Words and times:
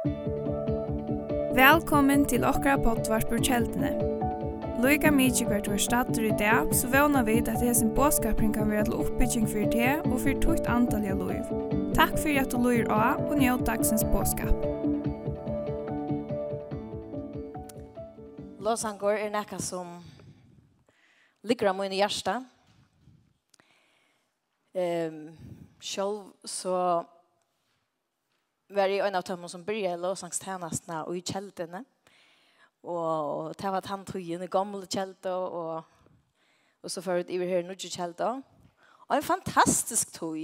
Velkommen 0.00 2.22
til 2.24 2.40
okra 2.48 2.78
pottvarpur 2.80 3.36
kjeldene. 3.44 3.90
Loika 4.80 5.12
mykje 5.12 5.44
hvert 5.44 5.68
var 5.68 5.76
stater 5.76 6.24
i 6.24 6.32
dag, 6.40 6.72
så 6.72 6.88
vana 6.88 7.20
vi 7.26 7.34
at 7.42 7.60
hesen 7.60 7.90
båskapring 7.92 8.54
kan 8.54 8.70
være 8.70 8.86
til 8.88 8.96
oppbygging 8.96 9.44
for 9.44 9.68
det 9.74 10.00
og 10.06 10.16
for 10.22 10.40
tukt 10.40 10.64
antall 10.72 11.04
av 11.04 11.20
loiv. 11.20 11.44
Takk 11.92 12.16
for 12.16 12.32
at 12.32 12.48
du 12.48 12.56
loir 12.56 12.88
av 12.88 13.20
og 13.26 13.36
njød 13.42 13.66
dagsens 13.68 14.00
båskap. 14.08 14.56
Låsangår 18.56 19.20
er 19.20 19.36
nekka 19.36 19.60
som 19.60 20.00
ligger 21.44 21.74
av 21.74 21.76
min 21.76 21.92
hjärsta. 21.92 22.40
Um, 24.72 25.36
själv 25.80 26.32
så 26.44 27.04
var 28.70 28.88
i 28.88 28.98
en 28.98 29.14
av 29.14 29.22
dem 29.22 29.48
som 29.48 29.64
började 29.64 30.02
lovsangstjenestene 30.02 31.04
og 31.04 31.16
i 31.16 31.22
kjeldene. 31.26 31.84
Og 32.82 33.54
det 33.58 33.72
var 33.72 33.88
han 33.90 34.04
tog 34.08 34.22
inn 34.22 34.42
i 34.42 34.50
gamle 34.50 34.86
kjelder 34.86 35.34
og, 35.34 35.82
og 36.82 36.90
så 36.90 37.02
ført 37.04 37.30
i 37.30 37.38
her 37.38 37.66
nødje 37.66 37.90
kjelder. 37.90 38.40
Og 39.08 39.16
en 39.16 39.26
fantastisk 39.26 40.12
tog. 40.14 40.38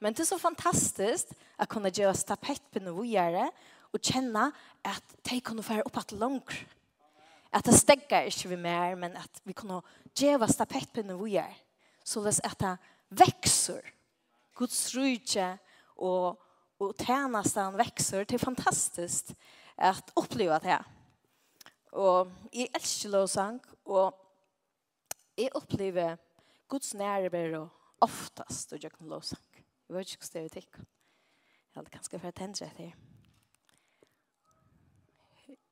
Men 0.00 0.14
det 0.14 0.24
er 0.24 0.30
så 0.30 0.38
fantastisk 0.38 1.34
at 1.58 1.68
kunne 1.68 1.92
gjøre 1.92 2.14
stapettene 2.16 2.94
våre 2.94 3.50
og 3.92 4.00
kjenne 4.00 4.48
at 4.84 5.16
de 5.28 5.40
kunne 5.40 5.62
få 5.62 5.82
upp 5.82 5.96
att 5.96 6.12
langt. 6.12 6.66
At 7.52 7.64
det 7.64 7.74
stegger 7.74 8.20
ikke 8.20 8.48
vi 8.48 8.56
mer, 8.56 8.94
men 8.94 9.16
at 9.16 9.42
vi 9.44 9.52
kunne 9.52 9.82
gjøre 10.16 10.48
stapettene 10.48 11.14
våre. 11.14 11.44
Så 12.04 12.24
det 12.24 12.40
at 12.44 12.60
det 12.60 12.78
vekser. 13.10 13.82
Guds 14.56 14.94
rydde 14.96 15.58
og 15.96 16.38
og 16.82 16.96
tjenesten 16.98 17.76
vekser 17.78 18.26
til 18.26 18.42
fantastisk 18.42 19.30
at 19.78 20.10
oppleve 20.18 20.58
det 20.64 20.80
Og 21.92 22.32
jeg 22.52 22.70
elsker 22.74 23.12
lovsang 23.12 23.60
og 23.84 24.18
jeg 25.38 25.52
opplever 25.54 26.16
Guds 26.68 26.94
nærvær 26.94 27.68
oftast 28.00 28.72
og 28.72 28.78
gjør 28.78 28.96
kan 28.96 29.08
lovsang. 29.08 29.48
Jeg 29.88 29.96
vet 29.96 30.12
ikke 30.12 30.40
hur 30.40 30.48
det 30.48 30.56
är. 30.56 30.86
Jag 31.72 31.80
hade 31.80 31.90
ganska 31.90 32.18
för 32.18 32.28
att 32.28 32.34
tända 32.34 32.70
det. 32.76 32.82
her. 32.82 32.94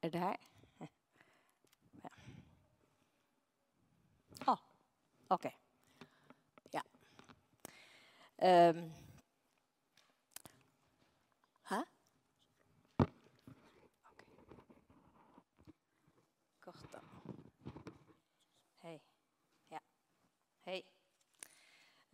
Er 0.03 0.11
det 0.11 0.19
her? 0.19 0.37
Ja. 2.03 2.11
Ah, 4.47 4.59
ok. 5.29 5.47
Ja. 6.73 6.83
Um, 8.71 8.93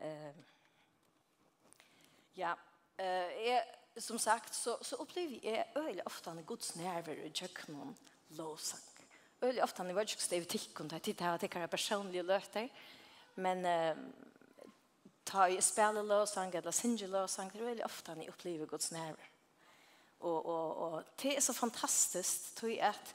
Eh, 0.06 0.34
ja, 2.36 2.54
eh, 2.98 3.46
jeg, 3.46 3.62
som 3.98 4.18
sagt, 4.18 4.54
så, 4.54 4.76
så 4.82 4.96
opplever 5.02 5.40
jeg 5.42 5.64
øyelig 5.76 6.06
ofte 6.06 6.30
en 6.30 6.44
god 6.44 6.68
närvaro 6.76 7.24
i 7.26 7.32
kjøkkenen 7.32 7.96
lovsang. 8.38 8.82
Øyelig 9.42 9.62
ofte 9.62 9.82
när 9.82 9.94
jag 9.94 10.08
ska 10.08 10.16
fall 10.16 10.26
stevet 10.26 10.48
tilkken, 10.48 10.88
det 10.88 10.96
er 10.96 10.98
tid 10.98 11.20
her 11.20 11.34
at 11.34 11.42
jeg 11.42 11.70
personlige 11.70 12.22
løter, 12.22 12.68
men 13.34 13.64
eh, 13.66 13.96
ta 15.24 15.48
i 15.48 15.60
spille 15.60 16.02
lovsang 16.02 16.54
eller 16.54 16.70
synge 16.70 17.06
lovsang, 17.06 17.52
det 17.52 17.60
er 17.60 17.68
øyelig 17.68 17.84
ofte 17.84 18.12
han 18.12 18.22
i 18.22 18.28
opplever 18.28 18.66
god 18.66 18.78
snerver. 18.78 19.28
Og, 20.20 20.46
og, 20.46 20.76
og 20.76 21.04
det 21.22 21.36
er 21.36 21.41
så 21.41 21.52
fantastisk, 21.52 22.56
tror 22.56 22.68
jeg 22.68 22.78
at, 22.88 23.14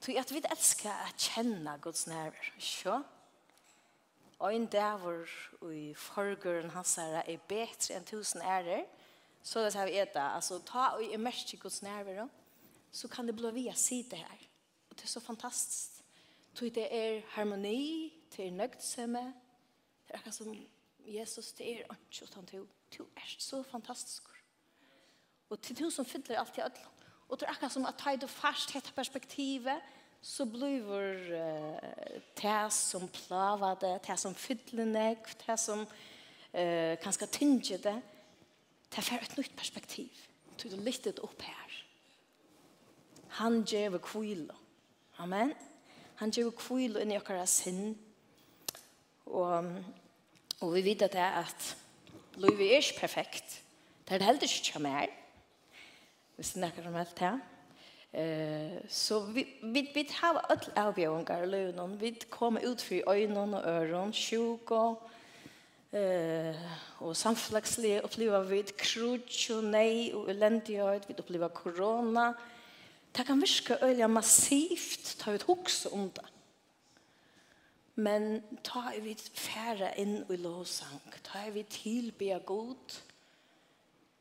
tror 0.00 0.12
jeg 0.12 0.20
at 0.20 0.32
vi 0.34 0.42
elsker 0.50 0.90
å 0.90 1.14
kjenne 1.18 1.78
Guds 1.82 2.06
närvaro. 2.06 2.50
ikke 2.56 2.66
sant? 2.66 3.19
ein 4.48 4.66
dævor 4.66 5.28
i 5.72 5.94
forgøren 5.94 6.70
hans 6.70 6.94
her 6.96 7.20
er 7.20 7.42
betre 7.48 7.98
enn 7.98 8.06
tusen 8.08 8.40
ærer, 8.40 8.86
så 9.42 9.64
det 9.64 9.74
har 9.74 9.88
vi 9.88 9.98
etta, 10.00 10.22
altså 10.34 10.60
ta 10.64 10.86
og 10.96 11.04
i 11.04 11.16
merke 11.16 11.58
Guds 11.60 11.82
nærvær, 11.82 12.28
så 12.92 13.08
kan 13.08 13.26
det 13.26 13.36
bli 13.36 13.50
via 13.52 13.74
sida 13.74 14.16
her. 14.16 14.46
Og 14.90 14.96
det 14.96 15.04
er 15.04 15.08
så 15.08 15.20
fantastisk. 15.20 16.00
Tog 16.54 16.74
det 16.74 16.88
er 16.90 17.22
harmoni, 17.36 18.12
det 18.36 18.46
er 18.46 18.50
nøgtsemme, 18.50 19.24
det 20.06 20.14
er 20.14 20.18
akkurat 20.18 20.34
som 20.34 20.56
Jesus, 21.06 21.52
det 21.52 21.66
er 21.66 21.78
ikke 21.78 22.24
utan 22.24 22.46
to. 22.46 22.66
Du 22.98 23.04
er 23.16 23.34
så 23.38 23.62
fantastisk. 23.62 24.22
Og 25.50 25.60
til 25.62 25.78
du 25.78 25.90
som 25.90 26.04
fyller 26.04 26.38
alt 26.38 26.58
i 26.58 26.60
ødelen. 26.60 26.98
Og 27.28 27.40
det 27.40 27.46
er 27.46 27.50
akkurat 27.50 27.72
som 27.72 27.86
at 27.86 27.94
ta 27.98 28.10
i 28.10 28.16
det 28.16 28.30
fast, 28.30 28.74
dette 28.74 28.92
perspektivet, 28.92 29.80
så 30.20 30.44
blir 30.44 30.84
uh, 30.84 32.20
det 32.36 32.72
som 32.72 33.08
plavar 33.08 33.78
det, 33.80 33.94
det 34.04 34.18
som 34.20 34.34
fyller 34.36 34.84
nek, 34.84 35.30
det 35.46 35.56
som 35.60 35.84
uh, 35.84 36.94
kanskje 37.00 37.30
tynger 37.32 37.80
det, 37.86 37.96
det 38.90 39.04
får 39.06 39.24
et 39.24 39.38
nytt 39.38 39.56
perspektiv. 39.56 40.26
Du 40.60 40.68
er 40.68 40.82
litt 40.84 41.06
opp 41.22 41.42
her. 41.42 41.76
Han 43.40 43.62
gjør 43.64 44.00
kvile. 44.02 44.54
Amen. 45.22 45.54
Han 46.20 46.32
gjør 46.34 46.50
kvile 46.58 47.00
inn 47.00 47.14
i 47.14 47.18
okkara 47.20 47.46
sinn. 47.48 47.94
Og, 49.30 49.70
og 50.60 50.74
vi 50.74 50.82
vet 50.84 51.06
at 51.06 51.14
det 51.14 51.22
er 51.22 51.38
at 51.44 51.68
livet 52.42 52.66
er 52.66 52.82
ikke 52.82 53.06
perfekt. 53.06 53.60
Det 54.04 54.16
er 54.16 54.20
det 54.20 54.26
heller 54.26 54.58
ikke 54.58 54.82
mer. 54.84 55.14
Hvis 56.36 56.52
det 56.52 56.64
er 56.64 56.74
noe 56.74 56.84
som 56.84 56.98
helst 56.98 57.24
her. 57.24 57.38
Ja. 57.38 57.59
Eh 58.12 58.88
så 58.88 59.20
vi 59.20 59.46
vi 59.62 59.90
vi 59.94 60.08
har 60.20 60.46
all 60.50 60.72
avbjørngar 60.76 61.46
lønnen 61.46 62.00
Vi 62.00 62.18
kommer 62.30 62.60
ut 62.60 62.82
för 62.82 63.02
øynene 63.06 63.56
og 63.56 63.64
öron, 63.64 64.12
sjuk 64.12 64.70
og 64.70 65.10
eh 65.92 66.56
og 67.00 67.16
samflaxle 67.16 68.02
upplever 68.04 68.42
vi 68.42 68.62
krutch 68.62 69.50
og 69.50 69.64
nei 69.64 70.12
og 70.14 70.28
eländighet, 70.30 71.08
vi 71.08 71.14
upplever 71.18 71.48
corona. 71.48 72.34
Det 73.16 73.26
kan 73.26 73.40
virka 73.40 73.76
öliga 73.82 74.06
massivt 74.06 75.18
ta 75.18 75.32
ut 75.32 75.42
hoks 75.42 75.86
om 75.86 76.10
det. 76.10 76.26
Men 77.94 78.42
ta 78.64 78.82
vi 79.00 79.14
färra 79.34 79.94
inn 79.94 80.24
i 80.30 80.36
låsang 80.36 81.00
ta 81.22 81.50
vi 81.50 81.62
tilbe 81.62 82.40
god, 82.46 83.00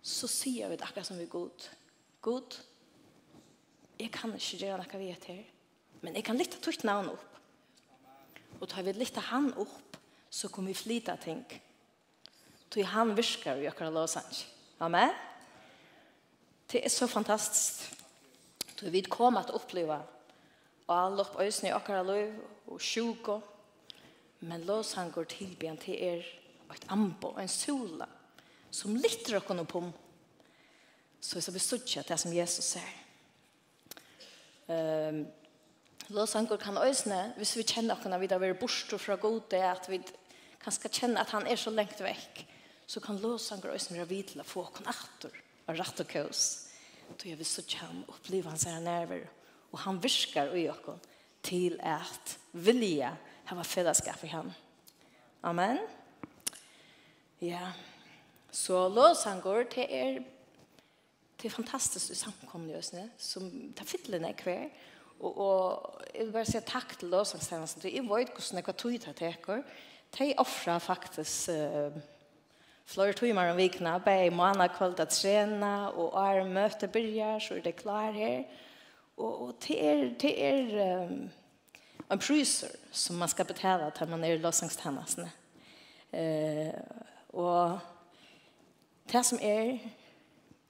så 0.02 0.28
sier 0.28 0.70
vi 0.70 0.76
det 0.76 0.84
akkurat 0.84 1.06
som 1.06 1.18
vi 1.18 1.26
god. 1.26 1.70
God, 2.22 2.56
jeg 4.00 4.12
kan 4.16 4.34
ikke 4.36 4.60
gjøre 4.62 4.80
noe 4.80 5.00
vi 5.02 5.10
her, 5.12 5.42
men 6.02 6.16
jeg 6.16 6.26
kan 6.28 6.38
lytte 6.40 6.62
tøyt 6.64 6.86
navn 6.88 7.12
opp. 7.12 7.40
Og 8.60 8.68
tar 8.68 8.86
vi 8.88 8.94
lytte 8.96 9.24
han 9.30 9.52
opp, 9.60 9.98
så 10.30 10.50
kommer 10.52 10.72
vi 10.72 10.80
flyta 10.80 11.18
ting. 11.20 11.44
Tøy 12.70 12.84
han 12.86 13.16
virker 13.18 13.60
i 13.60 13.68
akkurat 13.68 13.94
lovsang. 13.94 14.30
Amen? 14.80 15.12
Det 16.70 16.84
er 16.86 16.94
så 16.94 17.08
fantastisk. 17.10 17.90
Tøy 18.80 18.92
vi 18.94 19.04
kommer 19.10 19.44
til 19.44 19.58
å 19.58 19.62
oppleve 19.62 20.00
og 20.90 20.96
alle 20.98 21.22
opp 21.22 21.38
øyne 21.38 21.70
i 21.70 21.74
akkurat 21.74 22.06
lov 22.06 22.72
og 22.74 22.82
sjuko. 22.82 23.40
Men 24.42 24.64
lovsang 24.66 25.12
går 25.14 25.28
tilbyen 25.30 25.78
til 25.78 26.00
er 26.00 26.24
et 26.72 26.86
ambo, 26.90 27.34
en 27.38 27.50
sola, 27.50 28.08
som 28.72 28.96
lytter 28.96 29.40
dere 29.40 29.66
på. 29.66 29.84
Så 31.20 31.38
jeg 31.38 31.44
skal 31.44 31.54
besøke 31.54 32.04
det 32.08 32.20
som 32.20 32.34
Jesus 32.34 32.74
sier. 32.74 33.09
Um, 34.70 35.26
Låsangur 36.10 36.58
kan 36.58 36.78
øsne, 36.78 37.34
hvis 37.38 37.56
vi 37.58 37.66
kjenner 37.66 37.98
oss 37.98 38.06
når 38.10 38.22
vi 38.22 38.28
har 38.32 38.42
vært 38.42 38.60
borte 38.62 38.98
fra 38.98 39.18
gode, 39.22 39.58
at 39.58 39.90
vi 39.90 40.00
kan 40.62 40.74
ska 40.74 40.90
känna 40.90 41.22
at 41.22 41.30
han 41.30 41.48
er 41.48 41.56
så 41.56 41.70
lengt 41.70 42.02
vekk, 42.02 42.46
så 42.88 43.00
kan 43.00 43.20
låsangur 43.22 43.74
øsne 43.74 43.98
være 43.98 44.10
vidla 44.10 44.44
få 44.44 44.64
oss 44.66 44.82
atter 44.86 45.36
og 45.68 45.78
rett 45.78 46.02
og 46.02 46.08
kaos. 46.10 46.42
Da 47.18 47.30
jeg 47.30 47.38
vil 47.38 47.46
så 47.46 47.62
kjenne 47.62 48.10
oppleve 48.10 48.50
hans 48.50 48.66
her 48.66 48.80
nerver, 48.80 49.28
og 49.72 49.80
han 49.80 50.02
virker 50.02 50.56
i 50.58 50.68
oss 50.70 51.06
til 51.44 51.78
at 51.82 52.38
vilja 52.54 53.14
hava 53.46 53.64
fellesskap 53.64 54.24
i 54.24 54.34
han. 54.34 54.50
Amen. 55.44 55.78
Ja. 57.42 57.72
Så 58.52 58.88
låsangur 58.90 59.64
til 59.70 59.86
er 59.90 60.24
det 61.42 61.48
er 61.48 61.56
fantastisk 61.56 62.12
i 62.12 62.16
samkomna 62.16 62.74
just 62.74 62.94
nu 62.94 63.10
som 63.18 63.74
tar 63.76 63.86
fiddlen 63.86 64.26
og 64.26 64.36
kvar 64.38 64.70
och, 65.20 65.38
och 65.38 66.02
jag 66.14 66.24
vill 66.24 66.32
bara 66.32 66.46
säga 66.46 66.62
tack 66.62 66.98
till 66.98 67.10
lovsangstjänsten 67.10 67.92
jeg 67.92 68.04
vet 68.04 68.10
hvordan 68.10 68.36
jeg 68.36 68.44
snäckva 68.44 68.74
tog 68.74 68.92
det 68.92 69.20
här 69.20 69.64
de 70.18 70.34
offrer 70.38 70.80
faktisk 70.80 71.50
uh, 71.50 71.92
flere 72.90 73.14
timer 73.14 73.52
om 73.52 73.58
vikene, 73.58 74.00
bare 74.06 74.26
i 74.26 74.34
måna 74.34 74.68
kveld 74.74 75.00
å 75.00 75.06
trene, 75.10 75.74
og 75.94 76.16
er 76.18 76.48
møte 76.50 76.90
begynner, 76.90 77.40
så 77.42 77.60
er 77.60 77.66
det 77.68 77.76
klar 77.78 78.16
her. 78.16 78.48
Og, 79.18 79.42
og 79.44 79.52
det 79.68 79.78
er, 79.84 80.02
det 80.22 80.32
er 80.48 81.04
um, 81.06 81.30
en 82.10 82.22
priser 82.24 82.74
som 82.92 83.20
man 83.22 83.30
skal 83.30 83.46
betale 83.46 83.92
til 83.94 84.10
man 84.10 84.24
er 84.26 84.38
i 84.38 84.42
løsningstjenestene. 84.42 85.30
uh, 86.14 86.74
og 87.30 87.80
det 89.12 89.26
som 89.26 89.38
er, 89.42 89.78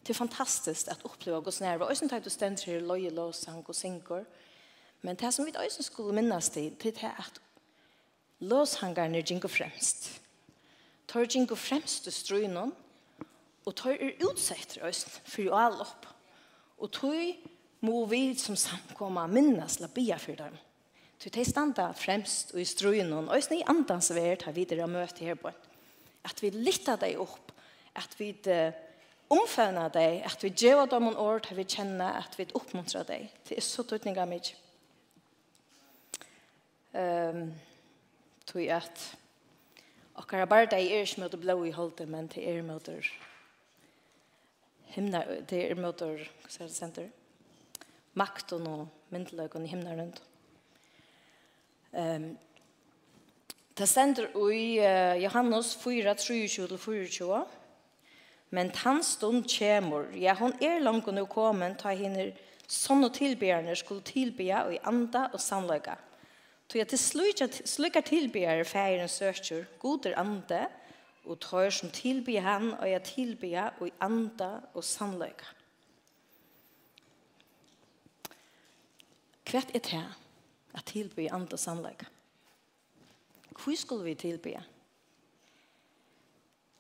Det 0.10 0.16
er 0.16 0.26
fantastiskt 0.26 0.88
att 0.88 1.06
uppleva 1.06 1.40
Guds 1.40 1.62
närvaro. 1.62 1.90
Och 1.90 1.98
sen 1.98 2.10
tar 2.10 2.20
du 2.20 2.30
ständigt 2.30 2.64
till 2.64 2.88
loje, 2.88 3.10
låsang 3.12 3.64
och 3.68 3.76
synkor. 3.76 4.26
Men 5.02 5.16
det 5.16 5.32
som 5.32 5.46
vi 5.46 5.52
också 5.52 5.84
skulle 5.84 6.14
minnas 6.14 6.50
det, 6.50 6.70
det 6.80 7.04
är 7.04 7.16
att 7.18 7.42
låsangarna 8.40 9.18
är 9.18 9.32
jinko 9.32 9.48
främst. 9.48 10.22
Tar 11.06 11.28
jinko 11.30 11.56
främst 11.56 12.08
i 12.08 12.12
ströjnen 12.12 12.72
og 13.66 13.76
tar 13.76 13.92
er 13.92 14.18
utsett 14.20 14.78
röst 14.82 15.22
for 15.26 15.42
jo 15.42 15.54
all 15.54 15.82
opp. 15.82 16.08
Og 16.78 16.92
tar 16.92 17.38
må 17.80 18.06
vi 18.06 18.36
som 18.36 18.56
samkomma 18.56 19.28
minnas 19.28 19.80
la 19.80 19.88
bia 19.88 20.18
for 20.18 20.36
dem. 20.36 20.58
Så 21.20 21.30
de 21.30 21.46
standa 21.46 21.92
fremst 21.92 22.54
og 22.54 22.62
i 22.62 22.66
ströjnen 22.66 23.30
och 23.30 23.38
i 23.38 23.42
sni 23.42 23.64
andans 23.68 24.12
värld 24.12 24.44
har 24.44 24.52
vi 24.52 24.66
det 24.66 24.88
möte 24.88 25.36
på. 25.36 25.52
At 26.24 26.44
vi 26.44 26.50
lytter 26.50 26.96
deg 26.98 27.20
opp, 27.20 27.52
at 27.96 28.20
vi... 28.20 28.34
Uh, 28.48 28.89
omfavna 29.30 29.88
deg, 29.94 30.24
at 30.26 30.44
vi 30.44 30.50
gjør 30.50 30.88
dem 30.90 31.12
en 31.12 31.18
år 31.22 31.44
til 31.46 31.60
vi 31.60 31.68
kjenner 31.70 32.18
at 32.24 32.38
vi 32.38 32.48
oppmuntrer 32.58 33.06
deg. 33.08 33.30
Det 33.48 33.58
er 33.58 33.66
så 33.66 33.86
tøtninga 33.86 34.26
av 34.26 34.32
meg. 34.32 34.52
Um, 36.90 37.52
tog 38.50 38.66
at 38.74 39.04
akkara 40.18 40.48
bare 40.50 40.72
deg 40.72 40.90
er 40.90 41.06
ikke 41.06 41.22
møter 41.22 41.42
blå 41.42 41.60
i 41.70 41.74
holdet, 41.76 42.10
men 42.10 42.28
til 42.32 42.48
er 42.50 42.66
møter 42.66 43.06
himna, 44.96 45.22
det 45.50 45.62
er 45.70 45.78
motor 45.78 46.18
hva 46.18 46.50
sier 46.50 46.66
det 46.66 46.76
senter? 46.76 47.10
Makten 48.18 48.66
og 48.68 48.88
myndeløkken 49.14 49.66
i 49.66 49.70
himna 49.72 49.94
rundt. 49.94 50.24
Um, 51.94 52.32
det 53.78 53.88
sender 53.88 54.34
i 54.52 54.80
uh, 54.82 55.16
Johannes 55.22 55.76
4, 55.78 56.16
23 56.18 56.68
til 56.68 56.78
24, 56.78 57.46
Men 58.50 58.72
tann 58.74 59.04
stund 59.06 59.46
kjemur, 59.50 60.10
ja, 60.18 60.34
hon 60.34 60.56
er 60.62 60.80
langt 60.82 61.08
nu 61.14 61.26
komen, 61.30 61.76
ta 61.78 61.94
hinner 61.94 62.32
sånne 62.70 63.10
tilbærerne 63.14 63.76
skulle 63.78 64.06
tilbya 64.06 64.64
og 64.66 64.74
i 64.74 64.82
anda 64.90 65.28
og 65.34 65.42
sannløyga. 65.42 65.98
Så 66.70 66.78
jeg 66.78 66.88
til 66.90 67.00
slukker 67.66 68.06
tilbærer 68.06 68.64
færen 68.64 69.10
søkjer, 69.10 69.66
goder 69.82 70.18
ande, 70.18 70.68
og 71.26 71.40
tar 71.42 71.70
som 71.74 71.90
tilby 71.94 72.38
han, 72.42 72.74
og 72.74 72.90
jeg 72.90 73.04
tilby 73.04 73.54
og 73.58 73.88
i 73.88 73.94
anda 74.02 74.52
og 74.74 74.84
sannløyga. 74.86 75.50
Hva 79.50 79.62
er 79.74 79.82
det 79.82 80.04
at 80.78 80.86
tilby 80.86 81.26
anda 81.26 81.58
og 81.58 81.62
sannløyga? 81.62 82.06
Hvor 83.50 83.76
skulle 83.76 84.06
vi 84.06 84.14
tilby? 84.16 84.54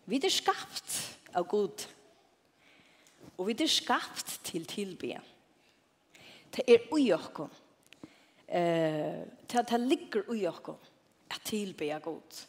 Vi 0.05 0.21
er 0.23 0.29
skapt 0.33 1.18
av 1.35 1.47
god. 1.49 1.85
Og 3.37 3.47
vi 3.47 3.55
er 3.55 3.71
skapt 3.71 4.39
til 4.43 4.65
tilbe. 4.67 5.19
Det 6.55 6.65
er 6.67 6.87
ui 6.93 7.11
okkom. 7.13 7.51
Eh, 8.47 9.25
det, 9.51 9.79
ligger 9.79 10.29
ui 10.29 10.45
okkom 10.49 10.79
at 11.29 11.41
tilbe 11.45 11.91
av 11.93 12.01
god. 12.01 12.39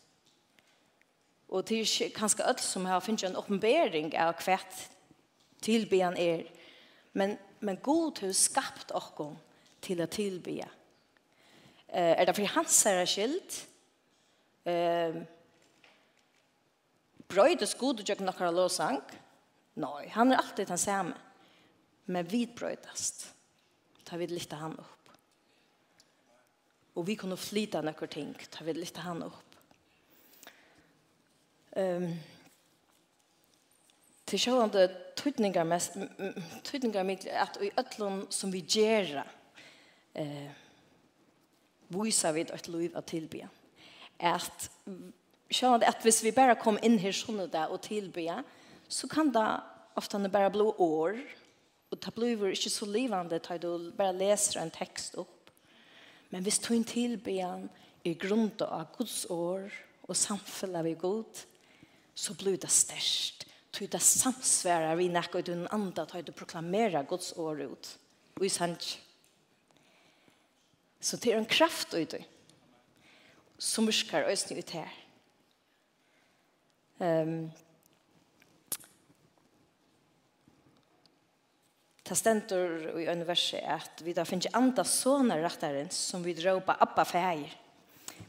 Og 1.50 1.66
det 1.68 1.80
er 1.82 2.14
kanskje 2.14 2.46
alt 2.46 2.62
som 2.62 2.86
har 2.86 3.02
finnet 3.04 3.28
en 3.28 3.36
oppenbering 3.36 4.14
av 4.16 4.38
hvert 4.44 4.88
tilbe 5.62 6.02
han 6.02 6.16
er. 6.16 6.46
Men, 7.12 7.36
men 7.60 7.80
god 7.82 8.22
har 8.22 8.32
skapt 8.32 8.94
okkom 8.94 9.36
til 9.82 10.00
å 10.00 10.08
tilbe. 10.10 10.60
Eh, 11.90 12.14
er 12.14 12.24
det 12.24 12.36
for 12.36 12.54
hans 12.54 12.86
er 12.86 13.04
skilt? 13.08 13.66
Eh, 14.64 15.20
brøydes 17.30 17.76
god 17.78 18.02
og 18.02 18.08
gjør 18.10 18.24
noen 18.26 18.56
låsang. 18.56 19.00
Nei, 19.80 20.08
han 20.14 20.32
er 20.32 20.42
alltid 20.42 20.70
den 20.70 20.80
samme. 20.80 21.14
Men 22.10 22.26
vi 22.26 22.44
brøydast. 22.46 23.28
Ta 24.04 24.18
vi 24.18 24.26
lytte 24.26 24.58
han 24.58 24.74
opp. 24.74 25.12
Og 26.98 27.06
vi 27.06 27.14
kunne 27.16 27.38
flyte 27.38 27.82
noen 27.86 28.10
ting. 28.10 28.34
Ta 28.50 28.66
vi 28.66 28.74
lytte 28.74 29.04
han 29.06 29.22
opp. 29.28 29.46
Um, 31.78 32.10
til 34.26 34.42
sjående 34.42 34.88
tydningar, 35.18 35.66
mest, 35.66 35.96
tydningar 36.66 37.06
at 37.42 37.58
i 37.62 37.70
ødlån 37.78 38.24
som 38.30 38.52
vi 38.52 38.62
gjør 38.62 39.22
eh, 40.14 40.50
viser 41.90 42.34
vi 42.36 42.44
et 42.46 42.68
liv 42.70 42.94
av 42.94 43.06
tilbyen. 43.10 43.50
At 44.20 44.68
skjønner 45.50 45.88
at 45.91 46.02
hvis 46.05 46.23
vi 46.25 46.35
bare 46.35 46.58
kom 46.58 46.79
inn 46.82 46.99
her 47.02 47.14
sånn 47.14 47.43
det 47.50 47.67
og 47.69 47.82
tillbe 47.85 48.25
så 48.91 49.08
kan 49.11 49.31
det 49.35 49.49
ofte 49.99 50.19
bare 50.31 50.50
bli 50.55 50.67
år, 50.79 51.20
og 51.91 51.99
det 51.99 52.14
blir 52.14 52.50
ikke 52.52 52.70
så 52.70 52.87
livende 52.87 53.38
til 53.43 53.61
du 53.62 53.91
bare 53.97 54.14
leser 54.14 54.61
en 54.61 54.70
tekst 54.70 55.19
opp. 55.19 55.50
Men 56.31 56.43
hvis 56.47 56.61
du 56.62 56.73
ikke 56.75 56.93
tilbe 56.93 57.35
i 58.06 58.14
grunn 58.14 58.50
av 58.62 58.93
Guds 58.97 59.25
år 59.31 59.67
og 60.06 60.17
samfunnet 60.17 60.87
vi 60.87 60.94
god, 60.94 61.44
så 62.14 62.35
blir 62.38 62.58
det 62.61 62.70
størst. 62.70 63.47
Du 63.75 63.87
det 63.87 64.02
samsværer 64.02 64.97
vi 64.99 65.08
nekker 65.11 65.43
du 65.43 65.52
den 65.52 65.69
andre 65.70 66.06
til 66.06 66.25
du 66.26 66.32
proklamerer 66.32 67.06
Guds 67.06 67.32
år 67.38 67.67
ut. 67.70 67.91
Og 68.38 68.47
i 68.47 68.50
sant. 68.50 68.99
Så 71.00 71.17
det 71.17 71.32
er 71.32 71.38
en 71.38 71.49
kraft 71.49 71.94
ut 71.94 72.11
det. 72.11 72.25
som 73.58 73.87
virkar 73.87 74.25
øyne 74.25 74.58
ut 74.58 74.70
her. 74.70 75.00
Ehm 77.00 77.50
Ta 82.11 82.17
stendur 82.19 82.88
i 82.99 83.05
en 83.06 83.20
verse 83.23 83.55
at 83.70 84.00
vi 84.02 84.11
da 84.11 84.25
finnes 84.26 84.50
andre 84.58 84.82
sånne 84.82 85.37
rettarens 85.44 85.94
som 86.11 86.25
vi 86.25 86.32
ropa 86.43 86.75
Abba 86.82 87.05
feir. 87.06 87.52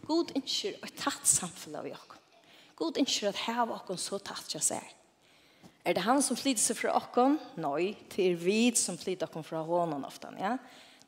God 0.06 0.36
innskjer 0.38 0.76
og 0.86 0.92
tatt 1.00 1.26
samfunn 1.26 1.80
av 1.80 1.88
jokk. 1.90 2.14
God 2.78 3.00
innskjer 3.02 3.32
at 3.32 3.42
heva 3.48 3.80
okkon 3.80 3.98
så 3.98 4.20
tatt 4.22 4.54
jeg 4.54 4.62
seg. 4.68 4.94
Er 5.82 5.98
det 5.98 6.06
han 6.06 6.22
som 6.22 6.38
flyter 6.38 6.62
seg 6.62 6.78
fra 6.78 6.94
okkon? 7.00 7.40
Nei, 7.58 7.96
det 8.14 8.28
er 8.28 8.38
vi 8.38 8.60
som 8.78 9.02
flyter 9.02 9.26
okkon 9.26 9.50
fra 9.50 9.64
hånden 9.66 10.06
ofte. 10.06 10.30
Ja? 10.38 10.60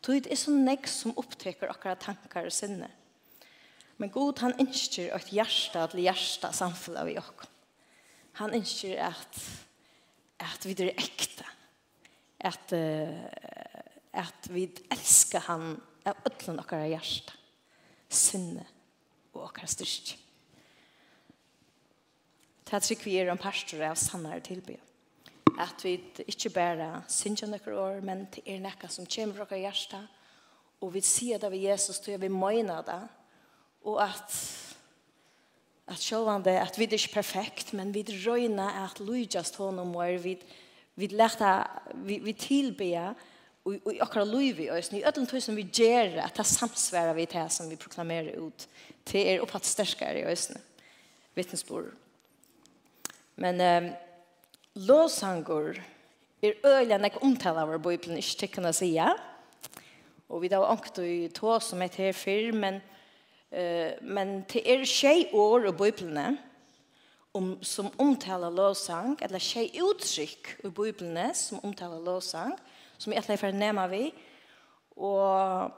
Det 0.02 0.26
er 0.26 0.42
så 0.42 0.58
nek 0.58 0.90
som 0.90 1.14
oppteker 1.14 1.70
akkurat 1.70 2.02
tankar 2.02 2.50
og 2.50 2.58
sinne. 2.58 2.90
Men 4.02 4.10
god 4.10 4.42
han 4.42 4.58
innskjer 4.58 5.14
og 5.14 5.22
et 5.22 5.36
hjerte 5.38 5.86
til 5.94 6.08
hjerte 6.08 6.50
samfunnet 6.58 7.06
av 7.06 7.14
jokk 7.22 7.46
han 8.40 8.56
ønsker 8.58 8.98
at, 9.06 9.40
at 10.40 10.66
vi 10.66 10.76
er 10.78 10.94
ekte. 10.98 11.46
At, 12.44 12.74
uh, 12.76 13.24
at 14.20 14.50
vi 14.52 14.66
elsker 14.92 15.46
han 15.48 15.78
av 16.06 16.20
ødlen 16.28 16.60
okkara 16.60 16.90
hjerte. 16.92 17.38
Sunne 18.14 18.66
og 19.34 19.48
okkara 19.48 19.66
styrke 19.72 20.20
Det 22.62 22.76
er 22.78 22.84
trygg 22.84 23.06
vi 23.06 23.16
er 23.18 23.32
om 23.32 23.40
pastor 23.42 23.82
av 23.88 23.96
sannere 23.98 24.44
tilby. 24.46 24.76
At 25.62 25.82
vi 25.86 25.96
ikke 26.26 26.52
bare 26.54 27.04
synger 27.12 27.50
noen 27.50 27.80
år, 27.80 28.02
men 28.06 28.26
det 28.34 28.44
er 28.50 28.62
noe 28.62 28.90
som 28.90 29.06
kommer 29.06 29.38
fra 29.38 29.48
okkara 29.48 29.64
hjerte. 29.64 30.02
Og 30.82 30.94
vi 30.96 31.02
sier 31.06 31.40
det 31.40 31.52
ved 31.54 31.64
Jesus, 31.64 32.02
til 32.02 32.20
vi 32.20 32.30
mener 32.34 32.82
det. 32.86 33.02
Og 33.86 34.02
at 34.04 34.36
at 35.88 36.00
sjølvande, 36.00 36.54
at 36.60 36.78
vi 36.80 36.88
er 36.88 36.96
ikke 36.96 37.18
perfekt, 37.20 37.74
men 37.76 37.94
vi 37.94 38.06
røyna 38.24 38.70
at 38.86 39.02
lujast 39.04 39.58
honom 39.60 39.96
og 40.00 40.24
vi, 40.24 40.38
vi 40.96 41.08
lærte, 41.12 41.56
vi, 42.06 42.20
vi 42.24 42.34
tilbeja 42.34 43.10
og, 43.66 43.76
og 43.86 43.98
akkurat 44.06 44.28
luivi 44.28 44.70
og 44.70 44.80
i 44.80 45.04
ødelen 45.04 45.28
tog 45.28 45.42
som 45.44 45.56
vi 45.56 45.68
gjør, 45.68 46.22
at 46.24 46.38
det 46.38 46.46
samsværa 46.46 47.14
vi 47.14 47.26
det 47.26 47.52
som 47.52 47.70
vi 47.70 47.80
proklamerer 47.80 48.40
ut 48.40 48.68
til 49.06 49.28
er 49.28 49.44
opphatt 49.44 49.68
sterskere 49.68 50.22
i 50.22 50.32
øsne 50.32 50.62
vittnesbord 51.36 51.92
men 53.36 53.62
um, 53.62 53.92
låsangur 54.88 55.80
er 56.44 56.60
øyla 56.68 57.00
nek 57.02 57.22
omtala 57.24 57.64
av 57.64 57.72
vår 57.72 57.84
bøyblen 57.84 58.20
ikke 58.20 58.74
si 58.74 58.94
ja. 58.94 59.14
og 60.30 60.42
vi 60.42 60.48
da 60.48 60.60
var 60.60 60.76
ankt 60.76 61.00
i 61.00 61.30
tog 61.34 61.62
som 61.64 61.82
et 61.82 61.96
her 61.96 62.14
fyr 62.14 62.54
men 62.54 62.82
Eh, 63.54 63.94
men 64.02 64.40
det 64.50 64.64
er 64.66 64.82
tjej 64.86 65.28
år 65.34 65.68
i 65.70 65.72
Bibeln 65.78 66.38
om, 67.38 67.52
som 67.62 67.92
omtaler 68.02 68.50
låsang, 68.50 69.14
eller 69.22 69.42
tjej 69.42 69.70
uttrykk 69.78 70.56
i 70.66 70.72
Bibeln 70.74 71.20
som 71.38 71.62
omtaler 71.62 72.02
låsang, 72.02 72.56
som 72.98 73.14
jeg 73.14 73.38
for 73.38 73.54
nema 73.54 73.86
vi. 73.92 74.08
Og 74.98 75.70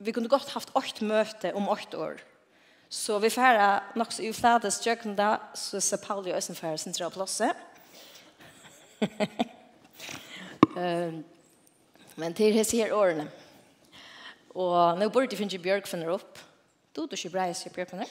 vi 0.00 0.12
kunne 0.12 0.28
godt 0.28 0.52
haft 0.52 0.74
åkt 0.76 1.00
møte 1.00 1.54
om 1.56 1.68
åkt 1.68 1.94
år. 1.94 2.20
Så 2.90 3.18
vi 3.22 3.30
færa 3.30 3.80
nok 3.96 4.12
så 4.12 4.28
uflade 4.28 4.70
tjøkken 4.70 5.16
da, 5.16 5.38
så 5.54 5.80
ser 5.80 6.02
Pauli 6.02 6.32
Øysen 6.34 6.54
færa 6.54 6.76
sin 6.76 6.92
tre 6.92 7.10
plasse. 7.10 7.52
um, 10.76 11.24
men 12.20 12.34
til 12.34 12.52
hese 12.52 12.76
her 12.76 12.92
årene. 12.92 13.30
Og 14.54 14.98
nå 14.98 15.08
burde 15.08 15.30
jeg 15.30 15.38
finne 15.38 15.62
Bjørk 15.62 15.86
finner 15.86 16.16
opp. 16.18 16.49
Du 17.00 17.06
du 17.06 17.14
ikke 17.16 17.30
breis 17.32 17.62
i 17.64 17.70
prøvene. 17.72 18.04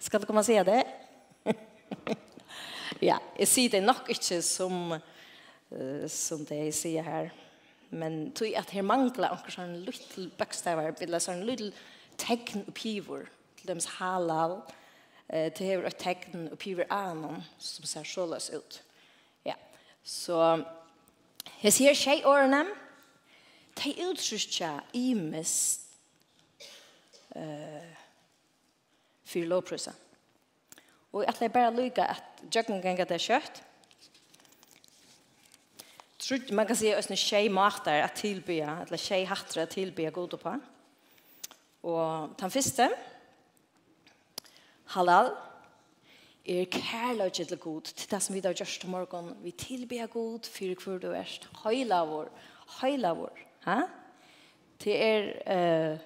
Skal 0.00 0.20
du 0.20 0.24
komme 0.24 0.40
og 0.40 0.46
se 0.46 0.54
det? 0.64 0.78
ja, 3.10 3.18
jeg 3.36 3.48
sier 3.50 3.74
det 3.74 3.82
nok 3.84 4.08
ikke 4.14 4.38
som, 4.40 4.94
uh, 4.94 6.06
som 6.08 6.46
det 6.48 6.56
jeg 6.62 6.76
sier 6.78 7.04
her. 7.04 7.28
Men 7.90 8.30
tog 8.32 8.56
at 8.56 8.72
her 8.72 8.86
mangler 8.88 9.28
anker 9.28 9.52
sånn 9.52 9.74
liten 9.84 10.30
bøkstaver, 10.40 10.96
eller 11.04 11.20
sånn 11.20 11.44
liten 11.44 11.74
tegn 12.16 12.64
og 12.64 12.72
piver 12.80 13.28
til 13.58 13.74
dems 13.74 13.90
halal, 13.98 14.62
eh, 15.28 15.52
til 15.52 15.68
hever 15.68 15.90
et 15.92 16.00
tegn 16.00 16.48
og 16.48 16.56
piver 16.64 16.88
anon 16.88 17.44
som 17.60 17.84
ser 17.92 18.08
såløs 18.08 18.48
ut. 18.56 18.80
Ja, 19.44 19.58
så 20.00 20.64
jeg 21.60 21.76
sier 21.76 21.92
tjej 21.92 22.24
årene, 22.24 22.64
de 23.84 23.98
utrykja 24.08 24.78
imest 24.96 25.81
eh, 27.36 27.92
for 29.24 29.48
lovprøysen. 29.48 29.94
Og 31.12 31.22
jeg 31.22 31.34
ætler 31.34 31.48
bare 31.48 31.76
lykke 31.76 32.08
at 32.08 32.42
jøkken 32.54 32.82
ganger 32.82 33.04
det 33.04 33.20
kjøtt. 33.20 33.62
Trud, 36.22 36.52
man 36.54 36.66
kan 36.66 36.76
si 36.78 36.92
at 36.94 37.08
det 37.10 37.16
er 37.18 37.20
tjej 37.20 37.48
mater 37.50 38.04
at 38.04 38.14
tilbya, 38.16 38.76
eller 38.84 39.00
tjej 39.00 39.24
hatter 39.26 39.62
at 39.62 39.74
tilbya 39.74 40.10
god 40.14 40.36
på. 40.38 40.52
Og 41.82 42.34
den 42.40 42.50
første, 42.50 42.88
halal, 44.94 45.32
er 46.46 46.64
kærløyde 46.64 47.44
til 47.44 47.58
god, 47.58 47.80
til 47.82 48.10
det 48.10 48.22
som 48.22 48.34
vi 48.34 48.40
har 48.44 48.52
gjort 48.52 48.78
til 48.80 48.90
morgen. 48.90 49.36
Vi 49.42 49.50
tilbyr 49.50 50.06
god, 50.06 50.46
for 50.46 50.84
hvor 50.84 50.98
du 50.98 51.10
er, 51.10 51.38
høyla 51.64 52.02
vår, 52.04 52.30
høyla 52.80 53.12
vår. 53.12 53.38
Ha? 53.66 53.80
Det 54.84 54.96
er, 55.02 55.28
uh, 55.46 55.98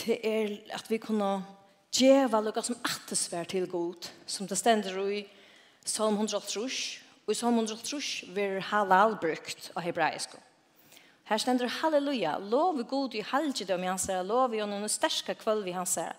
det 0.00 0.18
er 0.24 0.56
at 0.74 0.88
vi 0.90 0.98
kunne 1.02 1.42
djeva 1.92 2.40
lukka 2.40 2.62
som 2.64 2.78
attesvær 2.80 3.48
til 3.50 3.68
god, 3.68 4.08
som 4.26 4.48
det 4.48 4.58
stender 4.58 4.96
i 5.12 5.26
Salm 5.84 6.14
180, 6.14 7.02
og 7.26 7.32
i 7.32 7.36
Psalm 7.36 7.58
180 7.60 8.32
vil 8.34 8.60
halal 8.70 9.16
brukt 9.20 9.70
av 9.76 9.84
hebraisk. 9.84 10.34
Her 11.28 11.38
stender 11.38 11.70
halleluja, 11.70 12.36
lov 12.38 12.80
i 12.80 12.86
god 12.88 13.14
i 13.14 13.22
halgid 13.22 13.70
om 13.70 13.84
hans 13.86 14.08
herre, 14.10 14.24
lov 14.26 14.54
i 14.54 14.62
honom 14.62 14.82
og 14.82 14.90
sterska 14.90 15.36
kvöld 15.38 15.68
i 15.70 15.76
hans 15.76 15.94
herre, 16.00 16.16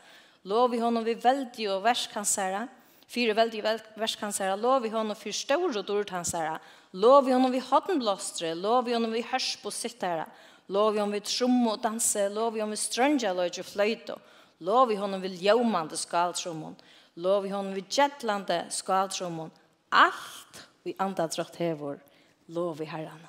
lov 0.47 0.73
i 0.73 0.79
honom 0.79 1.03
vi 1.03 1.17
veldig 1.19 1.67
og 1.73 1.83
versk 1.83 2.15
hans 2.15 2.35
herre, 2.39 2.67
fyre 3.11 3.35
veldig 3.35 3.61
og 3.63 3.99
versk 3.99 4.23
hans 4.23 4.39
herre, 4.39 4.55
lov 4.59 4.87
i 4.87 4.93
honom 4.93 5.17
fyr 5.17 5.35
stor 5.35 5.67
og 5.69 5.85
dord 5.87 6.13
hans 6.15 6.31
herre, 6.37 6.55
lov 6.93 7.27
i 7.27 7.35
honom 7.35 7.51
vi 7.51 7.61
hodden 7.63 7.99
blåstre, 7.99 8.55
lov 8.55 8.87
i 8.87 8.95
honom 8.95 9.13
vi 9.13 9.25
hørs 9.27 9.53
på 9.59 9.71
sitt 9.75 10.03
herre, 10.03 10.25
lov 10.25 10.52
Lov 10.67 10.97
om 10.97 11.11
vi 11.11 11.19
trummo 11.19 11.73
og 11.73 11.81
danse, 11.83 12.29
lov 12.31 12.55
om 12.61 12.71
vi 12.71 12.79
strønja 12.79 13.33
løg 13.35 13.59
og 13.59 13.67
fløyto. 13.67 14.15
Lov 14.63 14.93
i 14.93 14.95
honom 14.95 15.21
vil 15.21 15.35
jævmande 15.43 15.97
skaltrummon. 15.99 16.77
Lov 17.15 17.45
i 17.45 17.51
honom 17.51 17.73
vil 17.75 17.85
jettlande 17.91 18.63
skaltrummon. 18.71 19.51
Alt 19.91 20.63
vi 20.83 20.95
anda 20.99 21.27
drott 21.27 21.59
hevor. 21.59 21.99
Lov 22.47 22.81
i 22.81 22.87
herran. 22.87 23.27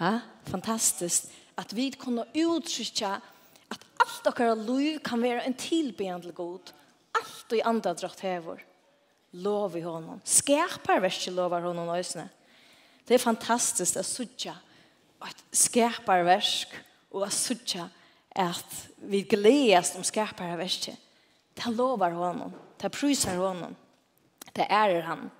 Ha? 0.00 0.18
Fantastiskt 0.50 1.30
at 1.56 1.70
vi 1.76 1.92
kunne 1.94 2.26
uttrykkja 2.34 3.14
at 3.70 3.86
alt 4.02 4.26
okkar 4.26 4.56
liv 4.58 4.98
kan 5.06 5.22
være 5.22 5.46
en 5.46 5.54
tilbyen 5.54 6.26
god. 6.34 6.74
Alt 7.14 7.54
vi 7.54 7.62
anda 7.62 7.94
drott 7.94 8.20
hevor. 8.26 8.58
Lov 9.32 9.76
i 9.78 9.86
honom. 9.86 10.20
Skapar 10.24 11.02
verskje 11.02 11.34
lovar 11.34 11.62
honom 11.62 11.94
òsne. 11.94 12.28
Det 13.06 13.14
er 13.14 13.22
fantastiskt 13.22 13.96
at 14.00 14.06
sudja. 14.06 14.58
Ja 14.58 14.73
et 15.30 15.44
skaparversk 15.56 16.74
og 17.14 17.26
at 17.26 17.36
sutja 17.36 17.88
at 18.34 18.76
vi 18.98 19.22
gledes 19.22 19.94
om 19.96 20.04
skaparverket. 20.04 20.98
Det 21.54 21.70
lovar 21.70 22.10
honom, 22.10 22.52
det 22.82 22.90
prysar 22.92 23.38
honom, 23.38 23.76
det 24.56 24.66
er 24.68 25.00
han. 25.06 25.30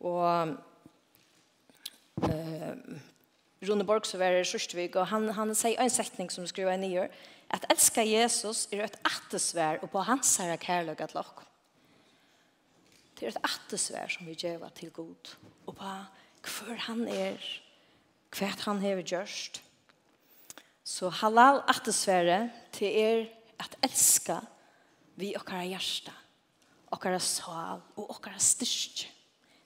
Og 0.00 0.54
eh, 2.22 2.74
Rune 3.68 3.84
Borg 3.84 4.06
så 4.06 4.20
var 4.20 4.36
det 4.36 4.46
Sjørstvig, 4.46 4.92
og 4.96 5.08
han, 5.10 5.28
han 5.34 5.54
sier 5.58 5.82
en 5.82 5.90
setning 5.90 6.30
som 6.30 6.46
skriver 6.46 6.76
i 6.76 6.82
nyår, 6.84 7.10
at 7.50 7.66
elska 7.72 8.04
Jesus 8.06 8.68
er 8.70 8.84
et 8.84 8.98
attesvær 9.08 9.80
og 9.82 9.90
på 9.90 10.04
hans 10.06 10.36
herre 10.38 10.58
kærløk 10.62 11.00
at 11.02 11.14
lakk. 11.16 11.42
Det 13.18 13.26
er 13.26 13.32
et 13.34 13.48
attesvær 13.48 14.12
som 14.12 14.28
vi 14.28 14.36
gjør 14.38 14.68
til 14.78 14.92
god, 14.94 15.34
og 15.66 15.74
på 15.74 15.88
hver 16.46 16.84
han 16.86 17.08
er, 17.10 17.42
hva 18.34 18.50
han 18.64 18.82
har 18.82 19.02
gjørst. 19.02 19.62
Så 20.84 21.10
halal 21.20 21.62
attesvære 21.68 22.50
til 22.72 23.00
er 23.00 23.26
at 23.60 23.76
elska 23.84 24.40
vi 25.18 25.34
okkara 25.36 25.66
hjärsta, 25.66 26.12
okkara 26.94 27.18
sal 27.18 27.82
og 27.96 28.10
okkara 28.10 28.38
styrst. 28.38 29.08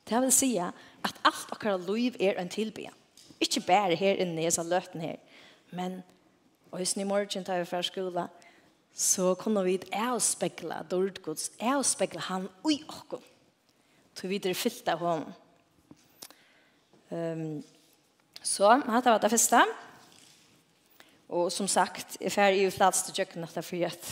Det 0.09 0.21
vil 0.21 0.33
si 0.35 0.57
at 0.59 1.21
alt 1.25 1.53
okkara 1.53 1.77
liv 1.77 2.17
er 2.21 2.41
en 2.41 2.49
tilbya. 2.49 2.91
Ikke 3.41 3.63
bare 3.67 3.95
her 3.99 4.19
inne 4.23 4.43
i 4.43 4.47
disse 4.47 4.63
løten 4.63 5.01
her, 5.01 5.21
men 5.71 6.03
og 6.73 6.81
hvis 6.81 6.97
ni 6.97 7.05
morgen 7.05 7.45
tar 7.45 7.59
vi 7.61 7.69
fra 7.69 7.83
skola, 7.85 8.27
så 8.95 9.35
kunne 9.35 9.65
vi 9.65 9.79
avspekla 9.93 10.83
dårdgods, 10.91 11.51
avspekla 11.61 12.21
han 12.21 12.49
ui 12.65 12.79
okko. 12.89 13.21
Så 14.17 14.29
vi 14.29 14.41
er 14.41 14.57
fyllt 14.57 14.89
av 14.89 14.99
honom. 14.99 15.33
Um, 17.13 17.63
Så 18.53 18.69
dette 18.85 19.09
var 19.09 19.21
det 19.23 19.31
første. 19.33 19.61
Og 21.33 21.49
som 21.53 21.69
sagt, 21.71 22.19
jeg 22.21 22.33
fer 22.35 22.53
i 22.53 22.67
flats 22.71 23.07
til 23.07 23.23
kjøkken 23.23 23.47
etter 23.47 23.65
for 23.65 23.87
at 23.89 24.09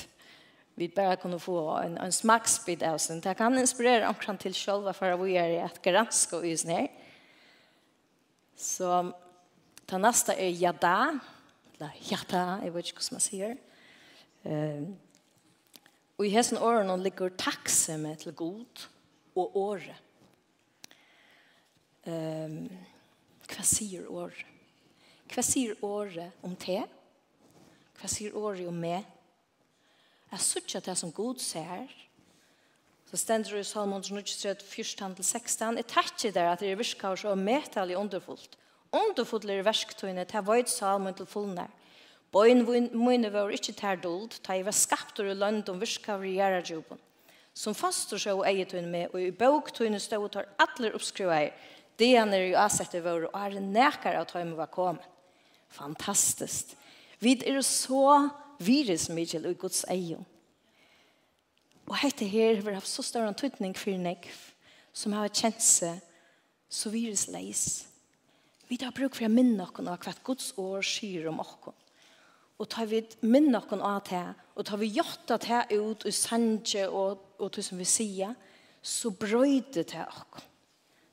vi 0.81 0.87
bare 0.89 1.19
kunne 1.21 1.41
få 1.43 1.59
en, 1.83 1.99
en 2.01 2.15
smaksbit 2.15 2.83
av 2.89 2.97
sin. 3.03 3.21
Det 3.21 3.35
kan 3.37 3.59
inspirere 3.61 4.09
omkring 4.09 4.39
til 4.41 4.55
selv 4.57 4.89
for 4.97 5.13
å 5.13 5.29
gjøre 5.29 5.67
et 5.67 5.81
gransk 5.85 6.39
og 6.39 6.47
isen 6.49 6.73
ned. 6.73 6.95
Så 8.57 8.89
det 9.91 10.01
neste 10.01 10.37
er 10.41 10.57
jada. 10.57 10.95
Eller 11.75 11.99
jada, 12.09 12.45
jeg 12.65 12.73
vet 12.73 12.93
ikke 12.93 13.05
hva 13.05 13.19
man 13.19 13.25
sier. 13.27 13.59
Um, 14.45 14.87
og 16.17 16.25
i 16.25 16.33
hessen 16.33 16.61
årene 16.61 16.97
ligger 17.03 17.35
takksomme 17.37 18.15
til 18.23 18.33
god 18.39 18.87
og 19.37 19.61
året. 19.67 20.01
Um, 22.09 22.71
hva 23.51 23.65
sier 23.67 24.07
året? 24.11 24.47
Hva 25.31 25.43
sier 25.47 25.79
året 25.87 26.45
om 26.47 26.57
te? 26.59 26.81
Hva 28.01 28.11
sier 28.11 28.37
året 28.37 28.67
om 28.71 28.79
meg? 28.81 29.07
Jeg 30.31 30.43
sier 30.47 30.79
at 30.79 30.87
det 30.87 30.97
som 30.99 31.13
god 31.15 31.43
ser, 31.43 31.91
så 33.11 33.19
stender 33.19 33.57
det 33.57 33.65
i 33.65 33.67
Salmon 33.67 34.03
23, 34.03 34.55
14-16, 34.63 35.81
jeg 35.81 35.87
tar 35.91 36.07
ikke 36.07 36.31
der 36.35 36.53
at 36.53 36.63
det 36.63 36.71
er 36.71 36.79
virka 36.79 37.11
og 37.11 37.19
så 37.19 37.35
metallig 37.35 37.99
underfullt. 37.99 38.55
Underfullt 38.95 39.47
er 39.51 39.65
verktøyene, 39.67 40.27
ta 40.27 40.43
vøyd 40.47 40.71
Salmon 40.71 41.15
til 41.19 41.27
fullene. 41.27 41.67
Bøyen 42.31 42.63
mine 42.95 43.33
var 43.35 43.51
ikke 43.51 43.75
ter 43.75 43.99
dold, 43.99 44.39
da 44.47 44.55
jeg 44.55 44.67
var 44.67 44.77
skapt 44.79 45.19
og 45.19 45.35
lønd 45.35 45.69
om 45.71 45.81
virka 45.83 46.15
og 46.15 46.71
jobben. 46.71 46.99
Som 47.55 47.75
fastor 47.75 48.19
så 48.19 48.43
eget 48.47 48.73
hun 48.73 48.87
med, 48.87 49.09
og 49.13 49.21
i 49.21 49.31
bøk 49.31 49.73
tøyne 49.75 49.99
og 49.99 50.31
tar 50.31 50.47
atler 50.59 50.95
oppskrivet 50.95 51.51
det 52.01 52.15
han 52.17 52.33
er 52.35 52.49
jo 52.49 52.59
avsett 52.61 52.97
i 52.97 53.03
vår, 53.05 53.29
og 53.31 53.37
er 53.39 53.61
nekere 53.61 54.23
at 54.25 54.33
han 54.37 54.55
var 54.59 54.73
kommet. 54.73 55.05
Fantastisk. 55.71 56.73
Vi 57.21 57.37
er 57.47 57.61
så 57.63 58.31
virusmiddel 58.61 59.51
i 59.51 59.59
Guds 59.59 59.85
egen. 59.93 60.25
Og 61.91 61.99
dette 62.03 62.27
her 62.31 62.63
har 62.63 62.79
haft 62.79 62.91
så 62.91 63.05
stor 63.05 63.27
antydning 63.27 63.75
for 63.79 63.99
nekv, 63.99 64.33
som 64.93 65.15
har 65.15 65.31
kjent 65.31 65.63
seg 65.63 66.01
så 66.71 66.91
virusleis. 66.91 67.85
Vi 68.71 68.79
har 68.81 68.95
brukt 68.95 69.19
for 69.19 69.27
å 69.27 69.33
minne 69.33 69.59
noen 69.59 69.91
av 69.91 70.03
hva 70.03 70.15
Guds 70.25 70.53
år 70.61 70.85
skyr 70.87 71.29
om 71.31 71.43
oss. 71.43 71.73
Og 72.61 72.69
tar 72.71 72.87
vi 72.91 73.01
minne 73.25 73.57
noen 73.57 73.83
av 73.83 74.05
det, 74.11 74.27
og 74.55 74.67
tar 74.69 74.79
vi 74.79 74.93
gjort 74.93 75.27
det 75.31 75.65
ut 75.73 76.05
i 76.07 76.13
sanje 76.15 76.87
og, 76.89 77.25
og 77.41 77.51
det 77.57 77.65
som 77.67 77.81
vi 77.81 77.89
sier, 77.89 78.37
så 78.83 79.11
brøyder 79.11 79.87
det 79.89 80.07
oss 80.07 80.50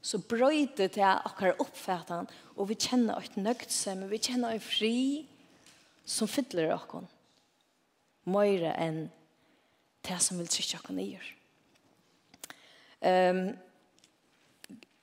så 0.08 0.20
brøyde 0.24 0.88
det 0.88 1.04
akkurat 1.04 1.60
oppfattet 1.60 2.32
og 2.56 2.70
vi 2.70 2.78
kjenner 2.80 3.20
et 3.20 3.38
nøgtsømme, 3.38 4.08
vi 4.08 4.22
kjenner 4.24 4.56
en 4.56 4.64
fri 4.64 5.28
som 6.08 6.30
fyller 6.32 6.72
oss 6.76 7.08
mer 8.28 8.64
enn 8.74 9.08
det 10.08 10.20
som 10.24 10.40
vil 10.40 10.48
trykke 10.52 10.80
oss 10.80 10.96
nye. 10.96 11.20
Um, 13.04 13.42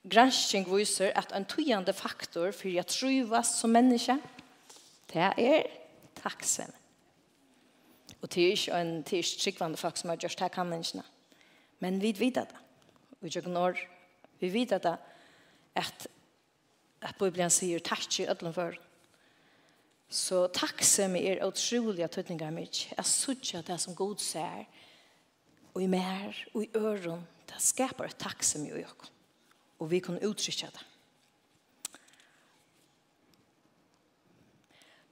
Gransking 0.04 0.66
viser 0.68 1.12
at 1.16 1.32
en 1.32 1.46
tøyende 1.48 1.92
faktor 1.96 2.52
for 2.52 2.68
å 2.68 2.84
trives 2.88 3.54
som 3.60 3.72
menneske, 3.72 4.18
det 5.12 5.30
er 5.40 5.68
takksomme. 6.20 6.76
Og 8.20 8.30
det 8.32 8.44
er 8.44 8.56
ikke 8.56 8.80
en 8.80 8.94
det 9.02 9.18
er 9.18 9.24
ikke 9.24 9.40
tryggvande 9.42 9.80
folk 9.80 10.00
som 10.00 10.10
har 10.12 10.20
gjort 10.20 10.40
det 10.40 10.52
kan 10.52 10.68
menneskene. 10.68 11.04
Men 11.80 12.00
vi 12.00 12.12
vet 12.16 12.40
det. 12.40 12.62
Vi 13.20 13.28
gjør 13.28 13.48
det 13.48 13.52
Vi 14.44 14.50
vet 14.50 14.72
att 14.72 15.00
at 15.74 16.06
att 17.00 17.18
Bibelen 17.18 17.50
sier 17.50 17.78
tack 17.78 18.20
i 18.20 18.26
ødelen 18.26 18.54
för. 18.54 18.78
Så 20.08 20.46
takk 20.48 20.82
som 20.84 21.16
er 21.16 21.42
otroliga 21.44 22.08
tydningar 22.08 22.50
mycket. 22.50 22.92
Jag 22.96 23.06
suttar 23.06 23.62
det 23.62 23.78
som 23.78 23.94
god 23.94 24.20
ser 24.20 24.68
och 25.72 25.82
i 25.82 25.88
mer 25.88 26.48
och 26.52 26.64
i 26.64 26.70
öron. 26.74 27.26
Det 27.46 27.60
skapar 27.60 28.04
ett 28.04 28.18
tack 28.18 28.42
som 28.42 28.66
jag 28.66 28.84
Och 29.78 29.92
vi 29.92 30.00
kan 30.00 30.18
uttrycka 30.18 30.66
det. 30.66 30.84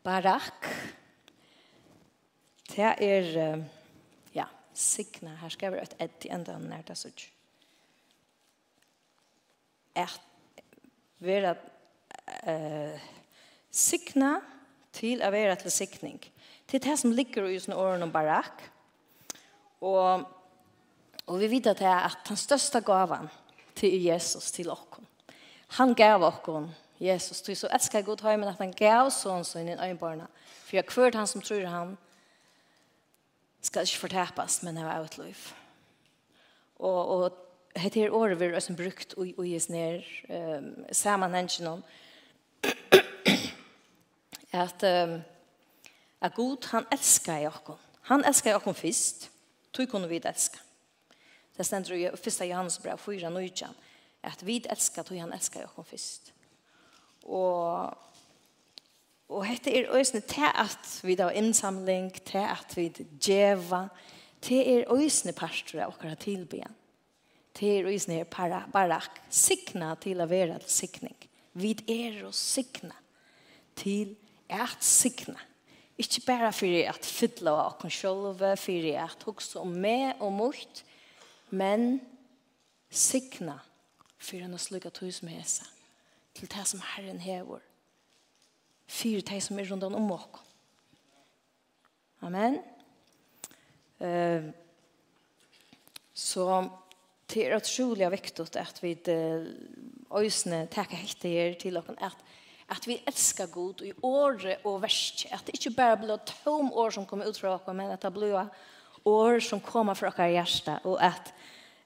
Barak. 0.02 0.64
Det 2.76 2.94
er, 3.00 3.68
ja, 4.32 4.46
signa. 4.74 5.36
Her 5.36 5.48
skal 5.48 5.66
jeg 5.66 5.72
være 5.72 5.82
et 5.82 6.00
edd 6.00 6.26
i 6.26 6.32
enda 6.32 6.56
nær 6.58 6.82
det 6.86 6.96
sånn 6.98 7.20
at 9.94 10.20
vera 11.22 11.54
eh, 12.48 13.00
signa 13.70 14.36
til 14.92 15.22
å 15.24 15.30
være 15.32 15.56
til 15.62 15.74
sikning. 15.74 16.20
Det 16.66 16.80
er 16.80 16.86
det 16.90 16.98
som 17.00 17.14
ligger 17.14 17.48
i 17.48 17.58
sånne 17.60 17.78
årene 17.80 18.08
om 18.08 18.12
barak. 18.14 18.62
Og, 19.82 20.24
og 21.26 21.40
vi 21.40 21.50
vet 21.56 21.72
at 21.72 21.80
det 21.82 21.88
er 21.88 22.06
at 22.10 22.22
den 22.28 22.38
største 22.40 22.80
gaven 22.84 23.28
til 23.76 23.96
Jesus 24.04 24.50
til 24.54 24.70
oss. 24.72 25.00
Han 25.78 25.94
gav 25.96 26.22
oss 26.22 26.40
Jesus. 27.02 27.42
Du 27.42 27.54
så 27.54 27.68
elsker 27.72 28.04
Gud 28.06 28.20
høy, 28.22 28.36
men 28.36 28.50
at 28.50 28.60
han 28.60 28.74
gav 28.76 29.10
sånn 29.10 29.44
som 29.44 29.66
i 29.66 29.74
øynbarna. 29.74 30.28
For 30.66 30.78
jeg 30.78 30.86
kvørt 30.86 31.16
han 31.18 31.26
som 31.26 31.42
tror 31.42 31.64
han 31.66 31.96
skal 33.62 33.86
ikke 33.86 34.04
fortapes, 34.04 34.60
men 34.62 34.78
jeg 34.78 34.86
var 34.86 35.06
utløp. 35.06 35.48
Og, 36.82 37.00
og 37.14 37.40
hette 37.76 38.00
her 38.00 38.14
året 38.14 38.40
vi 38.40 38.50
har 38.52 38.76
brukt 38.76 39.14
og 39.16 39.46
i 39.46 39.56
oss 39.56 39.68
ned 39.68 40.02
um, 40.28 40.84
sammenhengen 40.92 41.66
om 41.66 41.84
at 44.52 44.84
um, 44.84 45.22
at 46.22 46.34
Gud, 46.34 46.68
han 46.70 46.84
elsker 46.92 47.42
i 47.42 47.46
oss. 47.46 47.78
Han 48.02 48.24
elsker 48.24 48.52
i 48.52 48.54
oss 48.54 48.78
først. 48.78 49.30
Tog 49.72 49.88
kunne 49.90 50.08
vi 50.08 50.20
elske. 50.22 50.60
Det 51.56 51.66
stender 51.66 51.94
i 51.94 52.04
1. 52.06 52.28
Johannes 52.48 52.78
brev 52.78 52.98
4, 52.98 53.30
9, 53.30 53.64
at 54.22 54.46
vi 54.46 54.60
elsker, 54.70 55.02
tog 55.02 55.18
han 55.18 55.32
elsker 55.32 55.60
i 55.60 55.64
oss 55.66 55.88
først. 55.90 56.32
Og 57.24 57.98
og 59.32 59.46
hette 59.48 59.72
er 59.72 59.88
øysene 59.96 60.20
til 60.20 60.44
at 60.44 61.00
vi 61.02 61.14
da 61.14 61.30
innsamling, 61.30 62.12
til 62.24 62.44
at 62.44 62.76
vi 62.76 62.88
djeva, 63.26 63.86
til 64.42 64.60
er 64.60 64.92
øysene 64.92 65.32
pastor 65.32 65.80
av 65.80 65.94
okkara 65.94 66.18
tilbyen 66.20 66.74
til 67.54 67.86
og 67.86 67.94
isne 67.94 68.22
para, 68.30 68.64
barak, 68.72 69.20
sikna 69.30 69.94
til 70.00 70.22
å 70.22 70.28
være 70.30 70.58
til 70.62 70.72
sikning. 70.72 71.16
Vi 71.52 71.74
er 71.90 72.22
å 72.24 72.32
sikna 72.32 72.96
til 73.76 74.14
at 74.52 74.84
sikna. 74.84 75.40
Ikke 76.00 76.22
bare 76.26 76.52
for 76.56 76.78
at 76.88 77.06
fytle 77.06 77.52
av 77.52 77.84
oss 77.84 77.98
selv, 78.00 78.40
for 78.58 78.88
at 79.04 79.26
hukse 79.28 79.60
om 79.60 79.74
meg 79.84 80.20
og 80.20 80.32
mot, 80.32 80.82
men 81.50 82.00
sikna 82.88 83.58
for 84.22 84.40
en 84.40 84.56
å 84.56 84.60
slukke 84.60 84.90
tog 84.94 85.12
som 85.12 85.28
hese, 85.28 85.66
til 86.34 86.48
det 86.48 86.64
som 86.68 86.82
Herren 86.94 87.20
hever, 87.20 87.60
for 88.88 89.28
det 89.28 89.42
som 89.44 89.58
er 89.60 89.68
rundt 89.68 89.84
om 89.84 90.10
oss. 90.16 90.40
Amen. 92.22 92.60
Uh, 93.98 94.50
så 96.14 96.46
det 97.34 97.46
er 97.46 97.56
utrolig 97.56 98.10
viktig 98.10 98.44
att 98.56 98.82
vi 98.82 98.96
ösne 100.10 100.66
takker 100.66 100.96
helt 100.96 101.24
er 101.24 101.54
till 101.54 101.76
och 101.76 101.88
att 101.98 102.16
att 102.72 102.86
vi 102.86 103.02
älskar 103.06 103.46
Gud 103.46 103.82
i 103.82 103.92
året 104.00 104.64
och 104.64 104.82
värst. 104.82 105.26
Att 105.30 105.46
det 105.46 105.52
inte 105.52 105.70
bara 105.70 105.96
blir 105.96 106.16
tom 106.44 106.72
år 106.72 106.90
som 106.90 107.06
kommer 107.06 107.28
ut 107.28 107.36
från 107.36 107.52
oss 107.52 107.66
men 107.66 107.90
att 107.90 108.00
det 108.00 108.10
blir 108.10 108.48
år 109.04 109.40
som 109.40 109.60
kommer 109.60 109.94
från 109.94 110.12
våra 110.16 110.30
hjerte, 110.30 110.80
och 110.84 111.02
att 111.04 111.32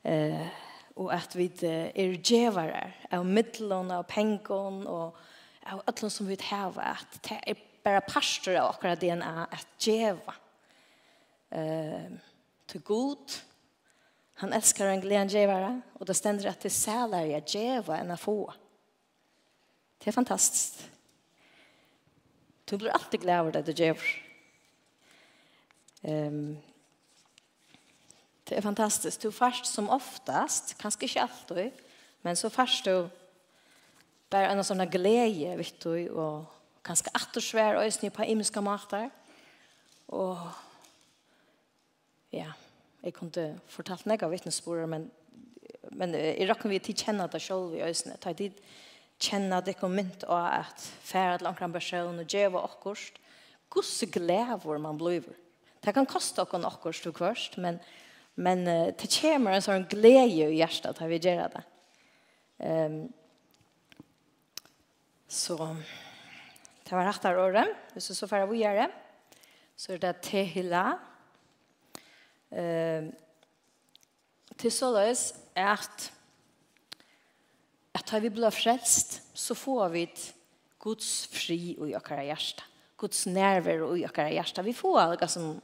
eh 0.02 0.46
och 0.94 1.14
att 1.14 1.34
vi 1.34 1.50
är 1.94 2.32
djevere 2.32 2.92
av 3.10 3.26
midlene 3.26 3.96
av 3.96 4.02
pengene 4.02 4.86
och 4.88 5.16
av 5.66 5.82
allt 5.84 6.12
som 6.12 6.26
vi 6.26 6.38
har. 6.42 6.72
Att 6.76 7.22
det 7.22 7.50
är 7.50 7.56
bara 7.82 8.00
pastor 8.00 8.54
av 8.56 8.76
våra 8.82 8.96
DNA 8.96 9.46
att 9.50 9.86
geva 9.86 10.34
eh 11.50 12.10
till 12.66 12.80
Gud. 12.84 13.28
Han 14.38 14.52
älskar 14.52 14.86
en 14.86 15.00
glädjen 15.00 15.28
givare 15.28 15.80
och 15.92 16.06
det 16.06 16.14
stender 16.14 16.48
att 16.48 16.60
det 16.60 16.70
sälar 16.70 17.24
jag 17.24 17.42
djeva 17.48 17.96
enn 17.98 18.10
å 18.10 18.16
få. 18.16 18.52
Det 19.98 20.10
är 20.10 20.12
fantastiskt. 20.12 20.90
Du 22.64 22.76
blir 22.76 22.90
alltid 22.90 23.20
glad 23.20 23.40
over 23.40 23.52
det 23.52 23.62
du 23.62 23.72
ger. 23.72 23.98
Um, 26.02 26.58
det 28.44 28.56
är 28.56 28.62
fantastiskt. 28.62 29.20
Du 29.20 29.32
fast 29.32 29.66
som 29.66 29.90
oftast, 29.90 30.78
kanske 30.78 31.04
ikke 31.04 31.22
alltid, 31.22 31.72
men 32.22 32.36
så 32.36 32.50
fast 32.50 32.84
du 32.84 33.08
bare 34.30 34.52
en 34.52 34.64
sånn 34.64 34.84
glede, 34.90 35.56
vet 35.56 35.80
du, 35.80 36.10
och 36.10 36.44
kanske 36.82 37.10
att 37.14 37.36
och 37.36 37.42
svär 37.42 37.74
och 37.74 38.12
på 38.12 38.24
imenska 38.24 38.60
mater. 38.60 39.10
Og 40.06 40.38
ja, 42.30 42.52
Jeg 43.04 43.14
kunne 43.14 43.46
fortalt 43.70 44.06
meg 44.08 44.24
av 44.24 44.32
vittnesbordet, 44.32 44.88
men, 44.90 45.06
men 45.94 46.14
jeg 46.16 46.48
rakker 46.48 46.72
vi 46.72 46.80
til 46.82 46.96
kjenne 46.98 47.28
det 47.30 47.40
selv 47.42 47.76
i 47.76 47.84
øsene. 47.86 48.16
Ta 48.22 48.32
tid 48.36 48.56
kjenne 49.22 49.62
det 49.64 49.76
kom 49.80 49.94
mynt 49.96 50.26
av 50.28 50.48
at 50.62 50.82
fære 51.06 51.38
til 51.40 51.50
omkring 51.50 51.74
person 51.74 52.22
og 52.22 52.32
djeva 52.32 52.64
akkurat. 52.66 53.20
Gosse 53.72 54.08
glæver 54.12 54.80
man 54.82 54.98
blir. 54.98 55.26
Det 55.84 55.94
kan 55.94 56.08
koste 56.08 56.42
oss 56.42 56.66
akkurat 56.66 57.02
til 57.02 57.14
kvørst, 57.14 57.58
men, 57.62 57.78
men 58.34 58.64
det 58.66 59.10
kommer 59.20 59.54
en 59.54 59.64
sånn 59.64 59.86
glede 59.90 60.50
i 60.50 60.58
hjertet 60.58 60.98
til 60.98 61.12
vi 61.12 61.20
gjør 61.22 61.52
det. 61.54 61.64
Um, 62.56 63.00
så 65.28 65.56
det 66.86 66.94
var 66.94 67.06
rett 67.08 67.26
av 67.28 67.42
året. 67.42 67.74
Hvis 67.92 68.08
du 68.08 68.14
så 68.14 68.28
fære 68.30 68.48
vi 68.50 68.62
gjør 68.62 68.84
det, 68.84 68.88
så 69.76 69.92
er 69.94 70.02
det 70.02 70.16
Tehila. 70.24 70.86
Tehila 70.96 71.15
eh, 72.56 73.04
til 74.58 74.72
så 74.72 74.96
att 75.56 76.12
at 77.94 78.10
har 78.10 78.20
vi 78.20 78.28
blå 78.28 78.50
frälst 78.50 79.22
så 79.34 79.54
får 79.54 79.88
vi 79.88 80.10
Guds 80.78 81.26
fri 81.26 81.70
i 81.70 81.94
våra 81.94 82.24
hjärta. 82.24 82.62
Guds 82.98 83.26
nerver 83.26 83.96
i 83.96 84.06
våra 84.06 84.30
hjärta. 84.30 84.62
Vi 84.62 84.74
får 84.74 85.00
alltså 85.00 85.28
som 85.28 85.60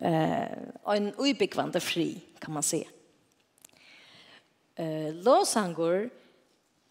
eh, 0.00 0.52
en 0.86 1.14
ubyggvande 1.18 1.80
fri, 1.80 2.20
kan 2.40 2.54
man 2.54 2.62
se. 2.62 2.88
Eh, 4.76 5.14
Låsangur 5.14 6.10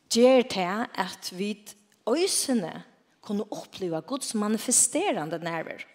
ger 0.10 0.41
til 0.41 0.86
att 0.93 1.32
vi 1.32 1.65
øysene 2.08 2.84
kunne 3.21 3.43
uppleva 3.51 4.01
Guds 4.01 4.34
manifesterande 4.34 5.38
nerver. 5.38 5.94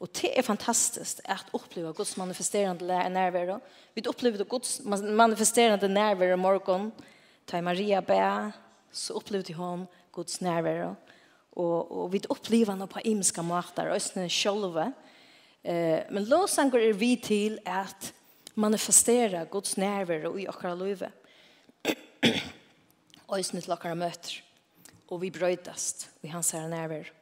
Og 0.00 0.08
det 0.16 0.30
er 0.32 0.42
fantastisk 0.42 1.20
at 1.28 1.50
oppleve 1.52 1.92
Guds 1.92 2.16
manifesterende 2.16 3.08
nærvær. 3.12 3.58
Vi 3.94 4.02
opplevde 4.08 4.44
Guds 4.44 4.80
manifesterende 4.84 5.88
nærvær 5.88 6.32
i 6.32 6.40
morgen. 6.40 6.92
Ta 7.46 7.60
Maria 7.60 8.00
bæ, 8.00 8.50
så 8.92 9.14
opplevde 9.14 9.54
hun 9.54 9.86
Guds 10.12 10.40
nærvær. 10.40 10.94
Og, 11.52 11.92
og 11.92 12.12
vi 12.12 12.22
opplevde 12.28 12.72
henne 12.72 12.86
på 12.86 13.02
imenske 13.04 13.42
måter, 13.42 13.92
østene 13.94 14.28
sjølve. 14.30 14.92
Eh, 15.64 16.08
men 16.10 16.24
låsanger 16.24 16.88
er 16.88 16.96
vi 16.96 17.16
til 17.16 17.58
at 17.66 18.14
manifestera 18.54 19.44
Guds 19.44 19.76
nærvær 19.76 20.30
i 20.38 20.46
akkurat 20.48 20.78
livet. 20.78 21.12
sånn 23.28 23.60
til 23.60 23.76
akkurat 23.76 24.00
møter. 24.00 24.40
Og 25.10 25.20
vi 25.20 25.34
brøytast 25.34 26.08
i 26.24 26.30
hans 26.32 26.54
her 26.56 26.70
nærvær. 26.70 27.19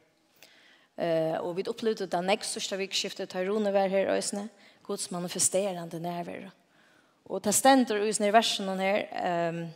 Eh 0.99 1.37
och 1.37 1.57
vi 1.57 1.63
upplevde 1.63 2.05
det 2.05 2.21
näst 2.21 2.51
största 2.51 2.75
vikskiftet 2.75 3.33
här 3.33 3.45
Rune 3.45 3.71
var 3.71 3.87
här 3.87 4.05
ösne. 4.05 4.47
Guds 4.83 5.11
manifesterande 5.11 5.99
närvaro. 5.99 6.51
Och 7.23 7.41
det 7.41 7.53
ständer 7.53 7.95
ösne 7.95 8.27
i 8.27 8.31
versen 8.31 8.79
här 8.79 9.09
ehm 9.11 9.67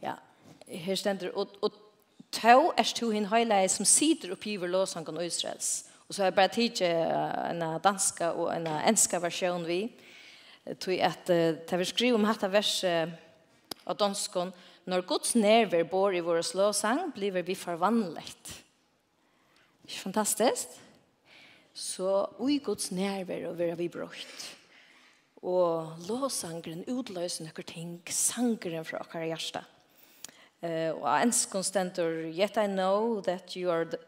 ja, 0.00 0.18
här 0.68 0.96
ständer 0.96 1.38
och 1.38 1.48
och 1.60 1.72
tå 2.30 2.72
är 2.76 2.94
to 2.94 3.10
hin 3.10 3.26
highlight 3.26 3.70
som 3.70 3.84
sitter 3.84 4.30
upp 4.30 4.46
i 4.46 4.58
låsan 4.58 5.04
kan 5.04 5.20
Israels. 5.20 5.90
Och 6.06 6.14
så 6.14 6.22
har 6.22 6.26
jag 6.26 6.34
bara 6.34 6.48
tidigt 6.48 6.80
en 6.80 7.80
danska 7.82 8.32
och 8.32 8.54
en 8.54 8.66
enska 8.66 9.18
version 9.18 9.64
vi 9.64 9.92
tog 10.78 11.00
att 11.00 11.26
det 11.26 11.76
vi 11.76 11.84
skriver 11.84 12.14
om 12.14 12.24
hatta 12.24 12.48
vers 12.48 12.84
av 13.84 13.96
danskon 13.96 14.52
när 14.84 15.02
Guds 15.02 15.34
nerver 15.34 15.84
bor 15.84 16.16
i 16.16 16.20
vår 16.20 16.42
slåsang 16.42 17.12
blir 17.14 17.32
vi 17.32 17.54
förvandlet. 17.54 18.63
Ikke 19.84 20.00
fantastisk? 20.00 20.68
Så 21.74 22.26
ui 22.38 22.58
Guds 22.58 22.90
nerver 22.92 23.48
og 23.48 23.58
vera 23.58 23.74
vi 23.74 23.88
brukt. 23.88 24.44
Og 25.44 25.98
låsangren 26.08 26.86
utløser 26.88 27.44
noen 27.44 27.68
ting, 27.68 27.96
sangren 28.08 28.86
fra 28.86 29.02
akkurat 29.02 29.28
hjärsta. 29.28 29.64
Uh, 30.64 30.94
og 30.96 31.08
ens 31.20 31.42
skonstentor, 31.44 32.22
yet 32.32 32.56
I 32.56 32.66
know 32.66 33.20
that 33.20 33.56
you 33.56 33.70
are, 33.70 33.84
the, 33.84 33.98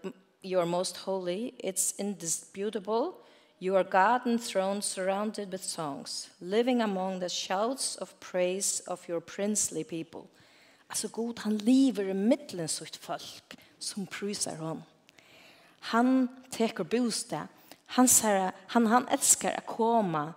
you 0.42 0.58
are 0.58 0.64
most 0.64 0.96
holy, 1.04 1.52
it's 1.62 1.92
indisputable, 1.98 3.12
you 3.60 3.76
are 3.76 3.84
God 3.84 4.26
enthroned, 4.26 4.82
surrounded 4.82 5.52
with 5.52 5.62
songs, 5.62 6.30
living 6.40 6.80
among 6.80 7.20
the 7.20 7.28
shouts 7.28 7.96
of 7.96 8.18
praise 8.20 8.80
of 8.86 9.06
your 9.08 9.20
princely 9.20 9.84
people. 9.84 10.30
Altså 10.88 11.08
god, 11.08 11.38
han 11.38 11.58
lever 11.58 12.08
i 12.08 12.12
middelen 12.12 12.68
sitt 12.68 12.96
folk 12.96 13.56
som 13.78 14.06
prysar 14.06 14.56
honom 14.56 14.82
han 15.86 16.28
teker 16.50 16.84
bostad. 16.84 17.46
Han, 17.86 18.08
ser, 18.08 18.52
han, 18.66 18.86
han 18.86 19.08
älskar 19.08 19.52
att 19.52 19.66
komma 19.66 20.34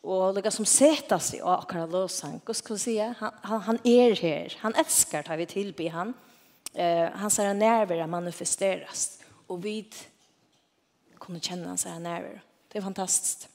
och 0.00 0.34
lägga 0.34 0.50
som 0.50 0.66
sätta 0.66 1.18
sig 1.18 1.42
och 1.42 1.58
akara 1.58 1.86
lösang. 1.86 2.40
Vad 2.44 2.56
ska 2.56 2.74
vi 2.74 2.78
säga? 2.78 3.14
Han, 3.18 3.32
han, 3.42 3.60
han 3.60 3.78
är 3.84 4.16
här. 4.16 4.56
Han 4.58 4.74
älskar 4.74 5.32
att 5.32 5.38
vi 5.38 5.46
tillbe 5.46 5.88
han. 5.88 6.14
Eh, 6.74 7.10
han 7.12 7.30
ser 7.30 7.54
nerver 7.54 8.06
manifesteras. 8.06 9.22
Och 9.46 9.64
vi 9.64 9.90
kunde 11.18 11.40
känna 11.40 11.68
hans 11.68 11.84
nerver. 11.84 12.42
Det 12.68 12.78
är 12.78 12.82
fantastiskt. 12.82 13.48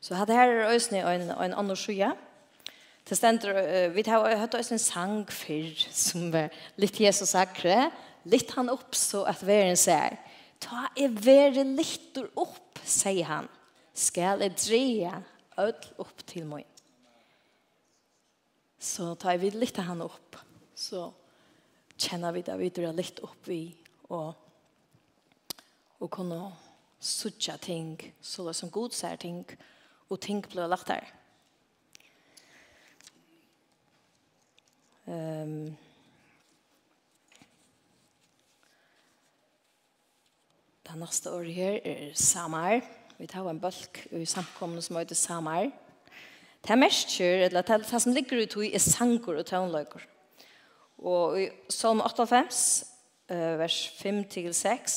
Så 0.00 0.14
hade 0.14 0.32
här 0.32 0.48
är 0.48 0.74
ösne 0.76 1.00
en, 1.14 1.30
en 1.30 1.54
annan 1.54 1.76
sjö. 1.76 2.10
Det 3.08 3.16
ständer, 3.16 3.88
vi 3.88 4.10
har 4.10 4.36
hört 4.36 4.54
ösne 4.54 4.74
en 4.74 4.78
sang 4.78 5.26
för 5.26 5.92
som 5.92 6.30
var 6.34 6.50
lite 6.76 7.02
Jesus 7.02 7.30
sakre 7.30 7.90
litt 8.30 8.52
han 8.56 8.70
opp 8.72 8.96
så 8.98 9.24
at 9.28 9.44
veren 9.46 9.78
ser. 9.78 10.18
ta 10.60 10.88
er 10.96 11.12
veren 11.12 11.74
litt 11.76 12.16
opp, 12.34 12.80
sier 12.84 13.28
han, 13.28 13.48
skal 13.94 14.42
jeg 14.42 14.56
dreie 14.56 15.12
ødel 15.60 16.00
opp 16.02 16.24
til 16.26 16.46
meg. 16.48 16.64
Så 18.78 19.14
ta 19.20 19.34
vi 19.40 19.50
litt 19.50 19.76
han 19.76 20.02
opp, 20.04 20.36
så 20.74 21.08
kjenner 21.96 22.34
vi 22.36 22.44
det 22.44 22.56
vi 22.60 22.70
drar 22.70 22.96
litt 22.96 23.20
opp 23.24 23.48
vi 23.48 23.60
og, 24.12 24.34
og 26.00 26.10
kunne 26.12 26.40
suttje 27.00 27.56
ting, 27.62 27.96
så 28.20 28.46
det 28.46 28.56
som 28.56 28.72
god 28.72 28.94
ser 28.96 29.16
ting, 29.20 29.44
og 30.08 30.20
ting 30.20 30.42
blir 30.44 30.68
lagt 30.70 30.92
her. 30.92 31.06
Um, 35.06 35.76
Det 40.86 40.94
neste 41.00 41.32
året 41.34 41.50
her 41.50 41.80
er 41.82 42.12
Samar. 42.14 42.78
Vi 43.18 43.26
tar 43.26 43.48
en 43.50 43.58
bølg 43.58 43.98
i 44.14 44.26
samkomne 44.28 44.82
som 44.84 45.00
heter 45.00 45.18
Samar. 45.18 45.72
Det 46.62 46.70
er 46.70 46.78
mest 46.78 47.10
kjør, 47.10 47.42
eller 47.48 47.66
det, 47.66 47.80
det 47.90 48.02
som 48.02 48.14
ligger 48.14 48.44
ut 48.44 48.54
i 48.62 48.70
er 48.74 48.82
sanger 48.82 49.40
og 49.40 49.46
tøvnløyker. 49.48 50.04
Og 51.02 51.40
i 51.42 51.48
Salm 51.74 52.04
58, 52.06 52.62
vers 53.58 53.80
5-6, 53.98 54.96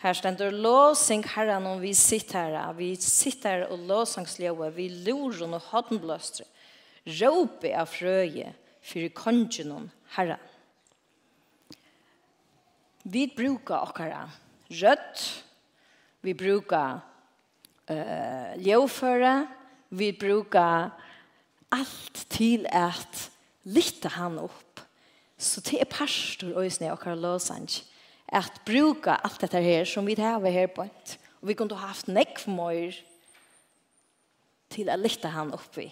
her 0.00 0.16
stender 0.16 0.50
låsing 0.50 1.28
herren 1.28 1.68
om 1.68 1.80
vi 1.84 1.92
sitter 1.92 2.56
her. 2.56 2.72
Vi 2.72 2.94
sitter 2.96 3.68
og 3.68 3.84
låsangsløve. 3.84 4.72
vi 4.74 4.88
lurer 4.88 5.44
og 5.44 5.60
hoddenbløster. 5.60 6.48
Råpe 7.04 7.76
av 7.76 7.86
frøye, 7.86 8.54
for 8.80 9.08
kongen 9.12 9.90
herren. 10.16 10.40
Vi 13.04 13.32
brukar 13.36 13.84
okkara 13.84 14.28
rødt, 14.70 15.44
vi 16.22 16.34
brukar 16.34 17.00
eh 17.88 18.56
ljøføre, 18.60 19.48
vi 19.90 20.12
brukar 20.12 20.90
alt 21.72 22.26
til 22.30 22.66
at 22.68 23.30
lytte 23.64 24.08
han 24.08 24.38
opp. 24.38 24.80
Så 25.38 25.60
det 25.60 25.80
er 25.80 25.88
pastor 25.90 26.52
og 26.54 26.66
isne 26.66 26.92
og 26.92 26.98
Carlosang 26.98 27.68
at 28.32 28.60
bruka 28.66 29.16
alt 29.24 29.40
dette 29.40 29.62
her 29.62 29.84
som 29.84 30.06
vi 30.06 30.14
har 30.18 30.40
her 30.40 30.66
på. 30.66 30.86
Og 31.40 31.48
vi 31.48 31.54
kunne 31.54 31.76
haft 31.76 32.08
nekk 32.08 32.46
mer 32.48 32.94
til 34.70 34.90
å 34.90 34.98
lytte 35.00 35.28
han 35.28 35.52
oppi. 35.56 35.88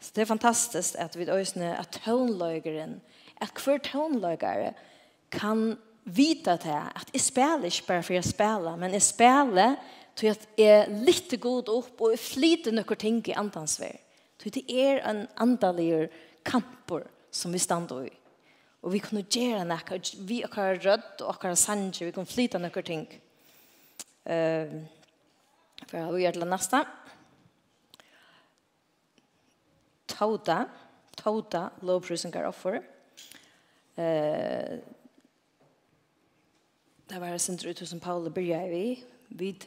Så 0.00 0.12
det 0.14 0.22
er 0.22 0.30
fantastisk 0.30 0.98
at 0.98 1.16
vi 1.18 1.26
øsne 1.30 1.78
at 1.78 2.00
tøvnløygeren, 2.04 3.00
at 3.40 3.62
hver 3.64 3.78
tøvnløygere 3.78 4.74
kan 5.30 5.78
vita 6.08 6.56
til 6.60 6.74
at 6.74 7.10
jeg 7.12 7.22
spiller 7.22 7.68
ikke 7.68 7.86
bare 7.88 8.04
for 8.06 8.16
jeg 8.16 8.24
spiller, 8.24 8.76
men 8.76 8.96
jeg 8.96 9.04
spiller 9.04 9.76
til 10.18 10.32
at 10.32 10.46
jeg 10.58 10.82
er 10.82 10.92
litt 11.06 11.34
god 11.40 11.70
opp 11.72 12.00
og 12.02 12.14
jeg 12.14 12.22
flyter 12.22 12.74
noen 12.74 13.00
ting 13.00 13.20
i 13.28 13.36
andans 13.38 13.78
vei. 13.80 13.92
Til 14.38 14.54
det 14.54 14.64
er 14.70 15.02
en 15.08 15.24
andalig 15.42 16.08
kamper 16.46 17.06
som 17.34 17.52
vi 17.52 17.60
stander 17.62 18.06
i. 18.06 18.12
Og 18.82 18.92
vi 18.94 19.00
kunne 19.02 19.24
gjøre 19.26 19.64
noe, 19.66 20.00
vi 20.26 20.42
og 20.46 20.54
hver 20.54 20.78
rødt 20.84 21.24
og 21.26 21.40
hver 21.42 21.56
sanger, 21.58 22.06
vi 22.06 22.14
kunne 22.14 22.30
flyte 22.30 22.60
noen 22.62 22.86
ting. 22.86 23.06
Uh, 24.28 24.84
for 25.88 26.12
vi 26.14 26.22
gjør 26.22 26.38
det 26.38 26.50
neste. 26.50 26.82
Tauta, 30.08 30.60
Tauta, 31.18 31.68
lovprysinger 31.82 32.46
offer. 32.48 32.78
Uh, 33.98 34.78
Det 37.08 37.18
var 37.18 37.38
sentrum 37.38 37.70
ut 37.70 37.88
som 37.88 38.00
Paul 38.00 38.30
började 38.30 38.68
vi. 38.68 39.04
Vid 39.28 39.64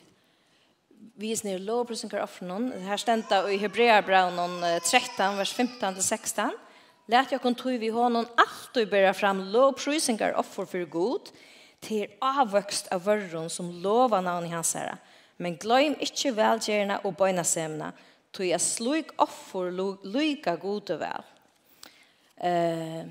vi 1.16 1.32
är 1.32 1.46
nere 1.46 1.58
lov 1.58 1.86
på 1.86 1.94
offer 2.18 2.46
någon 2.46 2.72
här 2.72 2.98
stända 2.98 3.52
i 3.52 3.58
Hebreerbrevet 3.58 4.84
13 4.84 5.38
vers 5.38 5.54
15 5.54 5.94
till 5.94 6.04
16. 6.04 6.52
Lät 7.06 7.32
jag 7.32 7.42
kon 7.42 7.56
tro 7.56 7.78
vi 7.78 7.90
honom 7.90 8.26
allt 8.36 8.78
och 8.78 8.88
börja 8.88 9.14
fram 9.14 9.40
lovprisningar 9.52 10.34
offer 10.34 10.66
för 10.66 10.86
god 10.86 11.22
till 11.80 12.08
avväxt 12.22 12.88
av 12.88 13.04
vörron 13.04 13.50
som 13.50 13.72
lovar 13.72 14.22
namn 14.22 14.46
i 14.46 14.50
hans 14.50 14.76
herre. 14.76 14.98
Men 15.38 15.56
glöm 15.56 15.96
inte 16.00 16.32
välgärna 16.32 16.98
och 16.98 17.14
böjna 17.14 17.44
sämna. 17.44 17.92
Tog 18.32 18.46
jag 18.46 18.62
slug 18.62 19.06
offer 19.16 20.06
lika 20.08 20.56
god 20.56 20.92
och 20.92 21.02
väl. 21.02 21.24
Eh, 22.36 23.06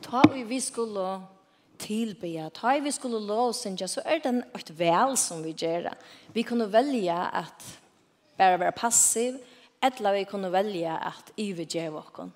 ta 0.00 0.22
vi 0.34 0.44
vi 0.44 0.60
skulle 0.60 1.20
tilbya. 1.78 2.48
Ta 2.54 2.76
vi 2.82 2.90
skulle 2.94 3.20
lovsynja, 3.22 3.86
så 3.86 4.02
er 4.04 4.20
det 4.24 4.34
et 4.56 4.72
vel 4.78 5.16
som 5.16 5.42
vi 5.44 5.54
gjør. 5.56 5.92
Vi 6.34 6.42
kunne 6.42 6.68
velja 6.72 7.18
at 7.42 7.66
bare 8.38 8.60
være 8.60 8.72
passiv, 8.72 9.38
eller 9.82 10.12
vi 10.12 10.24
kunne 10.24 10.52
velja 10.52 10.96
at 11.08 11.32
ivergjeve 11.36 12.00
okken. 12.00 12.32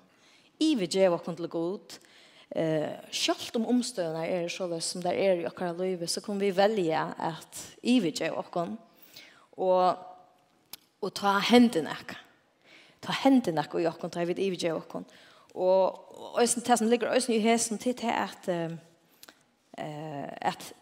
Ivergjeve 0.59 1.17
okken 1.17 1.35
til 1.35 1.49
god. 1.49 1.97
Uh, 2.51 2.89
selv 3.11 3.55
om 3.55 3.65
omstøyene 3.71 4.25
er 4.27 4.49
så 4.51 4.67
løs 4.67 4.89
som 4.91 5.01
det 5.01 5.13
er 5.15 5.39
i 5.39 5.45
akkurat 5.47 5.77
livet, 5.79 6.09
så 6.09 6.21
kunne 6.21 6.39
vi 6.39 6.51
velja 6.55 7.05
at 7.17 7.61
ivergjeve 7.83 8.37
okken. 8.37 8.75
Og, 9.57 9.95
og 11.01 11.13
ta 11.15 11.37
hendene 11.51 11.93
okken. 11.95 12.27
Ta 13.01 13.15
hendene 13.23 13.63
okken 13.63 13.81
i 13.81 13.89
okken, 13.89 14.11
ta 14.11 14.21
i 14.21 14.29
vi 14.29 14.55
gjør 14.55 14.81
Og, 14.83 15.05
og, 15.53 16.35
og 16.35 16.41
det 16.41 16.77
som 16.77 16.87
ligger 16.87 17.29
i 17.29 17.39
hesen 17.39 17.77
til 17.77 17.95
at... 18.03 18.47
Uh, 18.47 18.77
eh, 19.77 20.29
at 20.41 20.73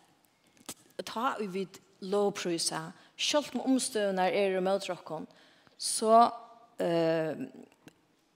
ta 1.06 1.36
vi 1.40 1.48
vid 1.48 1.80
lovprysa, 2.02 2.90
skalt 3.20 3.56
om 3.56 3.66
omstøvner 3.74 4.32
er 4.32 4.58
i 4.58 4.64
møtrokken, 4.64 5.28
så, 5.78 6.30
eh, 6.80 7.36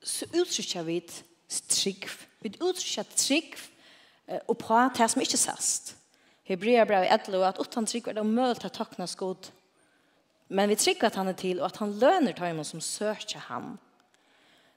så 0.04 0.28
uttrykker 0.32 0.84
vi 0.88 1.00
trygg. 1.70 2.10
Vi 2.44 2.54
uttrykker 2.60 3.16
trygg 3.16 3.58
eh, 4.28 4.40
og 4.48 4.58
på 4.58 4.80
det 4.98 5.10
som 5.12 5.22
ikke 5.22 5.40
sast. 5.40 5.96
Hebrea 6.44 6.84
brev 6.86 7.08
11, 7.08 7.46
at 7.48 7.60
utan 7.60 7.86
trygg 7.88 8.08
er 8.08 8.20
det 8.20 8.26
mølt 8.28 8.66
at 8.66 8.76
takna 8.76 9.08
skod. 9.08 9.52
Men 10.50 10.70
vi 10.70 10.76
trygg 10.76 11.04
at 11.04 11.16
han 11.16 11.32
er 11.32 11.38
til, 11.40 11.62
og 11.62 11.72
at 11.72 11.80
han 11.80 11.96
løner 12.00 12.36
tøymen 12.36 12.68
som 12.68 12.82
søkja 12.84 13.40
ham. 13.48 13.78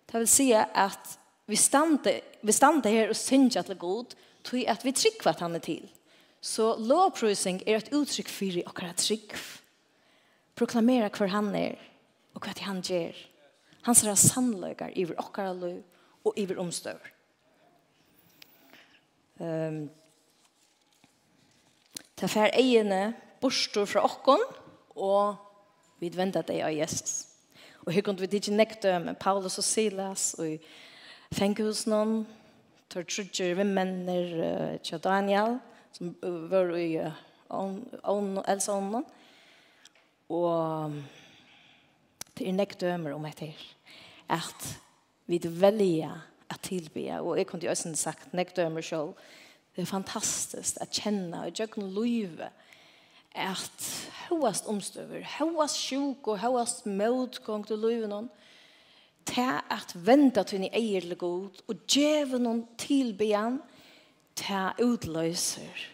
Det 0.06 0.22
vil 0.22 0.30
si 0.30 0.52
at 0.54 1.16
vi 1.46 1.58
stande, 1.58 2.20
vi 2.42 2.54
stande 2.54 2.90
her 2.90 3.10
og 3.10 3.18
synger 3.18 3.66
til 3.66 3.78
god, 3.78 4.14
tog 4.46 4.62
at 4.70 4.84
vi 4.86 4.94
tryggva 4.94 5.34
at 5.34 5.42
han 5.44 5.58
er 5.58 5.64
til. 5.64 5.86
Så 6.40 6.74
lovprising 6.78 7.62
er 7.66 7.80
et 7.80 7.92
uttrykk 7.94 8.30
for 8.30 8.60
akkurat 8.70 9.00
trygg. 9.02 9.34
Proklamera 10.56 11.10
hver 11.10 11.32
han 11.34 11.50
er 11.58 11.74
og 12.34 12.44
hva 12.44 12.54
han 12.64 12.82
gjør. 12.84 13.16
Hans 13.86 14.02
er 14.04 14.14
sannløygar 14.18 14.94
iver 14.98 15.18
akkurat 15.18 15.56
løy 15.58 15.82
og 16.26 16.34
vår 16.36 16.60
omstøver. 16.62 17.12
Um, 19.36 19.90
ta 22.16 22.28
fær 22.30 22.54
eiene 22.56 23.12
borstor 23.42 23.84
fra 23.84 24.06
okkon 24.08 24.40
og 24.96 25.36
vi 26.00 26.08
venda 26.14 26.40
deg 26.46 26.62
av 26.64 26.72
Jesus. 26.72 27.26
Og 27.84 27.92
her 27.92 28.02
kunne 28.02 28.24
vi 28.24 28.40
ikke 28.40 28.56
nekte 28.56 28.96
med 28.98 29.18
Paulus 29.20 29.58
og 29.60 29.64
Silas 29.64 30.34
og 30.38 30.56
i 30.56 30.58
fenghusen 31.36 32.24
tar 32.88 33.06
trudger 33.08 33.54
vi 33.58 33.64
menner 33.66 34.78
til 34.84 35.02
Daniel, 35.02 35.58
som 35.92 36.14
var 36.50 36.74
i 36.78 36.94
Elsa 37.50 38.76
Ånden. 38.76 39.06
Og 40.28 40.94
det 42.36 42.46
er 42.46 42.56
nekk 42.56 42.76
dømer 42.80 43.14
om 43.16 43.26
etter 43.28 43.54
at 44.32 44.68
vi 45.26 45.38
velger 45.42 46.14
at 46.50 46.62
tilbe. 46.62 47.06
Og 47.20 47.36
jeg 47.38 47.46
kunne 47.46 47.64
jo 47.64 47.70
også 47.70 47.94
sagt 47.98 48.34
nekk 48.34 48.54
dømer 48.56 48.84
selv. 48.84 49.14
Det 49.74 49.82
er 49.82 49.90
fantastisk 49.90 50.78
at 50.80 50.94
kjenne 50.94 51.44
og 51.44 51.52
gjøre 51.52 51.84
løyve 51.84 52.50
at 53.36 53.86
høyest 54.30 54.68
omstøver, 54.72 55.26
høyest 55.36 55.76
sjuk 55.76 56.28
og 56.32 56.40
høyest 56.40 56.86
møtgång 56.88 57.66
til 57.68 57.82
løyve 57.82 58.08
noen 58.08 58.30
til 59.26 59.58
at 59.70 59.92
venda 60.06 60.42
til 60.46 60.62
ni 60.62 60.70
eier 60.72 61.04
til 61.04 61.16
god, 61.18 61.62
og 61.68 61.82
djeve 61.90 62.38
noen 62.38 62.64
tilbejan, 62.78 63.60
til 64.36 64.84
utløser 64.84 65.84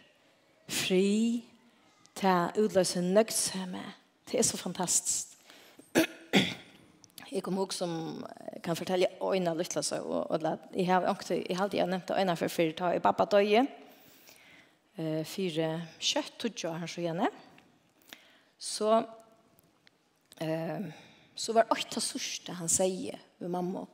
fri, 0.68 1.44
til 2.18 2.64
utløser 2.64 3.04
nøgtsemme. 3.04 3.82
Det 4.30 4.38
er 4.38 4.46
så 4.46 4.56
fantastisk. 4.56 5.28
Jeg 7.32 7.42
kom 7.42 7.58
også 7.58 7.78
som 7.78 8.24
kan 8.64 8.76
fortelle 8.76 9.08
øyne 9.22 9.54
litt, 9.56 9.76
og, 9.76 10.30
og 10.30 10.42
jeg 10.76 10.86
har 10.86 11.06
alltid, 11.08 11.46
jeg 11.48 11.56
har 11.56 11.64
alltid 11.64 11.86
nevnt 11.86 12.10
øyne 12.12 12.36
for 12.36 12.52
fire 12.52 12.74
ta 12.76 12.90
i 12.92 13.00
pappa 13.00 13.24
døye, 13.24 13.62
eh, 14.98 15.24
fire 15.24 15.70
kjøtt, 15.98 16.34
tog 16.38 16.64
jeg 16.64 16.82
her 16.82 16.86
så 16.86 17.00
gjerne. 17.00 17.30
Så, 18.58 19.02
eh, 20.40 20.92
så 21.34 21.54
var 21.56 21.70
åtta 21.72 22.00
sørste 22.02 22.54
han 22.58 22.70
sier 22.70 23.18
med 23.40 23.52
mamma. 23.52 23.84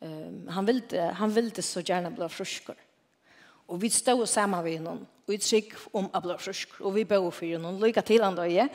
Um, 0.00 0.46
han, 0.54 0.66
ville, 0.66 1.08
han 1.18 1.32
ville 1.34 1.64
så 1.64 1.82
gjerne 1.82 2.12
bli 2.14 2.28
frusker. 2.30 2.78
Og 3.68 3.80
vi 3.82 3.90
stod 3.92 4.24
sammen 4.30 4.64
med 4.64 4.84
noen, 4.84 5.02
og 5.02 5.32
vi 5.32 5.40
trygg 5.42 5.74
om 5.92 6.06
å 6.08 6.22
bli 6.24 6.36
frusker, 6.40 6.80
og 6.86 6.94
vi 6.96 7.04
bør 7.08 7.28
for 7.34 7.60
noen, 7.60 7.80
lykke 7.82 8.04
til 8.06 8.24
han 8.24 8.38
døye. 8.38 8.68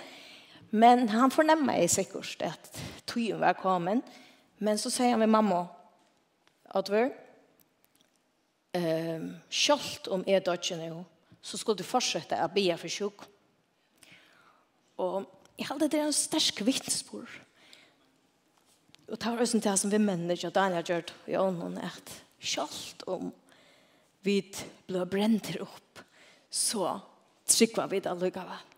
Men 0.73 1.07
han 1.09 1.33
fornemmer 1.33 1.79
jeg 1.81 1.93
sikkert 1.93 2.43
at 2.45 2.69
tøyen 3.09 3.41
var 3.41 3.57
kommet, 3.57 4.05
men 4.61 4.77
så 4.77 4.91
sier 4.93 5.15
han 5.15 5.23
med 5.23 5.33
mamma, 5.33 5.65
Adver, 6.73 7.11
um, 8.77 9.27
selv 9.49 10.11
om 10.13 10.23
jeg 10.25 10.45
dødde 10.45 10.79
nå, 10.81 11.03
så 11.43 11.59
skulle 11.59 11.81
du 11.81 11.85
fortsette 11.85 12.39
å 12.39 12.49
be 12.53 12.65
for 12.79 12.89
sjuk. 12.89 13.25
Og 15.01 15.25
jeg 15.57 15.67
hadde 15.69 15.89
det 15.91 16.01
en 16.01 16.15
sterk 16.15 16.63
vittnesbord, 16.65 17.29
Og 19.13 19.19
det 19.21 19.29
var 19.29 19.41
også 19.45 19.59
det 19.61 19.73
som 19.77 19.91
vi 19.93 19.99
mennesker, 20.01 20.49
Daniel 20.49 20.79
har 20.79 20.87
gjort 20.87 21.11
i 21.29 21.35
ånden, 21.37 21.77
at 21.77 22.13
selv 22.41 23.03
om 23.05 23.27
vi 24.25 24.39
ble 24.87 25.03
brent 25.05 25.51
opp, 25.61 26.01
så 26.49 26.95
trykker 27.45 27.91
vi 27.91 27.99
det 28.01 28.15
lukket. 28.17 28.71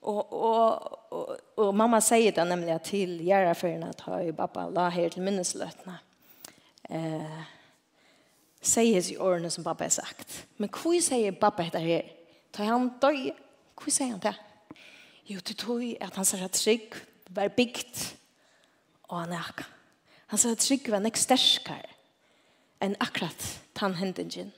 Og, 0.00 0.20
og, 0.36 0.98
og, 1.16 1.32
og 1.60 1.72
mamma 1.76 2.02
sier 2.04 2.36
det 2.36 2.44
nemlig 2.48 2.76
til 2.90 3.16
gjærefyrene 3.24 3.88
at 3.94 4.04
har 4.04 4.22
jo 4.26 4.36
pappa 4.36 4.66
la 4.68 4.90
her 4.92 5.08
til 5.12 5.24
minnesløtene. 5.24 5.96
Eh, 6.90 7.42
sier 8.60 9.00
i 9.00 9.16
årene 9.16 9.48
som 9.52 9.64
pappa 9.64 9.88
har 9.88 9.96
sagt. 9.96 10.42
Men 10.60 10.72
hva 10.76 10.96
sier 11.00 11.40
pappa 11.40 11.64
etter 11.64 11.84
her? 11.84 12.14
Tar 12.52 12.68
han 12.68 12.92
døy? 13.00 13.30
Hva 13.80 13.92
sier 13.92 14.12
han 14.12 14.24
det? 14.28 14.36
Jo, 15.30 15.40
det 15.40 15.56
tog 15.56 15.84
at 16.00 16.16
han 16.20 16.28
sier 16.28 16.48
at 16.48 16.56
trygg 16.56 16.96
var 17.32 17.52
bygd 17.56 18.19
og 19.10 19.24
han 19.24 19.32
er 19.34 19.64
Han 20.30 20.38
sier 20.38 20.54
at 20.54 20.62
trygg 20.62 20.86
var 20.90 21.02
nek 21.02 21.16
sterskar 21.18 21.86
enn 22.80 22.94
akkurat 23.02 23.46
tann 23.74 23.98
hendingen. 23.98 24.52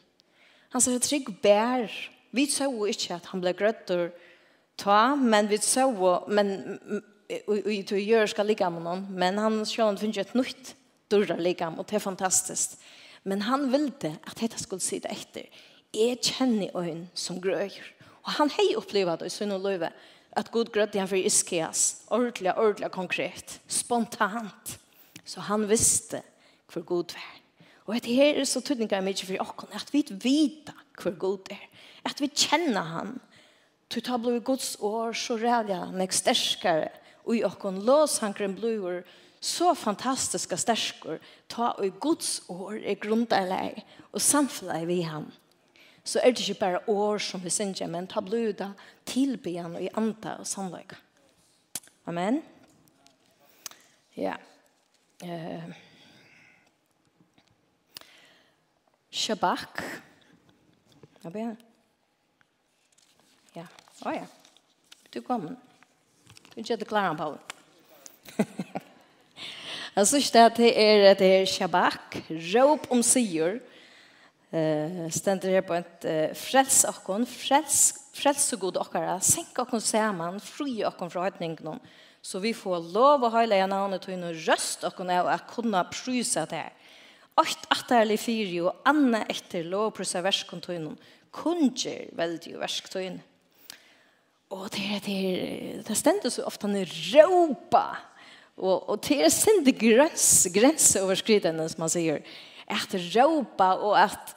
Han 0.73 0.85
sier 0.85 1.01
at 1.01 1.09
trygg 1.09 1.31
bær. 1.43 1.89
Vi 2.33 2.47
så 2.49 2.69
ikke 2.89 3.17
at 3.17 3.27
han 3.33 3.41
ble 3.41 3.53
grøtter 3.57 4.11
ta, 4.81 5.15
men 5.17 5.49
vi 5.49 5.59
så, 5.61 5.89
men 6.29 6.53
vi 7.49 7.83
to 7.89 7.97
gjør 7.97 8.29
skal 8.29 8.49
ligge 8.49 8.69
med 8.73 8.85
noen, 8.85 9.07
men 9.11 9.41
han 9.41 9.63
sjøen 9.69 10.01
finner 10.01 10.25
et 10.25 10.37
nytt 10.37 10.75
dørre 11.13 11.37
ligge 11.41 11.69
og 11.69 11.85
det 11.89 11.99
er 11.99 12.05
fantastisk. 12.05 12.79
Men 13.25 13.45
han 13.47 13.69
ville 13.73 14.17
at 14.27 14.41
dette 14.41 14.59
skulle 14.59 14.83
sitte 14.83 15.11
etter. 15.13 15.47
Jeg 15.93 16.21
kjenner 16.25 16.73
øyn 16.77 17.07
som 17.15 17.41
grøyer. 17.41 17.85
Og 18.25 18.33
han 18.39 18.51
har 18.51 18.79
opplevd 18.79 19.21
det 19.21 19.29
i 19.29 19.35
sønne 19.35 19.59
løyve 19.61 19.91
at 20.33 20.51
god 20.51 20.73
grødde 20.73 20.99
han 20.99 21.09
for 21.09 21.17
Iskias, 21.17 22.03
ordentlig, 22.11 22.55
ordentlig 22.57 22.91
konkret, 22.91 23.61
spontant. 23.69 24.79
Så 25.25 25.41
han 25.41 25.69
visste 25.69 26.23
hvor 26.73 26.83
god 26.83 27.13
var. 27.15 27.39
Og 27.87 27.97
at 27.97 28.07
her 28.07 28.41
er 28.41 28.45
så 28.45 28.61
tydninga 28.61 28.97
er 28.97 29.05
mykje 29.05 29.27
for 29.27 29.45
okken, 29.45 29.75
at 29.75 29.91
vi 29.93 30.05
vita 30.23 30.73
hvor 31.03 31.15
Gud 31.19 31.51
er, 31.51 31.67
at 32.05 32.21
vi 32.21 32.31
kjenner 32.31 32.83
han, 32.83 33.17
til 33.91 34.03
ta 34.03 34.17
blod 34.17 34.41
Guds 34.41 34.77
år, 34.81 35.13
så 35.13 35.37
rædja 35.37 35.83
han 35.85 36.01
er 36.01 36.15
sterskare, 36.15 36.89
og 37.27 37.37
i 37.37 37.45
okken 37.45 37.83
lås 37.85 38.19
han 38.23 38.33
blod 38.33 39.03
så 39.43 39.75
fantastiska 39.75 40.57
sterskor, 40.57 41.19
ta 41.49 41.75
og 41.75 42.01
Guds 42.01 42.43
år 42.49 42.79
er 42.79 42.95
grunderleg, 42.95 43.83
og 44.13 44.21
samfunnet 44.21 44.87
vi 44.87 45.01
han 45.03 45.27
så 46.05 46.19
er 46.19 46.33
det 46.33 46.43
ikke 46.43 46.61
bare 46.61 46.83
år 46.91 47.19
som 47.23 47.45
vi 47.45 47.51
synger, 47.51 47.87
men 47.87 48.09
ta 48.11 48.21
blodet 48.21 48.73
tilbyen 49.07 49.77
og 49.77 49.83
i 49.83 49.91
anta 49.95 50.37
og 50.43 50.47
sannløyga. 50.47 50.99
Amen. 52.07 52.43
Ja. 54.17 54.35
Uh. 55.23 55.73
Shabak. 59.13 59.83
Ja, 61.23 61.31
ben. 61.31 61.55
Ja, 63.55 63.67
å 64.03 64.15
ja. 64.17 64.27
Du 65.13 65.21
kommer. 65.23 65.55
Du 66.51 66.57
er 66.57 66.65
ikke 66.65 66.89
klar, 66.89 67.15
Paul. 67.15 67.37
Jeg 69.95 70.09
synes 70.09 70.31
det 70.33 70.41
er 70.41 71.15
det 71.21 71.29
er 71.29 71.45
Shabak, 71.47 72.17
råp 72.33 72.89
om 72.91 73.03
sier, 73.05 73.61
eh 74.53 75.11
ständer 75.11 75.51
det 75.51 75.63
på 75.63 75.75
ett 75.75 76.05
eh, 76.05 76.33
fräls 76.35 76.85
och 76.85 77.03
kon 77.05 77.27
fräls 77.27 77.95
fräls 78.13 78.45
så 78.45 78.57
god 78.57 78.77
och 78.77 78.95
ära 78.95 79.21
sänka 79.21 79.63
och 79.63 79.69
kon 79.69 79.81
samman 79.81 80.41
fri 80.41 80.85
och 80.85 80.97
kon 80.97 81.11
förhållning 81.11 81.59
någon 81.61 81.81
så 82.23 82.39
vi 82.39 82.55
får 82.55 82.93
lov 82.93 83.25
att 83.25 83.33
höja 83.33 83.67
namnet 83.67 84.03
till 84.03 84.15
en 84.15 84.35
röst 84.35 84.85
och 84.85 84.95
kon 84.95 85.11
är 85.11 85.25
att 85.25 85.55
kunna 85.55 85.85
prysa 85.85 86.47
det 86.47 86.57
här 86.57 86.73
Åkt 87.41 87.65
atterlig 87.73 88.19
fyri 88.21 88.59
og 88.61 88.83
anna 88.85 89.23
etter 89.33 89.65
lov 89.65 89.95
prusa 89.97 90.21
verskontunnen 90.21 90.99
kunger 91.33 92.11
veldig 92.13 92.59
versktunnen. 92.61 93.23
Og 94.53 94.67
det 94.75 94.83
er 94.85 95.05
det, 95.07 95.85
det 95.89 95.97
stender 95.97 96.29
så 96.29 96.45
ofte 96.45 96.69
han 96.69 96.83
råpa 96.85 97.87
og, 98.61 98.91
og 98.93 98.99
det 99.07 99.23
er 99.25 99.33
sindig 99.33 99.79
gräns, 99.81 100.45
grenseoverskridende 100.53 101.65
som 101.73 101.87
man 101.87 101.93
sier 101.93 102.21
at 102.69 102.93
råpa 103.15 103.71
og 103.81 103.97
at 103.97 104.35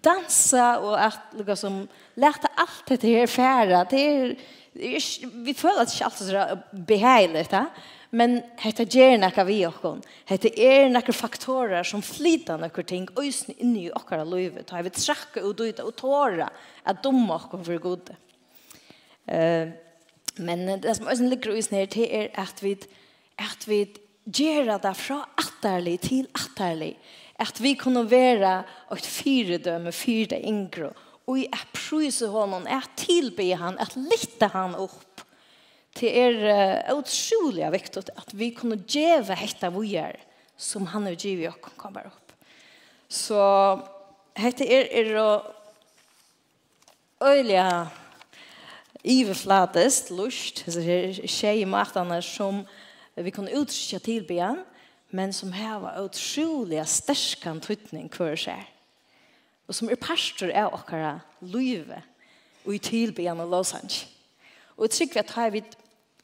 dansa 0.00 0.78
och 0.78 1.00
att 1.00 1.20
lukka 1.32 1.56
som 1.56 1.88
lärta 2.14 2.48
allt 2.54 3.00
det 3.00 3.08
här 3.08 3.26
färra 3.26 3.84
det 3.84 4.00
er, 4.00 4.36
vi 5.44 5.54
føler 5.54 5.84
at 5.84 5.90
det 5.90 5.94
ikke 5.94 6.08
alltid 6.08 6.30
er 6.30 6.32
så 6.34 6.80
behagelig, 6.86 7.44
da. 7.52 7.64
men 8.14 8.40
dette 8.58 8.86
gjør 8.90 9.16
noe 9.22 9.44
vi 9.46 9.60
og 9.66 10.02
Dette 10.28 10.50
er 10.50 10.88
noen 10.90 11.14
faktorer 11.14 11.86
som 11.86 12.02
flyter 12.02 12.58
noen 12.58 12.86
ting 12.86 13.06
øyne 13.18 13.54
inni 13.58 13.86
i 13.86 13.94
okkara 13.94 14.24
livet. 14.26 14.66
Da 14.70 14.82
vi 14.82 14.90
trekker 14.90 15.46
og 15.46 15.56
døyde 15.58 15.86
og 15.86 15.94
tårer 15.98 16.50
at 16.84 17.02
dumme 17.02 17.34
okkon 17.34 17.64
for 17.64 17.78
gode. 17.78 18.16
Uh, 19.30 19.70
men 20.38 20.66
det 20.82 20.96
som 20.96 21.08
øyne 21.08 21.30
ligger 21.30 21.54
øyne 21.54 21.78
her 21.78 21.86
til 21.86 22.08
er 22.10 22.28
at 22.34 22.62
vi, 22.62 22.74
at 23.38 23.68
vi 23.68 23.84
gjør 24.26 24.78
det 24.78 24.96
fra 24.96 25.22
atterlig 25.64 26.00
til 26.04 26.28
atterlig 26.36 26.94
at 27.40 27.58
vi 27.62 27.74
kunne 27.74 28.04
være 28.10 28.62
et 28.94 29.06
fyredømme 29.06 29.92
fyrde 29.92 30.38
ingro, 30.38 30.86
yngre. 30.86 30.92
Og 31.26 31.38
jeg 31.38 31.66
prøyser 31.74 32.28
honom 32.30 32.66
jeg 32.68 32.82
tilbyr 32.96 33.56
han 33.56 33.78
at 33.78 33.96
lytte 33.96 34.46
han 34.52 34.74
opp. 34.76 35.24
Det 35.98 36.10
er 36.10 36.36
uh, 36.90 36.98
utrolig 36.98 37.72
viktig 37.72 38.04
at 38.16 38.30
vi 38.34 38.50
kunne 38.50 38.78
gjøre 38.86 39.34
dette 39.34 39.70
vi 39.74 39.94
gjør 39.94 40.20
som 40.56 40.86
han 40.86 41.06
og 41.06 41.16
givet 41.18 41.50
oss 41.50 41.74
kommer 41.76 42.06
opp. 42.06 42.34
Så 43.08 43.40
dette 44.36 44.66
er, 44.66 44.86
er 44.90 45.16
å 45.18 45.42
øyelig 47.24 47.88
iverflatest 49.04 50.10
lust, 50.10 50.64
så 50.66 50.80
det 50.80 50.94
er 50.94 51.26
tjej 51.26 51.62
i 51.62 51.68
matene 51.68 52.20
som 52.22 52.62
vi 53.14 53.30
kan 53.30 53.48
uttrykke 53.48 54.02
tilbyen, 54.04 54.62
men 55.14 55.32
som 55.32 55.52
hava 55.52 55.94
utroliga 55.98 56.84
stärskan 56.84 57.60
tryckning 57.60 58.08
för 58.08 58.36
sig. 58.36 58.74
Och 59.66 59.74
som 59.74 59.88
är 59.88 59.94
pastor 59.94 60.50
är 60.50 60.74
åkara 60.74 61.20
löve 61.38 62.02
og 62.64 62.74
i 62.74 62.78
tillben 62.78 63.40
och 63.40 63.50
låsange. 63.50 64.06
Och 64.76 64.84
jag 64.84 64.90
tycker 64.90 65.20
at 65.20 65.30
har 65.30 65.50
vi 65.50 65.62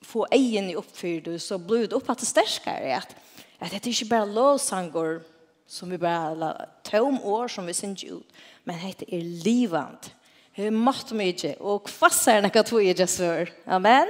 få 0.03 0.27
egen 0.31 0.71
i 0.71 0.75
uppfyrd 0.75 1.41
så 1.41 1.59
blir 1.59 1.87
det 1.87 1.97
upp 1.97 2.11
att 2.11 2.19
det 2.19 2.27
stärskar 2.27 2.81
är 2.81 2.97
att, 2.97 3.17
det 3.59 3.87
är 3.87 3.89
inte 3.89 4.05
bara 4.05 4.25
låsangor 4.25 5.23
som 5.67 5.91
vi 5.91 5.99
bara 5.99 6.67
tom 6.83 7.21
år 7.21 7.49
som 7.49 7.67
vi 7.67 7.75
synes 7.75 8.05
ut 8.05 8.33
men 8.65 8.77
det 8.99 9.15
är 9.15 9.21
livant 9.21 10.15
det 10.55 10.67
är 10.67 10.71
mått 10.71 11.13
mycket 11.13 11.61
och 11.61 11.87
kvassar 11.87 12.43
när 12.43 12.51
jag 12.55 12.67
tror 12.67 12.83
jag 12.83 13.49
Amen 13.65 14.09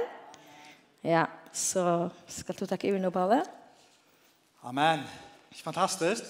ja 1.01 1.27
så 1.51 2.09
ska 2.27 2.53
du 2.53 2.65
tacka 2.65 2.87
er 2.87 2.99
nu 2.99 3.11
Pavel 3.11 3.45
Amen. 4.63 4.99
Ikke 5.49 5.63
fantastisk? 5.63 6.23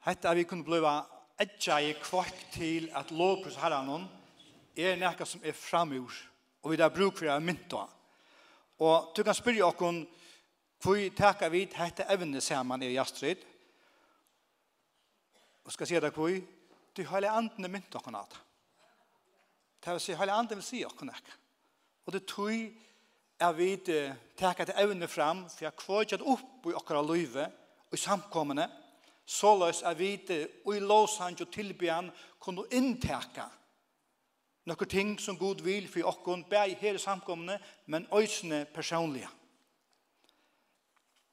Hette 0.00 0.28
er 0.28 0.38
vi 0.38 0.46
kunne 0.48 0.64
bliva 0.64 0.94
etja 1.36 1.76
i 1.84 1.90
kvart 2.00 2.38
til 2.54 2.86
at 2.96 3.10
lovpris 3.12 3.58
herren 3.60 4.06
er 4.72 4.96
nekka 4.96 5.26
som 5.28 5.42
er 5.44 5.52
framur 5.52 6.14
og 6.62 6.70
vi 6.70 6.78
der 6.80 6.88
bruk 6.88 7.18
for 7.18 7.28
er 7.28 7.44
mynta. 7.44 7.82
Og 8.80 9.12
du 9.16 9.22
kan 9.22 9.34
spyrja 9.34 9.66
okkon 9.68 10.06
hvor 10.80 10.96
teka 11.18 11.50
vi 11.52 11.66
hette 11.74 12.08
evne 12.08 12.40
saman 12.40 12.82
i 12.82 12.94
jastrid 12.94 13.44
og 15.64 15.72
skal 15.72 15.86
si 15.86 16.00
deg 16.00 16.16
hvor 16.16 16.32
du 16.96 17.02
heilig 17.10 17.28
anden 17.28 17.64
er 17.64 17.74
mynta 17.76 18.00
okkon 18.00 18.16
at. 18.16 18.38
Det 19.84 19.92
vil 19.92 20.00
si 20.00 20.16
heilig 20.16 20.32
anden 20.32 20.56
vil 20.56 20.64
si 20.64 20.80
okkon 20.88 21.12
ekk. 21.12 21.28
Og 22.06 22.16
det 22.16 22.24
tog 22.24 22.56
er 23.42 23.56
vi 23.56 23.70
teka 24.38 24.64
til 24.64 24.78
evne 24.82 25.08
fram 25.10 25.44
for 25.48 25.66
jeg 25.66 25.78
kvøtjad 25.80 26.22
opp 26.22 26.70
i 26.70 26.76
okkara 26.78 27.02
løyve 27.04 27.48
og 27.90 27.96
i 27.96 28.00
samkommene 28.00 28.68
såløs 29.26 29.82
er 29.88 29.98
vi 29.98 30.14
og 30.64 30.72
i 30.76 30.80
låsang 30.80 31.38
og 31.40 31.52
tilbyan 31.52 32.10
kunne 32.42 32.68
innteka 32.70 33.48
nokkur 34.66 34.86
ting 34.86 35.14
som 35.20 35.38
god 35.38 35.62
vil 35.66 35.88
for 35.90 36.10
okkon 36.12 36.44
bæg 36.50 36.76
her 36.80 36.98
i 36.98 37.02
samkommene 37.02 37.58
men 37.86 38.08
òsne 38.10 38.64
personliga 38.74 39.30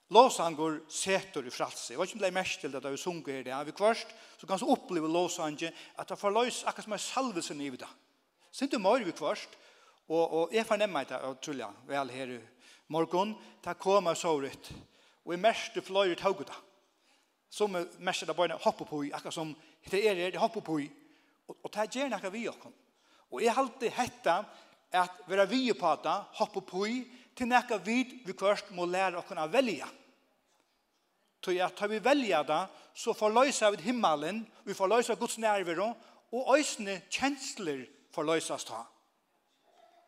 Låsangur 0.09 0.79
setur 0.89 1.45
i 1.45 1.51
fralse. 1.53 1.91
Jeg 1.93 1.99
vet 1.99 2.09
ikke 2.09 2.17
om 2.17 2.21
det 2.23 2.27
er 2.31 2.33
mest 2.33 2.63
til 2.63 2.71
det 2.73 2.79
da 2.81 2.89
vi 2.89 2.97
sunger 2.97 3.35
her 3.35 3.43
det. 3.45 3.57
Vi 3.67 3.75
kvarst, 3.77 4.07
så 4.41 4.47
kan 4.47 4.57
vi 4.57 4.71
oppleve 4.73 5.11
låsangur 5.11 5.69
at 5.69 6.09
det 6.09 6.17
forløys 6.17 6.63
akkurat 6.63 6.87
som 6.87 6.95
er 6.95 7.03
salvelsen 7.03 7.61
i 7.61 7.69
det. 7.69 7.89
Sint 8.51 8.73
du 8.73 8.79
mør 8.81 9.05
vi 9.05 9.13
kvarst, 9.13 9.53
Og, 10.09 10.33
og 10.33 10.53
jeg 10.53 10.65
fornemmer 10.65 11.05
det, 11.05 11.19
og 11.21 11.37
tror 11.41 11.59
jeg, 11.59 11.81
vel 11.87 12.09
her 12.09 12.31
i 12.33 12.39
morgen, 12.89 13.35
det 13.63 13.75
så 14.17 14.31
ut, 14.33 14.71
og 15.25 15.33
jeg 15.33 15.39
mest 15.39 15.77
fløyer 15.85 16.15
tog 16.15 16.39
det. 16.39 16.57
Som 17.49 17.77
mest 17.99 18.25
det 18.25 18.35
bare 18.35 18.57
hopper 18.63 18.85
på 18.85 19.03
i, 19.03 19.11
akkurat 19.11 19.33
som 19.33 19.55
det 19.91 20.01
er 20.07 20.31
det 20.31 20.39
hopper 20.39 20.61
på 20.61 20.79
i, 20.79 20.89
og, 21.47 21.57
og 21.63 21.73
det 21.73 21.89
gjør 21.93 22.09
noe 22.09 22.31
vi 22.33 22.47
også. 22.47 22.71
Og 23.29 23.43
jeg 23.43 23.53
har 23.53 23.61
alltid 23.61 23.93
hette 23.93 24.35
at 24.91 25.21
være 25.29 25.47
vi 25.49 25.73
på 25.73 25.95
det, 26.03 26.17
hopper 26.41 26.61
på 26.61 26.85
i, 26.89 26.99
til 27.37 27.47
noe 27.47 27.81
vi 27.85 28.03
vi 28.25 28.33
først 28.33 28.71
må 28.73 28.85
lære 28.85 29.21
oss 29.21 29.31
å 29.31 29.47
velge. 29.47 29.87
Så 31.39 31.53
jeg 31.55 31.75
tar 31.77 31.87
vi 31.87 32.01
velge 32.03 32.43
det, 32.49 32.63
så 32.93 33.13
forløser 33.13 33.71
vi 33.71 33.85
himmelen, 33.85 34.41
vi 34.65 34.73
forløser 34.73 35.15
Guds 35.15 35.37
nærvero, 35.37 35.93
og 36.33 36.55
øsne 36.57 37.01
kjensler 37.09 37.85
forløses 38.13 38.65
det. 38.65 38.81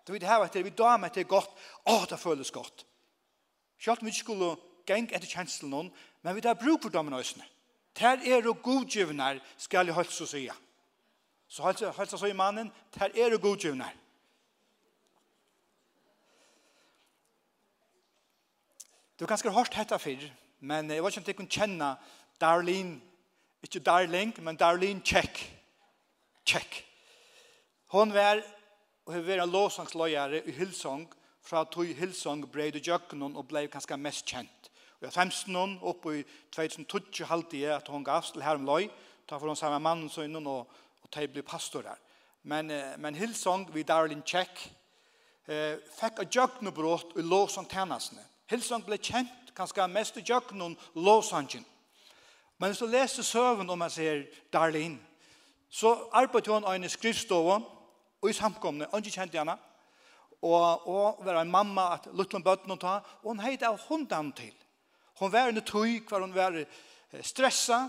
Du 0.07 0.13
vet 0.13 0.23
her 0.23 0.43
etter, 0.45 0.63
vi 0.63 0.73
damer 0.73 1.11
etter 1.11 1.27
godt. 1.29 1.51
Å, 1.85 2.05
det 2.09 2.19
føles 2.19 2.51
godt. 2.51 2.85
Selv 3.81 4.01
om 4.01 4.07
vi 4.07 4.13
ikke 4.13 4.25
skulle 4.25 4.55
geng 4.89 5.07
etter 5.11 5.29
kjenslen 5.29 5.71
noen, 5.71 5.91
men 6.21 6.35
vi 6.35 6.41
där 6.41 6.55
bruk 6.55 6.81
for 6.81 7.03
nästan. 7.03 7.43
Tär 7.93 8.17
Ter 8.17 8.37
er 8.37 8.47
og 8.47 8.61
godgivner 8.63 9.39
skal 9.57 9.85
jeg 9.85 9.95
hølse 9.95 10.27
og. 10.27 10.55
Så 11.47 11.63
hølse, 11.63 11.91
hølse 11.91 12.17
så 12.17 12.25
i 12.25 12.33
mannen, 12.33 12.71
ter 12.91 13.11
er 13.15 13.33
og 13.33 13.41
godgivner. 13.41 13.91
Du 19.19 19.25
kan 19.25 19.37
har 19.37 19.51
hørt 19.51 19.75
dette 19.75 19.99
før, 19.99 20.29
men 20.59 20.89
jeg 20.89 21.03
vet 21.03 21.11
ikke 21.11 21.19
om 21.19 21.25
du 21.25 21.33
kan 21.33 21.47
kjenne 21.47 21.95
Darlene, 22.41 23.01
ikke 23.63 23.79
Darling, 23.79 24.33
men 24.43 24.55
Darlene 24.55 25.01
Check. 25.05 25.61
Check. 26.45 26.85
Hon 27.87 28.13
var 28.13 28.41
og 29.05 29.13
har 29.13 29.25
vært 29.25 29.49
lovsangsløyere 29.49 30.43
i 30.45 30.53
Hillsong 30.55 31.07
fra 31.41 31.63
tog 31.65 31.89
Hillsong 31.97 32.45
breid 32.51 32.77
i 32.77 32.83
og 33.35 33.47
ble 33.47 33.67
ganske 33.67 33.97
mest 33.97 34.25
kjent. 34.25 34.69
Og 34.99 35.07
jeg 35.07 35.15
femsten 35.15 35.55
noen 35.55 35.79
oppe 35.81 36.19
i 36.19 36.23
2012 36.53 37.25
halte 37.25 37.57
jeg 37.57 37.73
at 37.73 37.87
hun 37.89 38.03
gav 38.05 38.21
til 38.23 38.43
her 38.45 38.59
om 38.59 38.67
løy, 38.67 38.89
ta 39.27 39.39
for 39.39 39.47
hun 39.47 39.57
samme 39.57 39.79
mann 39.79 40.09
så 40.09 40.21
innan 40.21 40.47
og, 40.47 40.67
og 41.01 41.09
ta 41.11 41.25
bli 41.25 41.41
pastor 41.41 41.87
her. 41.89 41.97
Men, 42.43 42.69
men 42.97 43.15
Hillsong 43.15 43.67
vi 43.73 43.83
Darlene 43.83 44.25
Check 44.25 44.69
eh, 45.47 45.77
fikk 45.97 46.21
av 46.21 46.73
brått 46.73 47.17
i 47.17 47.25
lovsangtjenestene. 47.25 48.21
Hillsong 48.49 48.85
ble 48.85 48.97
kjent 48.97 49.53
kanskje 49.57 49.87
mest 49.89 50.17
i 50.17 50.25
Jøkkenen 50.25 50.77
lovsangen. 50.95 51.65
Men 52.57 52.69
hvis 52.69 52.81
du 52.81 52.85
leser 52.85 53.25
søven 53.25 53.69
om 53.69 53.81
jeg 53.87 53.91
sier 53.97 54.25
Darlene, 54.53 54.99
så 55.69 55.95
arbeidet 56.13 56.53
hun 56.53 56.65
av 56.67 56.75
en 56.75 56.89
skriftstående 56.89 57.80
og 58.21 58.29
i 58.29 58.37
samkomne, 58.37 58.87
og 58.87 59.01
ikke 59.01 59.17
kjente 59.19 59.39
henne, 59.39 59.57
og, 60.41 60.87
og 60.87 61.25
var 61.25 61.41
en 61.41 61.53
mamma 61.53 61.91
at 61.95 62.07
luttelen 62.17 62.43
bøtten 62.43 62.73
og 62.73 62.79
ta, 62.81 62.99
og 63.21 63.33
hun 63.33 63.43
heit 63.43 63.63
av 63.65 63.79
hundan 63.87 64.31
til. 64.37 64.53
Hun 65.19 65.31
var 65.33 65.51
en 65.51 65.61
tøy 65.61 65.99
hvor 66.09 66.23
hun 66.23 66.33
var 66.35 66.57
stressa, 67.21 67.83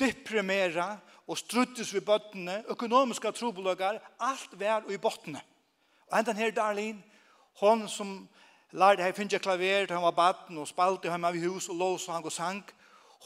deprimera, 0.00 0.94
og 1.30 1.38
struttes 1.38 1.92
ved 1.94 2.02
bøttene, 2.02 2.64
økonomiske 2.72 3.30
trobolagar, 3.36 4.00
alt 4.18 4.56
var 4.58 4.88
i 4.90 4.98
bøttene. 4.98 5.40
Og 6.10 6.16
hentan 6.16 6.36
her 6.36 6.50
Darlin, 6.50 7.04
hun 7.60 7.88
som 7.88 8.28
lærte 8.72 9.02
her 9.02 9.14
finne 9.14 9.38
klaver 9.38 9.86
til 9.86 9.94
han 9.94 10.04
var 10.08 10.16
baden 10.16 10.58
og 10.58 10.68
spalte 10.68 11.10
hjemme 11.10 11.30
i 11.36 11.44
hus 11.44 11.68
og 11.68 11.76
lås 11.76 12.08
og 12.08 12.14
han 12.14 12.22
går 12.22 12.34
sang. 12.34 12.62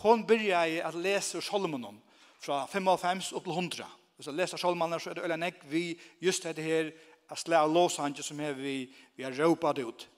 Hun 0.03 0.27
begynte 0.27 0.83
å 0.85 1.01
lese 1.01 1.41
Solomonon 1.41 2.01
fra 2.43 2.65
55 2.67 3.33
opp 3.33 3.47
til 3.47 3.57
100. 3.57 3.87
Hvis 4.17 4.27
jeg 4.27 4.39
leser 4.39 4.61
salmene, 4.61 5.01
så 5.01 5.11
er 5.11 5.19
det 5.19 5.25
øyne 5.27 5.41
nekk 5.43 5.65
vi 5.71 5.85
just 6.23 6.45
dette 6.47 6.63
her, 6.63 6.93
at 7.31 7.41
slå 7.41 7.57
av 7.57 7.73
låsanger 7.73 8.23
som 8.23 8.41
er 8.41 8.53
vi, 8.53 8.77
vi 9.17 9.25
har 9.25 9.35
råpet 9.35 9.81
ut. 9.83 10.09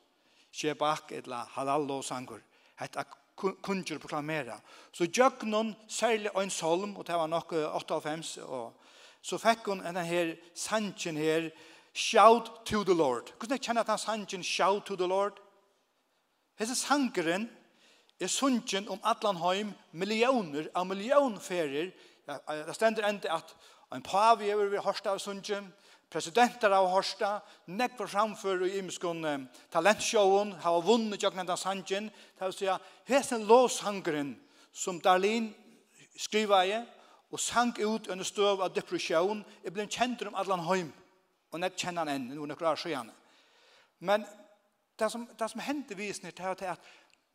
Kjebak, 0.53 1.13
eller 1.13 1.49
halal 1.55 1.87
låsanger. 1.87 2.43
Hette 2.81 3.05
kunngjør 3.37 4.01
proklamera. 4.01 4.57
Så 4.93 5.07
gjøk 5.07 5.45
noen 5.49 5.75
særlig 5.89 6.33
en 6.35 6.51
solm, 6.51 6.97
og 6.97 7.07
det 7.07 7.17
var 7.17 7.31
nok 7.31 7.53
98, 7.53 8.39
og 8.45 8.75
så 9.23 9.39
fikk 9.41 9.71
hun 9.71 9.83
denne 9.85 10.05
her 10.07 10.35
sangen 10.55 11.17
her, 11.21 11.51
shout 11.97 12.51
to 12.67 12.85
the 12.85 12.95
Lord. 12.95 13.33
Hvordan 13.39 13.57
jeg 13.57 13.65
kjenner 13.65 13.85
at 13.85 13.93
han 13.95 13.99
sangen 13.99 14.45
shout 14.45 14.85
to 14.87 14.97
the 14.97 15.09
Lord? 15.09 15.41
Hese 16.59 16.77
sangeren 16.77 17.49
er 18.21 18.33
sangen 18.33 18.89
om 18.89 19.01
Atlanheim 19.05 19.73
millioner 19.93 20.69
av 20.75 20.87
millionferer. 20.89 21.93
Det 22.27 22.75
stender 22.75 23.09
enda 23.09 23.37
at 23.37 23.57
En 23.95 24.03
pavi 24.03 24.49
er 24.51 24.59
vi 24.71 24.81
hørsta 24.83 25.13
av 25.13 25.21
Sundje, 25.23 25.61
presidenter 26.11 26.73
av 26.75 26.89
hørsta, 26.91 27.37
nekvar 27.67 28.11
framfor 28.11 28.65
i 28.67 28.77
imskon 28.81 29.25
um, 29.25 29.47
talentsjåen, 29.75 30.53
har 30.63 30.83
vunnet 30.87 31.23
jøgnenda 31.23 31.57
sanjen, 31.59 32.11
det 32.11 32.49
vil 32.49 32.57
si 32.57 32.69
at 32.71 32.91
hesen 33.11 33.47
låshangren 33.47 34.35
som 34.75 35.01
Darlene 35.03 35.55
skriva 36.19 36.65
i, 36.67 36.79
og 37.31 37.43
sank 37.43 37.81
ut 37.83 38.09
under 38.13 38.27
støv 38.27 38.63
av 38.63 38.75
depresjon, 38.75 39.43
er 39.65 39.75
blitt 39.75 39.95
kjent 39.95 40.23
om 40.27 40.39
Adlan 40.39 40.67
Høym, 40.67 40.93
og 41.53 41.63
nek 41.63 41.79
kjenner 41.79 42.07
han 42.07 42.15
enn, 42.15 42.29
noen 42.35 42.55
nekvar 42.55 42.79
sjøene. 42.79 43.15
Men 43.99 44.27
det 44.99 45.11
som, 45.13 45.27
det 45.27 45.49
som 45.51 45.61
hendte 45.61 45.97
visner 45.99 46.31
til 46.31 46.55
at 46.55 46.81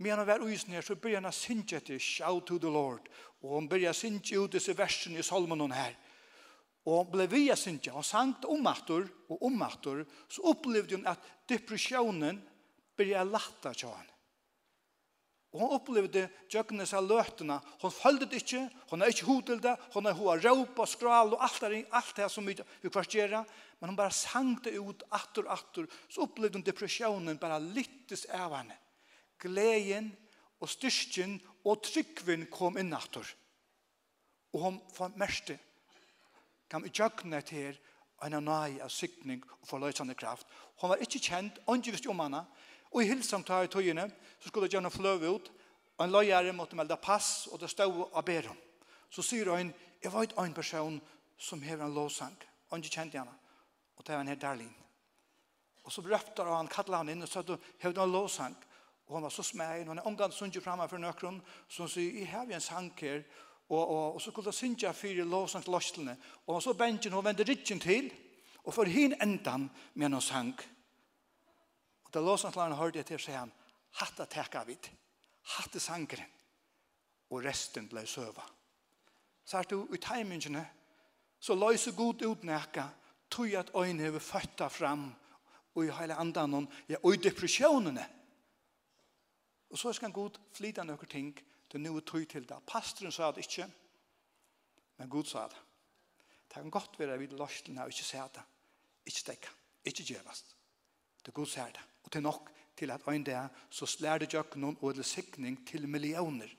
Men 0.01 0.17
han 0.17 0.27
var 0.27 0.41
uisen 0.41 0.73
her, 0.73 0.81
så 0.81 0.95
begynner 0.95 1.29
han 1.29 1.29
å 1.29 1.35
synge 1.35 1.77
etter, 1.77 1.99
Shout 1.99 2.47
to 2.47 2.57
the 2.57 2.69
Lord. 2.69 3.05
Og 3.43 3.51
han 3.53 3.67
begynner 3.69 3.93
å 3.93 3.99
synge 3.99 4.39
ut 4.39 4.55
disse 4.55 4.73
versene 4.73 5.19
i 5.19 5.23
salmen 5.23 5.71
her. 5.71 5.93
Og 6.85 6.95
han 6.97 7.11
ble 7.13 7.27
via 7.29 7.55
Han 7.55 7.79
sang 7.79 8.03
sangt 8.03 8.45
omattor 8.45 9.05
og 9.29 9.43
omattor, 9.45 10.05
så 10.27 10.41
opplevde 10.49 10.97
hon 10.97 11.07
at 11.07 11.21
depressionen 11.49 12.41
byrja 12.97 13.23
latta 13.23 13.73
til 13.73 13.93
han. 13.93 14.07
Og 15.51 15.59
hon 15.59 15.73
opplevde 15.75 16.29
djøkkenes 16.47 16.93
seg 16.93 17.03
løtene. 17.03 17.57
Hon 17.81 17.91
følte 17.91 18.27
det 18.31 18.39
ikke, 18.39 18.61
hon 18.87 19.01
er 19.03 19.11
ikke 19.11 19.27
hod 19.27 19.41
til 19.49 19.59
det, 19.61 19.73
hon 19.93 20.07
er 20.07 20.15
hod 20.15 20.45
råp 20.45 20.79
og 20.79 20.87
skral 20.87 21.33
og 21.35 21.43
alt 21.43 21.65
det, 21.65 21.81
alt 21.91 22.13
det 22.15 22.29
som 22.31 22.47
vi, 22.47 22.55
vi 22.55 22.89
gjør, 22.89 23.43
Men 23.79 23.89
hon 23.89 23.97
bare 23.97 24.15
sang 24.15 24.55
det 24.63 24.77
ut, 24.79 25.03
attor, 25.11 25.49
attor, 25.49 25.87
så 26.07 26.23
opplevde 26.23 26.57
hon 26.57 26.63
depressionen 26.63 27.37
bare 27.37 27.59
littes 27.59 28.25
av 28.31 28.55
henne. 28.55 28.77
Gleden 29.41 30.11
og 30.61 30.69
styrken 30.69 31.39
og 31.65 31.83
tryggven 31.83 32.47
kom 32.47 32.77
inn 32.77 32.93
attor. 32.93 33.27
Og 34.53 34.61
hon 34.61 34.79
merkte 35.17 35.57
kom 36.71 36.85
i 36.87 36.93
tjøkkenet 36.95 37.49
her 37.51 37.79
en 38.25 38.37
nøy 38.45 38.79
av 38.81 38.89
sykning 38.93 39.41
og 39.59 39.67
forløsende 39.67 40.15
kraft. 40.15 40.47
Hun 40.81 40.93
var 40.93 41.01
ikke 41.03 41.19
kjent, 41.19 41.59
ikke 41.67 41.95
visste 41.95 42.11
om 42.11 42.21
henne, 42.21 42.45
og 42.91 43.03
i 43.03 43.07
hilsen 43.09 43.43
til 43.43 43.65
i 43.65 43.71
tøyene, 43.71 44.07
så 44.39 44.49
skulle 44.49 44.69
Gjerne 44.69 44.91
fløve 44.91 45.29
ut, 45.29 45.51
og 45.97 46.05
en 46.05 46.11
løyere 46.11 46.53
måtte 46.53 46.75
melde 46.75 46.97
pass, 46.97 47.47
og 47.51 47.59
det 47.59 47.69
stod 47.69 48.07
av 48.13 48.25
Berum. 48.25 48.57
Så 49.09 49.21
sier 49.21 49.49
hun, 49.51 49.73
jeg 50.03 50.13
var 50.13 50.27
en 50.39 50.53
person 50.53 51.01
som 51.37 51.61
hever 51.61 51.85
en 51.85 51.93
lovsang, 51.93 52.37
og 52.69 52.77
ikke 52.77 52.95
kjent 52.95 53.17
henne, 53.19 53.33
og 53.97 54.07
det 54.07 54.15
var 54.15 54.21
en 54.21 54.31
her 54.31 54.39
Darlene. 54.39 54.77
Og 55.83 55.91
så 55.91 56.01
brøpte 56.01 56.43
han, 56.45 56.69
kallet 56.69 56.97
han 56.97 57.09
inn 57.09 57.25
og 57.25 57.29
sa, 57.29 57.41
hever 57.81 57.95
du 57.95 58.03
en 58.03 58.11
lovsang? 58.11 58.55
Og 59.07 59.17
han 59.17 59.23
var 59.25 59.33
så 59.33 59.43
smeg, 59.43 59.81
og 59.81 59.87
han 59.91 59.99
er 59.99 60.07
omgang 60.07 60.31
sunnet 60.31 60.63
fremme 60.63 60.87
for 60.87 61.01
nøkron, 61.01 61.41
så 61.67 61.83
han 61.83 61.91
sier, 61.91 62.19
jeg 62.21 62.29
har 62.31 62.45
en 62.47 62.63
sang 62.63 62.91
her, 63.01 63.25
og, 63.71 63.89
og, 63.89 64.13
og 64.13 64.21
så 64.21 64.31
skulle 64.31 64.47
jeg 64.47 64.53
synge 64.53 64.93
fire 64.93 65.23
lovsangsløsene. 65.23 66.17
Og 66.47 66.63
så 66.63 66.73
bensin, 66.73 67.13
hun 67.13 67.25
vendte 67.25 67.45
ryggen 67.47 67.79
til, 67.79 68.11
og 68.63 68.73
for 68.73 68.83
hin 68.85 69.15
endan 69.21 69.69
med 69.93 70.11
noen 70.11 70.21
sang. 70.21 70.55
Og 72.03 72.13
da 72.13 72.19
lovsangsløsene 72.19 72.75
hørte 72.75 72.99
jeg 72.99 73.07
til, 73.07 73.21
sier 73.23 73.39
han, 73.39 73.53
hatta 74.01 74.25
teka 74.27 74.65
vid, 74.67 74.89
hatta 75.55 75.79
sangren, 75.79 76.27
og 77.31 77.45
resten 77.45 77.87
ble 77.87 78.03
søva. 78.07 78.43
Så 79.45 79.61
er 79.61 79.69
du 79.71 79.87
i 79.95 79.99
timingene, 80.03 80.65
så 81.39 81.55
løser 81.55 81.95
god 81.95 82.25
ut 82.27 82.43
nekka, 82.43 82.89
tog 83.31 83.55
at 83.55 83.71
øynene 83.75 84.11
vil 84.11 84.23
føtta 84.23 84.67
fram, 84.67 85.07
og 85.75 85.85
i 85.85 85.93
hele 85.95 86.19
andan, 86.19 86.67
ja, 86.89 86.99
og 87.03 87.15
i 87.15 87.23
depresjonene. 87.23 88.03
Og 89.71 89.79
så 89.79 89.93
skal 89.95 90.11
god 90.11 90.35
flyta 90.51 90.83
noen 90.83 91.07
ting, 91.07 91.31
Det 91.71 91.79
er 91.79 91.85
noe 91.85 92.03
tøy 92.03 92.25
til 92.27 92.43
det. 92.43 92.57
Pastoren 92.67 93.13
sa 93.15 93.29
det 93.31 93.45
ikke, 93.45 93.67
men 94.99 95.09
Gud 95.09 95.29
sa 95.29 95.45
det. 95.47 95.59
Det 96.51 96.59
kan 96.59 96.73
godt 96.73 96.97
være 96.99 97.19
vi 97.21 97.29
løs 97.31 97.61
til 97.63 97.77
når 97.77 97.93
ikke 97.93 98.03
ser 98.03 98.27
det. 98.35 98.43
Ikke 99.07 99.19
stekke, 99.19 99.53
ikke 99.87 100.03
gjøvast. 100.03 100.55
Det 101.21 101.31
er 101.31 101.37
Gud 101.37 101.47
ser 101.47 101.71
det. 101.71 101.83
Og 102.03 102.11
til 102.11 102.21
nok 102.21 102.51
til 102.75 102.91
at 102.91 103.07
øyne 103.07 103.25
det 103.25 103.49
så 103.69 103.85
slær 103.85 104.17
det 104.17 104.33
jøkken 104.33 104.61
noen 104.61 104.77
og 104.81 105.05
sikning 105.05 105.61
til 105.67 105.87
millioner. 105.87 106.49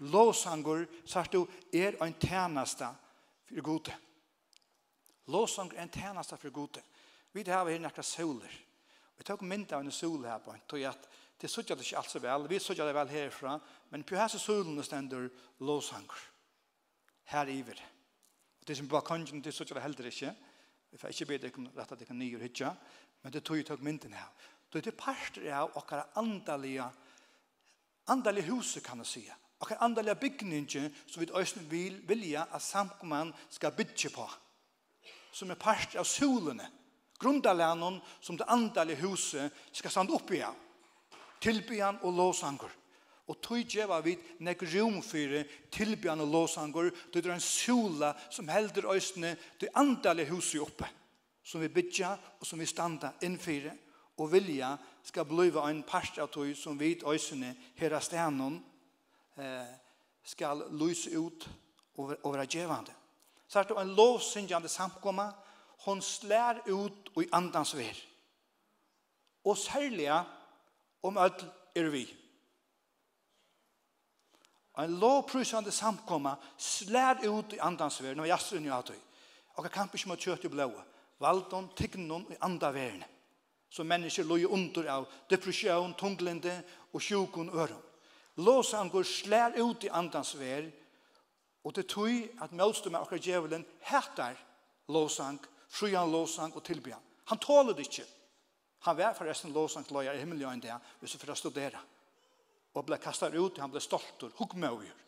Låsanger, 0.00 0.86
sa 1.06 1.22
du, 1.22 1.46
er 1.72 2.02
en 2.02 2.14
tjeneste 2.14 2.86
for 3.46 3.62
gode. 3.62 3.94
Låsanger 5.26 5.78
er 5.78 5.82
en 5.82 5.90
tjeneste 5.90 6.36
for 6.36 6.50
gode. 6.50 6.82
Vi 7.32 7.42
har 7.46 7.68
her 7.68 7.78
nekka 7.78 8.02
soler. 8.02 8.52
Vi 9.18 9.24
tar 9.24 9.42
mynda 9.42 9.76
av 9.76 9.84
en 9.84 9.92
sol 9.92 10.24
her 10.24 10.38
på 10.38 10.52
en, 10.52 10.62
tog 10.66 10.82
at 10.82 11.08
det 11.40 11.50
sutja 11.50 11.76
det 11.76 11.86
ikke 11.86 11.98
alt 12.00 12.10
så 12.10 12.18
vel, 12.22 12.48
vi 12.50 12.58
sutja 12.58 12.86
det 12.86 12.94
vel 12.96 13.10
herfra, 13.12 13.58
men 13.90 14.04
på 14.04 14.18
hese 14.18 14.40
sulen 14.42 14.82
stender 14.84 15.28
låsanger. 15.60 16.22
Her 17.30 17.50
iver. 17.52 17.82
Og 18.60 18.68
det 18.68 18.76
som 18.76 18.88
bare 18.88 19.06
kongen, 19.06 19.42
det 19.44 19.54
sutja 19.54 19.74
det 19.74 19.82
heller 19.82 20.06
ikke. 20.10 20.34
Vi 20.90 20.98
får 20.98 21.12
ikke 21.12 21.26
be 21.26 21.38
deg 21.38 21.58
om 21.58 21.68
rett 21.76 21.92
at 21.92 22.00
det 22.00 22.08
kan 22.08 22.18
nye 22.18 22.40
hytja, 22.40 22.72
men 23.22 23.32
det 23.32 23.44
tog 23.44 23.58
jo 23.58 23.66
tog 23.68 23.82
mynden 23.84 24.16
her. 24.16 24.30
Det 24.72 24.86
er 24.86 24.96
parter 24.96 25.46
av 25.54 25.76
okkara 25.76 26.08
andalige, 26.20 26.84
andalige 28.08 28.50
huset 28.50 28.84
kan 28.84 29.04
jeg 29.04 29.06
si, 29.06 29.28
Okkara 29.58 29.84
andalige 29.84 30.14
bygninger 30.14 30.90
som 31.06 31.20
vi 31.20 31.32
øyne 31.34 31.70
vil 31.70 32.08
vilja 32.08 32.44
at 32.54 32.62
samkomman 32.62 33.32
skal 33.50 33.72
bygge 33.74 34.10
på. 34.14 34.26
Som 35.32 35.50
er 35.50 35.58
parter 35.58 35.98
av 35.98 36.04
solene. 36.06 36.68
Grundalanen 37.18 37.98
som 38.20 38.36
det 38.38 38.46
andalige 38.48 39.02
huset 39.02 39.50
skal 39.72 39.90
stande 39.90 40.14
opp 40.14 40.30
igjen 40.30 40.54
tilbyan 41.40 42.00
og 42.02 42.14
låsanger. 42.16 42.74
Og 43.28 43.40
tog 43.44 43.60
djeva 43.68 43.98
vid 44.00 44.22
nek 44.40 44.62
rom 44.72 45.02
fyrir 45.04 45.48
tilbyan 45.70 46.20
og 46.24 46.30
låsanger, 46.32 46.90
det 47.12 47.24
er 47.24 47.34
en 47.34 47.44
sola 47.44 48.14
som 48.30 48.48
helder 48.48 48.88
øysene 48.94 49.34
det 49.60 49.68
andalige 49.76 50.32
huset 50.32 50.62
oppe, 50.64 50.88
som 51.44 51.60
vi 51.60 51.68
bytja 51.68 52.14
og 52.40 52.46
som 52.46 52.58
vi 52.58 52.66
standa 52.66 53.12
innfyrir, 53.22 53.76
og 54.18 54.32
vilja 54.32 54.72
skal 55.04 55.28
bliva 55.28 55.68
en 55.68 55.84
parst 55.86 56.18
av 56.18 56.30
tog 56.32 56.50
som 56.56 56.78
vid 56.78 57.04
øysene 57.06 57.52
hera 57.78 58.00
stenon 58.00 58.58
eh, 59.38 59.68
skal 60.24 60.64
lyse 60.74 61.12
ut 61.14 61.48
og, 61.98 62.16
være 62.32 62.46
djevande. 62.46 62.94
Så 63.48 63.60
er 63.60 63.68
det 63.68 63.76
en 63.80 63.94
lovsyngjande 63.96 64.68
samkomma, 64.68 65.30
hon 65.86 66.02
slær 66.02 66.60
ut 66.66 67.12
og 67.14 67.22
i 67.22 67.30
andans 67.32 67.76
ver. 67.76 67.96
Og 69.44 69.56
særlig 69.56 70.08
om 71.02 71.16
öll 71.16 71.44
er 71.74 71.90
vi. 71.90 72.06
En 74.78 74.98
lovprysande 74.98 75.72
samkomma 75.74 76.36
slær 76.58 77.18
ut 77.26 77.52
i 77.52 77.58
andans 77.58 78.02
verden, 78.02 78.20
og 78.20 78.28
jastrun 78.30 78.66
jo 78.66 78.72
hattu. 78.72 78.94
Og 79.58 79.64
jeg 79.64 79.74
kamp 79.74 79.94
ikke 79.94 80.08
med 80.08 80.22
kjøtt 80.22 80.44
i 80.46 80.50
blåa. 80.52 80.84
Valdon, 81.18 81.70
tignon 81.76 82.26
i 82.30 82.36
anda 82.40 82.70
verden. 82.70 83.02
Så 83.70 83.84
mennesker 83.84 84.24
loj 84.24 84.46
under 84.46 84.86
av 84.88 85.06
depression, 85.30 85.94
tunglende 85.94 86.62
og 86.92 87.02
sjukun 87.02 87.50
øron. 87.50 87.82
Låsan 88.36 88.90
slær 89.04 89.58
ut 89.58 89.84
i 89.84 89.90
andans 89.90 90.38
verden, 90.38 90.72
og 91.64 91.74
det 91.74 91.88
tøy 91.88 92.28
at 92.40 92.52
møtstum 92.52 92.94
av 92.94 93.02
akkurat 93.02 93.24
djevelen 93.24 93.66
hættar 93.82 94.38
låsang, 94.88 95.40
frujan 95.68 96.10
låsang 96.10 96.54
og 96.54 96.64
tilbyan. 96.64 97.02
Han 97.24 97.38
tåler 97.38 97.74
det 97.74 97.88
ikke. 97.88 98.06
Han 98.86 98.96
var 98.96 99.16
forresten 99.18 99.52
lovsangsløyer 99.52 100.14
i 100.14 100.22
himmelen 100.22 100.52
en 100.52 100.62
det, 100.62 100.76
hvis 101.00 101.16
han 101.16 101.22
for 101.22 101.34
å 101.34 101.38
studere. 101.38 101.80
Og 102.74 102.86
ble 102.86 102.98
kastet 103.02 103.34
ut, 103.34 103.58
han 103.58 103.72
ble 103.72 103.82
stoltur, 103.82 104.30
huggmøyer. 104.38 105.04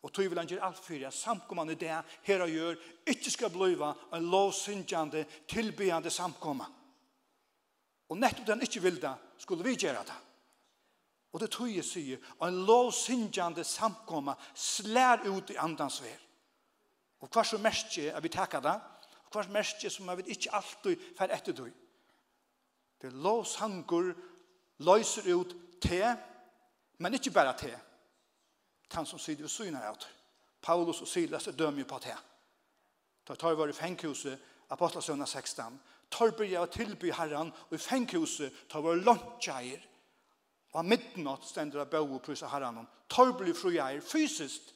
Og 0.00 0.12
tog 0.14 0.30
vil 0.30 0.38
han 0.38 0.48
gjøre 0.48 0.64
alt 0.64 0.78
for 0.80 0.96
det, 0.96 1.10
samkommende 1.12 1.76
det 1.76 1.92
her 2.24 2.44
og 2.44 2.52
gjør, 2.54 2.78
ikke 3.12 3.32
skal 3.34 3.52
bliva 3.52 3.90
en 4.16 4.30
lovsyndjande, 4.32 5.26
tilbyande 5.50 6.12
samkomma. 6.12 6.68
Og 8.10 8.18
nettopp 8.18 8.46
den 8.48 8.64
ikke 8.64 8.82
vil 8.82 9.00
det, 9.02 9.12
skulle 9.38 9.66
vi 9.66 9.76
gjøre 9.76 10.06
det. 10.06 10.16
Og 11.30 11.42
det 11.42 11.50
tog 11.52 11.68
jeg 11.70 11.86
sier, 11.86 12.22
en 12.42 12.62
lovsyndjande 12.66 13.64
samkomma 13.66 14.34
slær 14.56 15.26
ut 15.28 15.52
i 15.52 15.60
andans 15.60 16.00
ver. 16.02 16.18
Og 17.20 17.28
hva 17.28 17.44
som 17.44 17.62
mest 17.62 17.98
er 18.00 18.18
vi 18.24 18.32
takker 18.32 18.64
det, 18.64 18.74
hva 19.30 19.44
som 19.44 19.54
mest 19.54 19.84
er 19.84 20.18
vi 20.18 20.32
ikke 20.34 20.54
alltid 20.56 21.04
fer 21.18 21.36
etter 21.36 21.54
det. 21.54 21.70
Det 23.00 23.08
er 23.08 23.22
lovsangur 23.24 24.12
løyser 24.84 25.28
ut 25.34 25.54
te, 25.80 26.02
men 26.98 27.14
ikke 27.16 27.32
bare 27.32 27.56
te. 27.56 27.72
Han 28.92 29.06
som 29.06 29.18
sier 29.18 29.40
ved 29.40 29.48
syne 29.48 29.80
her. 29.80 29.96
Paulus 30.62 31.00
og 31.00 31.08
Silas 31.08 31.46
er 31.46 31.56
dømmer 31.56 31.86
på 31.88 31.98
te. 31.98 32.16
Da 33.28 33.34
tar 33.34 33.54
vi 33.54 33.70
i 33.70 33.76
fengkhuset, 33.76 34.38
Apostlesønna 34.70 35.26
16. 35.26 35.80
Tar 36.10 36.34
vi 36.38 36.54
og 36.56 36.70
tilby 36.70 37.12
herran, 37.12 37.52
og 37.70 37.74
i 37.74 37.78
fengkhuset 37.78 38.66
tar 38.70 38.82
vi 38.84 38.98
lunsjeier. 39.00 39.86
Og 40.72 40.82
av 40.82 40.86
midtenått 40.86 41.48
stender 41.48 41.82
av 41.82 41.90
bøy 41.90 42.04
og 42.04 42.22
prysa 42.22 42.50
herran. 42.50 42.84
Tar 43.10 43.32
vi 43.40 43.54
frueier 43.54 44.02
fysiskt. 44.04 44.74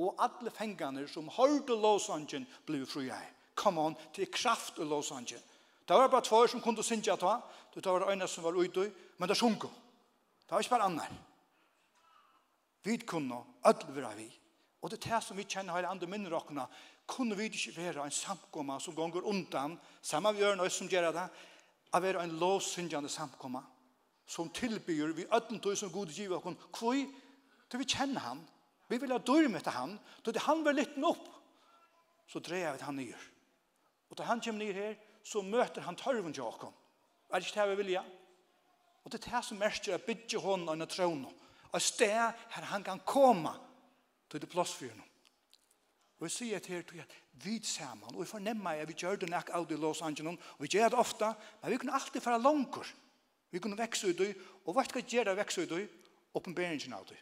Og 0.00 0.16
alle 0.20 0.50
fengene 0.50 1.06
som 1.08 1.28
hørte 1.28 1.76
låsangen 1.76 2.46
blir 2.66 2.84
frueier. 2.88 3.30
Come 3.54 3.80
on, 3.80 3.96
til 4.14 4.30
kraft 4.32 4.78
og 4.80 4.88
lovsangen. 4.88 5.40
Det 5.88 5.96
var 5.98 6.08
bare 6.08 6.24
tvær 6.24 6.50
som 6.50 6.62
kunne 6.62 6.84
synge 6.86 7.16
ta, 7.18 7.40
det 7.74 7.86
var 7.86 8.10
ene 8.12 8.28
som 8.28 8.44
var 8.44 8.56
ute, 8.58 8.90
men 9.18 9.28
det 9.28 9.36
sjunker. 9.36 9.70
Det 10.46 10.54
var 10.54 10.62
ikke 10.62 10.74
bare 10.76 10.88
andre. 10.90 11.08
Vi 12.82 12.96
kunne, 13.06 13.42
alle 13.64 14.02
var 14.02 14.14
vi. 14.16 14.28
Og 14.82 14.90
det 14.90 14.98
er 14.98 15.14
det 15.14 15.22
som 15.22 15.36
vi 15.38 15.46
kjenner 15.46 15.76
her 15.76 15.86
i 15.86 15.90
andre 15.92 16.08
minner 16.10 16.34
åkna, 16.34 16.66
kunne 17.06 17.36
vi 17.38 17.46
ikke 17.50 17.74
være 17.76 18.04
en 18.04 18.14
samkomma 18.14 18.78
som 18.80 18.94
gonger 18.94 19.26
undan, 19.26 19.76
samme 20.02 20.32
vi 20.34 20.42
gjør 20.42 20.56
noe 20.58 20.70
som 20.70 20.88
gjør 20.90 21.12
det, 21.14 21.26
å 21.92 22.00
være 22.00 22.22
en 22.24 22.34
lovsyngjande 22.40 23.10
samkomma, 23.12 23.62
som 24.26 24.50
tilbyr 24.54 25.12
vi 25.14 25.28
ødel 25.28 25.60
tog 25.60 25.76
som 25.78 25.92
god 25.92 26.10
giver 26.10 26.38
åkken, 26.38 26.56
hvor 26.78 26.98
til 27.70 27.80
vi 27.80 27.88
kjenner 27.88 28.24
han, 28.26 28.42
vi 28.88 28.98
vil 29.00 29.12
ha 29.14 29.18
dyrme 29.18 29.60
til 29.60 29.76
han, 29.76 29.94
til 30.24 30.42
han 30.46 30.64
var 30.64 30.76
liten 30.76 31.04
opp, 31.04 31.28
så 32.28 32.40
dreier 32.40 32.74
vi 32.76 32.84
han 32.84 32.96
nyer. 32.96 33.28
Og 34.10 34.16
til 34.16 34.28
han 34.28 34.42
kommer 34.44 34.64
nyer 34.64 34.80
her, 34.80 34.98
så 35.24 35.42
møter 35.42 35.84
han 35.86 35.96
tørven 35.96 36.34
til 36.34 36.44
åkken. 36.44 36.72
Er 37.30 37.40
det 37.40 37.48
ikke 37.48 37.60
det 37.60 37.70
vi 37.70 37.82
vilja? 37.82 38.02
Og 39.04 39.12
det 39.12 39.20
er 39.20 39.30
det 39.30 39.44
som 39.46 39.58
merker 39.58 39.96
å 39.96 40.04
bygge 40.06 40.40
hånden 40.42 40.68
av 40.68 40.76
en 40.76 40.90
trån. 40.90 41.22
Og 41.72 41.82
sted 41.82 42.12
her 42.54 42.68
han 42.70 42.84
kan 42.84 43.00
komme 43.06 43.54
til 44.30 44.42
det 44.42 44.50
plass 44.50 44.74
for 44.76 44.90
henne. 44.90 45.06
Og 46.20 46.28
jeg 46.28 46.34
sier 46.36 46.62
til 46.62 46.84
her, 46.94 47.06
vi 47.42 47.56
sammen, 47.66 48.14
og 48.14 48.20
jeg 48.22 48.28
fornemmer 48.30 48.78
at 48.78 48.86
vi 48.86 48.94
gjør 48.94 49.16
det 49.18 49.30
nok 49.30 49.48
av 49.50 49.72
i 49.72 49.76
Los 49.80 50.02
Angeles, 50.06 50.38
og 50.54 50.62
vi 50.62 50.68
gjør 50.70 50.92
det 50.92 50.98
ofte, 50.98 51.32
men 51.62 51.72
vi 51.72 51.78
kunne 51.82 51.94
alltid 51.98 52.22
fara 52.22 52.38
langer. 52.38 52.92
Vi 53.50 53.58
kunne 53.58 53.78
vekse 53.78 54.12
ut 54.12 54.20
i, 54.20 54.28
og 54.64 54.76
hva 54.76 54.84
skal 54.86 55.02
gjøre 55.02 55.32
det 55.32 55.40
vekse 55.40 55.64
ut 55.64 55.74
i? 55.80 55.82
Oppenberingen 56.38 56.94
av 56.94 57.08
det. 57.08 57.18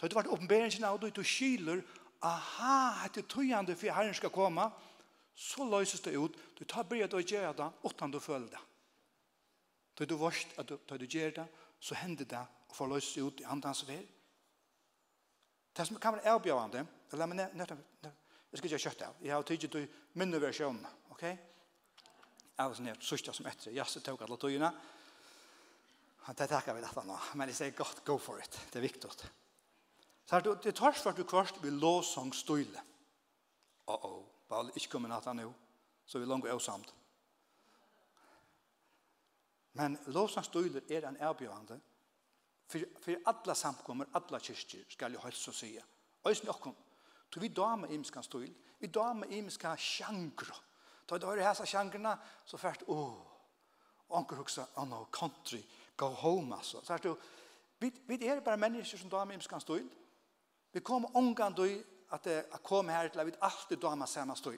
Da 0.00 0.06
det 0.06 0.16
var 0.16 0.30
oppenberingen 0.30 0.84
av 0.84 1.00
det, 1.02 1.10
du 1.16 1.24
skiler, 1.26 1.82
aha, 2.22 3.08
det 3.14 3.24
er 3.24 3.28
tøyende 3.28 3.76
for 3.76 3.90
herren 3.90 4.14
skal 4.14 4.30
komme, 4.30 4.68
så 5.34 5.64
løses 5.64 6.00
det 6.04 6.16
ut. 6.16 6.36
Du 6.58 6.64
tar 6.64 6.86
bryr 6.88 7.06
deg 7.06 7.18
å 7.18 7.24
gjøre 7.24 7.54
det 7.58 7.68
uten 7.84 8.12
du 8.12 8.20
føler 8.20 8.48
det. 8.52 8.62
Da 9.98 10.08
du 10.08 10.16
vet 10.16 10.58
at 10.58 10.68
du, 10.68 10.76
da 10.88 10.98
du 10.98 11.06
gjør 11.06 11.36
det, 11.42 11.46
så 11.82 11.96
hender 11.98 12.28
det 12.28 12.42
og 12.68 12.76
få 12.76 12.88
løses 12.88 13.16
ut 13.18 13.40
i 13.42 13.48
andans 13.48 13.84
vei. 13.88 14.00
Det 15.72 15.86
som 15.88 15.98
kan 16.00 16.16
være 16.16 16.32
avbjørende, 16.34 16.84
eller 17.12 17.28
men 17.28 17.42
jeg 17.42 18.58
skal 18.58 18.68
ikke 18.68 18.82
kjøtt 18.84 19.04
av. 19.06 19.20
Jeg 19.24 19.32
har 19.32 19.44
tidligere 19.48 19.72
til 19.72 20.18
minne 20.20 20.40
versjonen, 20.40 20.84
ok? 21.14 21.22
Jeg 21.24 22.60
har 22.60 22.74
sånn 22.76 22.90
sørste 23.00 23.32
som 23.32 23.48
etter. 23.48 23.72
Jeg 23.72 23.88
så 23.88 24.02
tog 24.04 24.20
alle 24.24 24.36
togene. 24.40 24.68
Det 26.36 26.48
takker 26.50 26.76
vi 26.76 26.84
dette 26.84 27.04
nå, 27.08 27.16
men 27.40 27.50
jeg 27.50 27.58
sier 27.58 27.76
godt, 27.76 28.04
go 28.06 28.18
for 28.20 28.40
it. 28.42 28.58
Det 28.70 28.78
er 28.78 28.84
viktig. 28.84 29.10
Så 30.28 30.40
det 30.44 30.74
tar 30.76 30.94
for 30.94 31.10
at 31.10 31.18
du 31.18 31.24
kvart 31.28 31.58
vil 31.64 31.80
låsang 31.80 32.30
støyle. 32.36 32.84
Uh-oh. 33.88 34.31
Paul, 34.52 34.68
ikke 34.76 34.90
kommer 34.92 35.08
natt 35.08 35.24
han 35.24 35.40
jo, 35.40 35.52
så 36.04 36.20
vi 36.20 36.26
langt 36.28 36.44
er 36.44 36.58
samt. 36.60 36.90
Men 39.80 39.96
lovsans 40.12 40.50
støyler 40.50 40.84
er 40.92 41.06
en 41.08 41.16
erbjørende, 41.16 41.78
for, 42.68 42.84
for 43.00 43.30
alle 43.32 43.54
samkommer, 43.56 44.10
alle 44.14 44.40
kyrkjer, 44.40 44.84
skal 44.92 45.16
jo 45.16 45.22
helst 45.24 45.48
å 45.48 45.54
si. 45.56 45.70
Øysen 46.28 46.52
okkom, 46.52 46.74
to 47.32 47.40
vi 47.40 47.48
damer 47.48 47.94
imskan 47.96 48.24
støyl, 48.26 48.52
vi 48.80 48.90
damer 48.92 49.32
imskan 49.32 49.80
sjangro. 49.80 50.58
Ta 51.08 51.16
i 51.16 51.24
dag 51.24 51.38
er 51.38 51.48
hæsa 51.48 51.64
sjangrena, 51.68 52.12
så 52.44 52.60
først, 52.60 52.84
åh, 52.92 53.00
oh, 53.08 54.18
anker 54.18 54.36
huksa, 54.36 54.66
oh 54.76 54.88
no, 54.88 55.06
country, 55.12 55.62
go 55.96 56.10
home, 56.12 56.56
altså. 56.56 56.84
Så 56.84 56.92
er 56.92 57.00
det 57.00 57.08
jo, 57.08 57.16
vi, 57.80 57.92
vi 58.06 58.20
er 58.28 58.44
bare 58.44 58.60
mennesker 58.60 59.00
som 59.00 59.10
damer 59.10 59.40
imskan 59.40 59.64
støyl, 59.64 59.88
vi 60.72 60.84
kommer 60.84 61.16
omgang 61.16 61.56
døy, 61.56 61.80
at 62.12 62.24
det 62.24 62.38
er 62.38 62.62
kommet 62.64 62.94
her 62.94 63.08
til 63.08 63.20
at 63.20 63.26
vi 63.26 63.32
alltid 63.40 63.76
damer 63.76 64.06
samme 64.06 64.36
støy. 64.36 64.56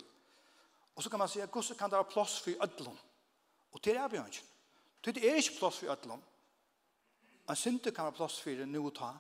Og 0.94 1.02
så 1.02 1.10
kan 1.10 1.18
man 1.18 1.28
si 1.28 1.40
at 1.40 1.50
hvordan 1.50 1.78
kan 1.78 1.90
det 1.90 1.98
være 1.98 2.12
plass 2.12 2.40
for 2.40 2.50
ødlom? 2.62 2.98
Og 3.72 3.82
til 3.82 3.96
er 3.96 4.08
bjørn 4.08 4.26
ikke. 4.26 4.42
Det 5.04 5.30
er 5.30 5.34
ikke 5.34 5.58
plass 5.58 5.78
for 5.78 5.92
ødlom. 5.92 6.22
En 7.50 7.56
synder 7.56 7.90
kan 7.90 8.04
være 8.04 8.18
plass 8.18 8.40
for 8.40 8.50
det 8.50 8.68
nå 8.68 8.90
ta. 8.90 9.12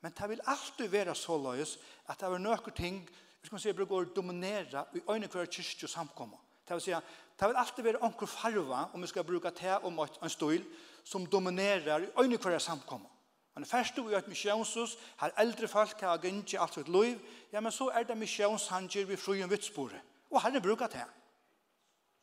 Men 0.00 0.12
det 0.18 0.28
vil 0.28 0.40
alltid 0.46 0.88
være 0.88 1.14
så 1.14 1.36
løs 1.38 1.78
at 2.08 2.20
det 2.20 2.28
er 2.28 2.38
noen 2.38 2.74
ting 2.76 2.98
vi 3.44 3.48
skal 3.48 3.60
si, 3.60 3.68
at 3.68 3.76
bruker 3.76 4.00
å 4.00 4.14
dominere 4.16 4.86
i 4.96 5.02
øynene 5.04 5.28
hver 5.28 5.48
kyrkje 5.52 5.88
samkommer. 5.88 6.38
Det 6.64 6.76
vil 6.76 6.80
si 6.80 6.92
at 6.96 7.08
det 7.40 7.48
vil 7.48 7.58
alltid 7.60 7.84
være 7.84 8.00
onker 8.06 8.26
farva 8.30 8.86
om 8.94 9.02
vi 9.02 9.10
skal 9.10 9.26
bruke 9.28 9.50
te 9.52 9.74
og 9.74 9.92
mått 9.92 10.16
en 10.22 10.32
støyl 10.32 10.64
som 11.04 11.26
dominerer 11.28 12.06
i 12.06 12.12
øynene 12.20 12.40
hver 12.40 12.58
samkommer. 12.58 13.10
Han 13.54 13.62
er 13.62 13.66
først 13.66 13.98
og 13.98 14.10
gjør 14.10 14.28
misjonshus, 14.28 14.96
har 15.16 15.34
eldre 15.38 15.68
folk 15.68 16.00
har 16.00 16.18
gynnt 16.18 16.52
i 16.52 16.56
alt 16.58 16.74
sitt 16.74 16.88
liv, 16.88 17.20
ja, 17.52 17.60
men 17.60 17.72
så 17.72 17.88
er 17.94 18.02
det 18.02 18.16
misjonshanger 18.18 19.06
fru 19.06 19.16
fruen 19.16 19.50
vittsporet. 19.50 20.00
Og 20.30 20.42
herren 20.42 20.62
bruker 20.62 20.86
det. 20.86 21.04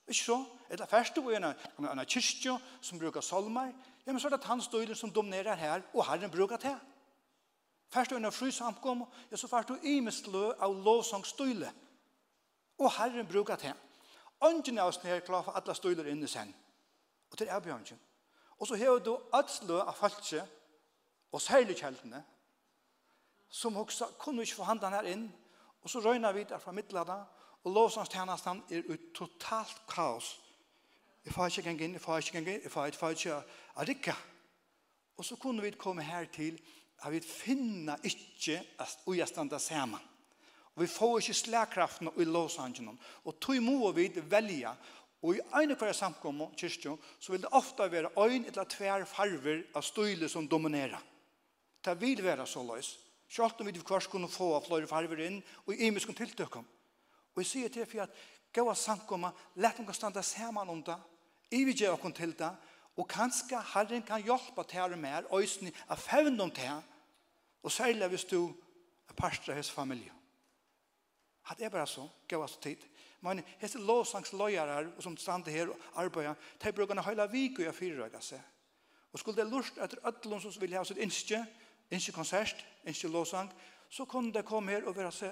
Ikke 0.08 0.20
så? 0.20 0.44
Eller 0.70 0.86
først 0.86 1.18
og 1.18 1.32
gjør 1.32 1.54
en 1.80 2.06
kyrkje 2.06 2.58
som 2.82 3.00
bruker 3.00 3.22
salmer, 3.22 3.72
ja, 4.06 4.12
men 4.12 4.20
så 4.20 4.28
er 4.28 4.36
det 4.36 4.44
hans 4.44 4.68
døyler 4.68 4.96
som 4.96 5.12
dominerer 5.12 5.56
her, 5.56 5.82
og 5.94 6.06
herren 6.06 6.32
bruker 6.32 6.58
det. 6.58 6.76
Først 7.94 8.12
og 8.12 8.20
gjør 8.20 8.28
en 8.28 8.32
fru 8.32 8.52
samkom, 8.52 9.06
ja, 9.32 9.38
så 9.38 9.48
først 9.48 9.72
og 9.72 9.86
imestlø 9.86 10.52
av 10.60 10.76
lovsangstøyle. 10.84 11.72
Og 12.80 12.92
herren 12.98 13.28
bruker 13.28 13.56
det. 13.56 13.74
Ånden 14.42 14.80
av 14.80 14.88
oss 14.90 15.04
nere 15.04 15.22
klar 15.22 15.44
for 15.46 15.56
alle 15.56 15.76
støyler 15.76 16.08
inne 16.12 16.28
sen. 16.28 16.56
Og 17.32 17.38
til 17.38 17.48
erbjørnsen. 17.48 18.00
Og 18.60 18.68
så 18.68 18.76
har 18.76 19.00
du 19.00 19.16
atslø 19.34 19.80
av 19.80 19.96
falskje, 19.96 20.44
og 21.32 21.42
særlig 21.42 21.78
kjeldene, 21.80 22.24
som 23.50 23.78
også 23.78 24.06
kunne 24.20 24.42
ikke 24.42 24.56
få 24.56 24.64
handen 24.64 24.94
her 24.94 25.08
inn, 25.12 25.28
og 25.82 25.90
så 25.90 26.00
røyner 26.00 26.32
vi 26.32 26.44
der 26.44 26.60
fra 26.60 26.72
middelada, 26.72 27.24
og 27.64 27.74
lovsangstjenesten 27.74 28.64
er 28.72 28.88
ut 28.90 29.12
totalt 29.16 29.82
kaos. 29.90 30.40
Jeg 31.26 31.34
får 31.34 31.46
ikke 31.46 31.62
gang 31.62 31.82
inn, 31.82 31.94
jeg 31.94 32.02
får 32.02 32.18
ikke 32.18 32.38
gang 32.38 32.48
inn, 32.48 32.64
jeg 32.64 32.72
får 32.72 32.86
ikke, 32.86 33.02
jeg 33.04 33.44
får 33.76 33.90
ikke, 33.90 34.16
Og 35.18 35.26
så 35.26 35.36
kunne 35.36 35.62
vi 35.62 35.72
komme 35.72 36.02
her 36.02 36.26
til 36.26 36.60
at 37.04 37.12
vi 37.12 37.20
finner 37.20 37.96
ikke 38.04 38.62
at 38.80 38.98
vi 39.08 39.20
er 39.20 39.26
standa 39.26 39.60
sammen. 39.60 40.00
Og 40.76 40.82
vi 40.82 40.88
får 40.88 41.20
ikke 41.20 41.34
slagkraften 41.34 42.10
i 42.18 42.24
lovsangen. 42.24 43.00
Og 43.26 43.40
tog 43.40 43.62
må 43.62 43.92
vi 43.92 44.12
velge 44.16 44.76
Og 45.22 45.36
i 45.36 45.42
ene 45.62 45.76
hver 45.78 45.94
samkommet, 45.94 46.56
kyrkjøn, 46.58 46.98
så 47.20 47.32
vil 47.32 47.42
det 47.42 47.52
ofte 47.54 47.92
være 47.92 48.10
øyn 48.18 48.46
eller 48.46 48.64
tver 48.64 49.06
farver 49.06 49.62
av 49.76 49.84
støyle 49.86 50.30
som 50.30 50.48
dominerer. 50.50 50.98
Det 51.86 51.96
vil 52.02 52.24
være 52.24 52.48
så 52.48 52.64
løs. 52.64 52.98
Selv 53.30 53.60
om 53.60 53.66
vi 53.66 53.80
kvart 53.80 54.10
kunne 54.10 54.28
få 54.30 54.54
av 54.58 54.66
flere 54.66 54.88
farver 54.88 55.24
inn 55.26 55.40
og 55.66 55.74
i 55.74 55.88
imenskene 55.88 56.18
tiltøkken. 56.18 56.66
Og 57.32 57.42
jeg 57.42 57.48
sier 57.48 57.72
til 57.72 57.88
for 57.88 58.04
at 58.04 58.16
gav 58.54 58.74
samkomma, 58.76 59.32
let 59.56 59.78
dem 59.78 59.94
stande 59.94 60.24
sammen 60.24 60.70
om 60.70 60.84
det, 60.84 60.98
ivige 61.52 61.92
okken 61.92 62.14
til 62.14 62.36
det, 62.38 62.52
og 62.98 63.08
kanskje 63.08 63.62
Herren 63.74 64.04
kan 64.04 64.24
hjelpe 64.24 64.64
til 64.68 64.94
og 64.94 65.00
mer, 65.00 65.28
øyne 65.32 65.72
av 65.88 65.98
fevn 65.98 66.40
om 66.42 66.52
det, 66.52 66.72
og 67.64 67.72
særlig 67.72 68.08
hvis 68.08 68.26
du 68.26 68.52
er 69.10 69.16
parstra 69.16 69.56
hos 69.56 69.72
familie. 69.72 70.12
Det 71.58 71.66
er 71.66 71.70
bare 71.70 71.88
så, 71.88 72.08
gav 72.28 72.44
oss 72.44 72.58
tid. 72.58 72.84
Men 73.22 73.44
hese 73.62 73.80
lovsangsløyere 73.80 75.02
som 75.02 75.18
stande 75.18 75.52
her 75.52 75.70
og 75.70 75.80
arbeider, 75.96 76.36
de 76.64 76.72
bruker 76.74 76.96
en 76.96 77.04
høyla 77.04 77.26
vik 77.30 77.60
og 77.60 77.66
jeg 77.66 77.76
fyrer 77.76 78.20
seg. 78.20 78.42
Og 79.12 79.20
skulle 79.20 79.44
det 79.44 79.52
lurt 79.52 79.78
etter 79.78 80.00
ødlom 80.08 80.42
som 80.42 80.62
vil 80.62 80.74
ha 80.78 80.84
sitt 80.88 81.02
innskje, 81.02 81.42
ikke 82.00 82.16
konsert, 82.16 82.66
ikke 82.88 83.12
låsang, 83.12 83.52
så 83.90 84.06
kunne 84.06 84.34
det 84.34 84.46
komme 84.46 84.72
her 84.72 84.88
og, 84.88 84.96
være 84.96 85.12
se, 85.12 85.32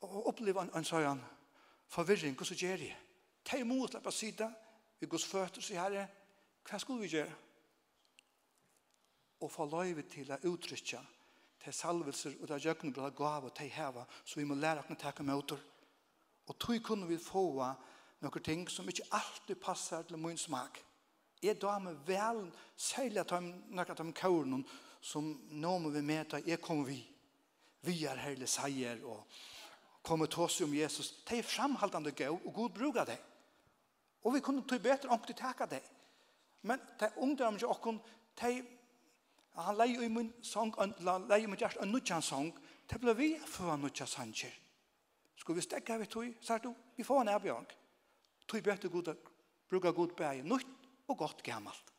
og 0.00 0.26
oppleve 0.30 0.62
en, 0.62 0.72
en 0.78 0.86
sånn 0.86 1.22
forvirring. 1.90 2.36
Hva 2.38 2.46
så 2.46 2.54
gjør 2.54 2.84
jeg? 2.86 2.96
Ta 3.44 3.58
imot, 3.58 3.94
la 3.94 4.02
på 4.04 4.12
sida, 4.14 4.50
vi 5.00 5.08
går 5.10 5.24
føtter, 5.26 5.64
sier 5.64 5.80
herre, 5.82 6.06
hva 6.68 6.78
skulle 6.78 7.02
vi 7.02 7.14
gjøre? 7.16 7.38
Og 9.40 9.50
få 9.50 9.66
løyve 9.66 10.04
til 10.12 10.30
å 10.30 10.38
uttrykke 10.52 11.00
til 11.60 11.74
salvelser 11.76 12.36
og 12.40 12.48
til 12.48 12.66
gjøkken 12.66 12.92
blir 12.94 13.16
gav 13.16 13.48
og 13.48 13.54
til 13.56 13.72
heva, 13.72 14.04
så 14.24 14.40
vi 14.40 14.46
må 14.48 14.56
lære 14.56 14.84
å 14.84 14.98
takke 15.00 15.24
møter. 15.26 15.58
Og 16.48 16.58
tog 16.58 16.78
kunne 16.84 17.08
vi 17.08 17.18
få 17.20 17.44
noen 18.20 18.44
ting 18.44 18.68
som 18.68 18.88
ikke 18.88 19.08
alltid 19.16 19.60
passer 19.60 20.06
til 20.06 20.20
min 20.20 20.38
smak. 20.38 20.80
Jeg 21.42 21.56
da 21.60 21.78
med 21.80 21.96
vel, 22.06 22.50
særlig 22.76 23.22
at 23.22 23.32
de, 23.32 23.52
når 23.72 23.94
de 23.96 24.12
kårene, 24.12 24.64
som 25.00 25.30
nå 25.50 25.78
må 25.78 25.90
vi 25.90 26.02
møte, 26.04 26.42
jeg 26.46 26.60
kommer 26.60 26.84
vi. 26.88 27.00
Vi 27.86 28.04
er 28.04 28.20
hele 28.20 28.46
seier, 28.46 29.00
og 29.04 29.24
kommer 30.02 30.26
til 30.26 30.44
oss 30.44 30.60
om 30.64 30.74
Jesus. 30.74 31.12
Det 31.28 31.38
er 31.38 31.48
fremhaltende 31.48 32.12
gøy, 32.12 32.28
og 32.34 32.52
god 32.54 32.70
bruker 32.76 33.08
det. 33.08 33.18
Og 34.24 34.34
vi 34.34 34.42
kunne 34.44 34.66
ta 34.68 34.78
bedre 34.78 35.08
om 35.08 35.22
til 35.24 35.36
takke 35.36 35.66
det. 35.70 35.82
Men 36.62 36.80
det 37.00 37.08
er 37.08 37.18
ungdommer 37.18 37.58
ikke 37.58 37.72
åkken, 37.72 38.00
det 38.40 38.52
er 38.58 38.62
Han 39.60 39.76
leier 39.76 40.02
i 40.02 40.08
min 40.08 40.32
sang, 40.42 40.70
han 40.78 40.94
leier 41.00 41.42
i 41.42 41.46
min 41.46 41.58
hjerte, 41.58 41.82
en 41.82 41.90
nødjan 41.90 42.22
sang, 42.22 42.52
det 42.88 43.00
ble 43.00 43.14
vi 43.18 43.32
for 43.46 43.72
en 43.74 43.80
nødjan 43.82 44.06
sanger. 44.06 44.52
Skulle 45.36 45.56
vi 45.56 45.62
stekke 45.62 45.98
vi 45.98 46.06
tog, 46.06 46.34
så 46.40 46.54
er 46.54 46.58
det, 46.58 46.74
vi 46.96 47.02
får 47.04 47.20
en 47.20 47.28
erbjørn. 47.28 47.66
Tog 48.48 48.62
bedre 48.62 48.88
god, 48.88 49.14
bruker 49.68 49.92
god 49.92 50.14
bæg, 50.16 50.44
nødt 50.44 50.66
og 51.08 51.18
godt 51.18 51.42
gammelt. 51.42 51.89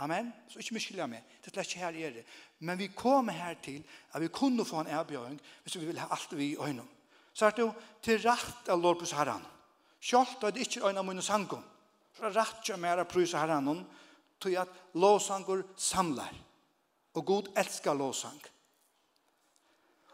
Amen. 0.00 0.32
Så 0.48 0.58
ikke 0.58 0.74
miskylda 0.74 1.06
meg. 1.06 1.24
Det 1.44 1.52
er 1.56 1.66
ikke 1.66 1.78
her 1.78 1.98
er 2.06 2.14
det. 2.16 2.24
Men 2.60 2.78
vi 2.78 2.86
kommer 2.96 3.32
her 3.32 3.54
til 3.62 3.84
at 4.12 4.22
vi 4.22 4.28
kunne 4.28 4.64
få 4.64 4.80
en 4.80 4.86
erbjøring 4.86 5.40
hvis 5.62 5.76
vi 5.80 5.86
vil 5.86 5.98
ha 5.98 6.06
alt 6.10 6.36
vi 6.36 6.52
i 6.52 6.56
øynene. 6.56 6.88
Så 7.32 7.46
er 7.46 7.50
det 7.50 7.62
jo 7.62 7.72
til 8.02 8.20
rett 8.20 8.68
av 8.68 8.80
Lord 8.80 9.04
Herren. 9.12 9.44
Kjølt 10.00 10.42
er 10.42 10.50
det 10.50 10.66
ikke 10.66 10.86
øynene 10.86 11.06
mine 11.08 11.22
sangom. 11.22 11.64
Så 12.16 12.24
er 12.24 12.36
rett 12.36 12.64
til 12.64 12.78
mer 12.78 12.98
av 12.98 13.12
Herren 13.12 13.86
til 14.40 14.56
at 14.56 14.68
lovsanger 14.94 15.62
samler. 15.76 16.32
Og 17.14 17.26
Gud 17.26 17.52
elsker 17.56 17.94
lovsang. 17.94 18.40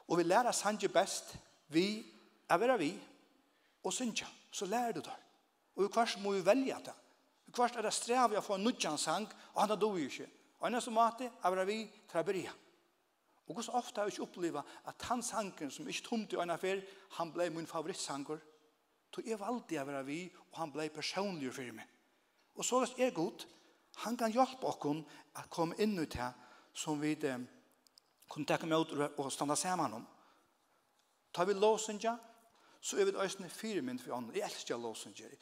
Og 0.08 0.18
vi 0.18 0.22
lærer 0.22 0.52
sanger 0.52 0.88
best 0.88 1.36
vi 1.68 2.04
er 2.48 2.76
vi 2.76 2.94
og 3.84 3.92
synger. 3.92 4.26
Så 4.50 4.66
lærer 4.66 4.92
du 4.92 5.00
det. 5.00 5.16
Og 5.76 5.84
i 5.84 5.88
kvart 5.92 6.18
må 6.22 6.32
vi 6.32 6.44
velge 6.44 6.76
det. 6.84 6.94
Kvart 7.52 7.76
er 7.76 7.82
det 7.82 7.94
strev 7.96 8.32
jeg 8.32 8.44
får 8.44 8.58
en 8.58 8.98
sang, 8.98 9.28
og 9.54 9.62
han 9.62 9.70
er 9.70 9.76
dog 9.76 9.98
ikke. 10.00 10.28
Og 10.60 10.68
en 10.68 10.74
er 10.74 10.80
som 10.80 10.92
mati, 10.92 11.24
er 11.24 11.64
vi 11.64 11.90
traberia. 12.10 12.52
Og 13.48 13.54
hvordan 13.54 13.74
ofte 13.74 14.00
har 14.00 14.04
vi 14.04 14.12
ikke 14.12 14.22
oppleva 14.22 14.62
at 14.86 15.02
han 15.08 15.22
sangen 15.22 15.70
som 15.70 15.88
ikke 15.88 16.04
tomte 16.04 16.36
i 16.36 16.42
en 16.42 16.50
affær, 16.50 16.80
han 17.16 17.32
blei 17.32 17.48
min 17.48 17.66
favorittsanger. 17.66 18.38
Så 19.14 19.22
jeg 19.24 19.40
valgte 19.40 19.74
jeg 19.74 19.86
være 19.86 20.04
vi, 20.04 20.18
og 20.50 20.58
han 20.58 20.72
blei 20.72 20.88
personlig 20.88 21.54
for 21.54 21.72
meg. 21.72 21.86
Og 22.54 22.64
så 22.64 22.82
er 22.98 23.10
god, 23.10 23.14
godt, 23.14 23.46
han 24.04 24.16
kan 24.16 24.32
hjelpe 24.32 24.66
oss 24.66 25.04
at 25.34 25.50
komme 25.50 25.74
inn 25.78 25.98
ut 25.98 26.14
her, 26.14 26.32
som 26.74 27.00
vi 27.00 27.16
eh, 27.24 27.38
kunne 28.28 28.46
tenke 28.46 28.66
meg 28.66 28.78
ut 28.78 28.92
og 29.16 29.32
stande 29.32 29.56
sammen 29.56 29.94
om. 29.94 30.06
Tar 31.32 31.46
vi 31.46 31.54
låsen, 31.54 31.98
ja, 32.02 32.16
så 32.80 32.98
er 32.98 33.04
vi 33.04 33.16
øyne 33.16 33.50
fire 33.50 33.82
mynd 33.82 33.98
for 33.98 34.14
ånden. 34.16 34.34
Jeg 34.34 34.44
elsker 34.44 34.78
lovsunger. 34.78 35.34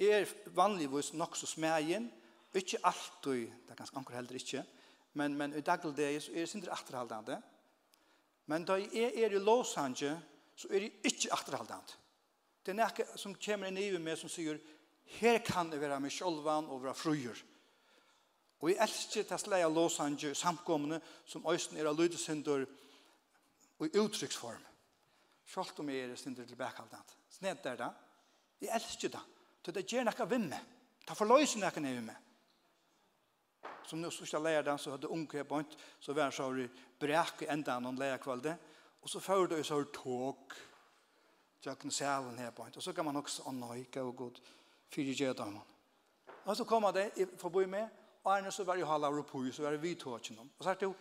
Jeg 0.00 0.20
er 0.20 0.34
vanligvis 0.46 1.12
nok 1.14 1.36
så 1.36 1.46
smægen, 1.46 2.12
ikke 2.54 2.78
alltid, 2.86 3.46
det 3.46 3.70
er 3.70 3.74
ganske 3.74 3.96
anker 3.98 4.14
heller 4.14 4.34
ikke, 4.34 4.64
men, 5.14 5.34
men 5.34 5.54
i 5.54 5.60
dagligdagen 5.60 6.20
så 6.20 6.32
er 6.32 6.44
det 6.44 6.48
sindre 6.48 6.72
atterhaldende. 6.72 7.40
Men 8.46 8.64
da 8.64 8.76
jeg 8.78 9.12
er 9.16 9.32
i 9.32 9.38
lovsunger, 9.38 10.20
så 10.56 10.68
er 10.70 10.84
det 10.84 10.92
ikke 11.04 11.32
atterhaldende. 11.32 11.98
Det 12.64 12.72
er 12.72 12.78
noe 12.78 13.18
som 13.20 13.34
kommer 13.34 13.68
inn 13.68 13.78
i 13.80 13.90
meg 13.98 14.18
som 14.18 14.30
sier, 14.32 14.60
her 15.18 15.38
kan 15.44 15.68
det 15.70 15.80
være 15.82 16.00
med 16.00 16.12
sjølvan 16.12 16.70
og 16.72 16.84
være 16.84 16.96
fruer. 16.96 17.42
Og 18.64 18.70
jeg 18.70 18.80
elsker 18.80 19.26
til 19.26 19.36
å 19.36 19.40
sleie 19.40 19.68
lovsanger 19.68 20.36
samkommende 20.38 21.00
som 21.28 21.44
øyne 21.44 21.80
er 21.80 21.90
av 21.90 21.98
lydesynder 21.98 22.64
og 23.78 23.98
uttrykksform. 24.00 24.62
Sjalt 25.46 25.78
om 25.80 25.88
jeg 25.92 26.10
er 26.10 26.16
til 26.16 26.46
tilbakaldant. 26.46 27.16
Sned 27.30 27.62
der 27.64 27.76
da. 27.76 27.88
Jeg 28.60 28.70
elsker 28.74 29.12
det. 29.12 29.24
Så 29.64 29.72
det 29.72 29.86
gjør 29.88 30.06
noe 30.08 30.28
vimme. 30.28 30.60
Ta 31.04 31.16
for 31.16 31.28
løysen 31.28 31.60
noe 31.60 31.82
ned 31.84 31.98
vimme. 31.98 32.16
Som 33.84 34.00
nå 34.00 34.10
sørste 34.12 34.40
læreren 34.40 34.80
så 34.80 34.94
hadde 34.94 35.10
unge 35.12 35.44
bønt, 35.44 35.76
så 36.00 36.14
var 36.16 36.32
så 36.32 36.48
har 36.48 36.68
brek 37.00 37.44
i 37.44 37.50
enda 37.52 37.76
noen 37.80 37.98
lærerkvalde. 38.00 38.56
Og 39.02 39.10
så 39.10 39.20
fører 39.20 39.52
det 39.52 39.66
så 39.66 39.76
har 39.76 39.90
tåg. 39.92 40.54
Tjøkken 41.64 41.92
selen 41.92 42.40
her 42.40 42.52
bønt. 42.56 42.76
Og 42.76 42.82
så 42.82 42.92
kan 42.92 43.04
man 43.04 43.16
også 43.20 43.44
anøyke 43.48 44.02
og 44.02 44.16
god 44.16 44.40
fyre 44.88 45.12
gjødene. 45.12 45.60
Og 46.44 46.56
så 46.56 46.64
kommer 46.64 46.92
det, 46.92 47.10
jeg 47.16 47.28
får 47.40 47.48
bo 47.48 47.66
med, 47.66 47.88
og 48.24 48.32
erne 48.38 48.50
så 48.52 48.64
var 48.64 48.76
jeg 48.76 48.88
halv 48.88 49.04
av 49.04 49.22
på, 49.28 49.44
så 49.52 49.62
var 49.62 49.76
vi 49.76 49.88
vidt 49.88 50.00
tåkken 50.00 50.38
om. 50.38 50.50
Og 50.58 50.64
så 50.64 50.70
er 50.70 50.74
det 50.74 50.88
jo, 50.88 50.94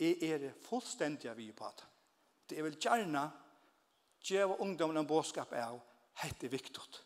jeg 0.00 0.30
er 0.30 0.52
fullstendig 0.64 1.30
av 1.30 1.36
vi 1.36 1.50
på 1.52 1.68
det. 1.76 1.84
Det 2.48 2.58
er 2.58 2.64
vel 2.64 2.78
gjerne 2.80 3.24
gjør 4.26 4.60
ungdommen 4.60 4.96
en 5.00 5.08
bådskap 5.08 5.52
av, 5.56 5.80
hette 6.22 6.48
viktigt. 6.50 7.02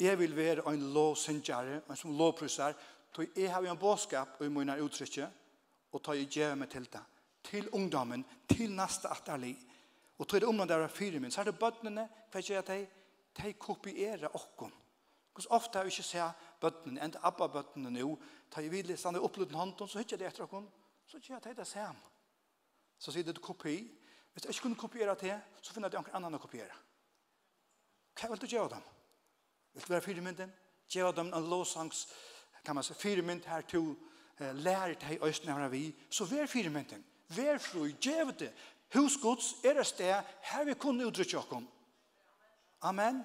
Jeg 0.00 0.18
vil 0.18 0.36
være 0.36 0.64
en 0.72 0.88
lovsyngere, 0.94 1.82
en 1.88 1.96
som 1.96 2.16
lovprysar, 2.18 2.74
tog 3.12 3.36
jeg 3.36 3.52
har 3.52 3.66
en 3.68 3.78
bådskap 3.78 4.40
i 4.42 4.48
mine 4.48 4.78
uttrykket, 4.82 5.30
og 5.92 6.02
tog 6.02 6.16
jeg 6.16 6.30
gjør 6.32 6.54
meg 6.58 6.70
til 6.72 6.88
det. 6.92 7.02
Til 7.44 7.68
ungdommen, 7.74 8.24
til 8.48 8.72
neste 8.72 9.10
atterlig. 9.10 9.56
Og 10.18 10.28
tog 10.28 10.40
det 10.40 10.48
om 10.48 10.56
når 10.56 10.70
det 10.70 10.76
er 10.76 10.94
fire 10.94 11.20
min, 11.20 11.30
så 11.30 11.42
er 11.42 11.50
det 11.50 11.58
bøttene, 11.58 12.06
hva 12.32 12.40
gjør 12.40 12.60
jeg 12.60 12.68
til? 12.70 12.86
De 13.38 13.52
kopierer 13.52 14.36
okken. 14.36 14.72
Hvor 15.32 15.46
ofte 15.56 15.78
har 15.78 15.88
vi 15.88 15.92
ikke 15.94 16.04
sett 16.04 16.48
bøttene, 16.60 17.00
enda 17.00 17.20
abba 17.24 17.48
bøttene 17.48 17.90
nå, 17.90 18.16
ta 18.50 18.60
i 18.60 18.68
vidlig 18.68 18.96
videre, 18.96 19.16
i 19.16 19.26
oppluten 19.26 19.56
hånden, 19.56 19.88
så 19.88 19.98
hittar 19.98 20.20
det 20.20 20.28
etter 20.28 20.44
okken, 20.44 20.68
så 21.08 21.18
gjør 21.18 21.38
jeg 21.38 21.42
til 21.42 21.56
det 21.56 21.66
samme. 21.66 22.10
Så 22.98 23.12
sier 23.12 23.24
det 23.26 23.40
kopi, 23.42 23.76
Hvis 24.32 24.44
jeg 24.44 24.54
ikke 24.54 24.62
kunne 24.62 24.76
kopiere 24.76 25.14
det, 25.20 25.40
så 25.62 25.72
finner 25.72 25.88
jeg 25.92 26.00
noen 26.00 26.16
annen 26.16 26.38
å 26.38 26.40
kopiere. 26.40 26.74
Hva 28.16 28.30
vil 28.30 28.40
du 28.40 28.46
gjøre 28.46 28.74
dem? 28.74 28.84
Vil 29.74 29.84
du 29.84 29.92
være 29.92 30.04
fire 30.04 30.24
mynden? 30.24 30.52
Gjøre 30.88 31.16
dem 31.16 31.32
en 31.32 31.48
låsangs, 31.48 32.06
kan 32.64 32.76
man 32.76 32.84
si, 32.84 32.94
fire 32.94 33.22
mynd 33.22 33.44
her 33.48 33.64
til 33.68 33.94
eh, 34.38 34.54
lærer 34.54 34.94
til 35.00 35.22
østene 35.24 35.56
her 35.56 35.68
vi. 35.72 35.88
Så 36.10 36.24
vær 36.24 36.46
fire 36.46 36.70
mynden. 36.70 37.04
Vær 37.28 37.58
fru, 37.58 37.86
gjør 38.00 38.32
det. 38.38 38.52
Husgods 38.94 39.54
er 39.64 39.80
et 39.80 39.86
sted 39.86 40.32
her 40.50 40.64
vi 40.64 40.74
kunne 40.74 41.06
uttrykke 41.06 41.38
oss. 41.38 41.68
Amen. 42.82 43.22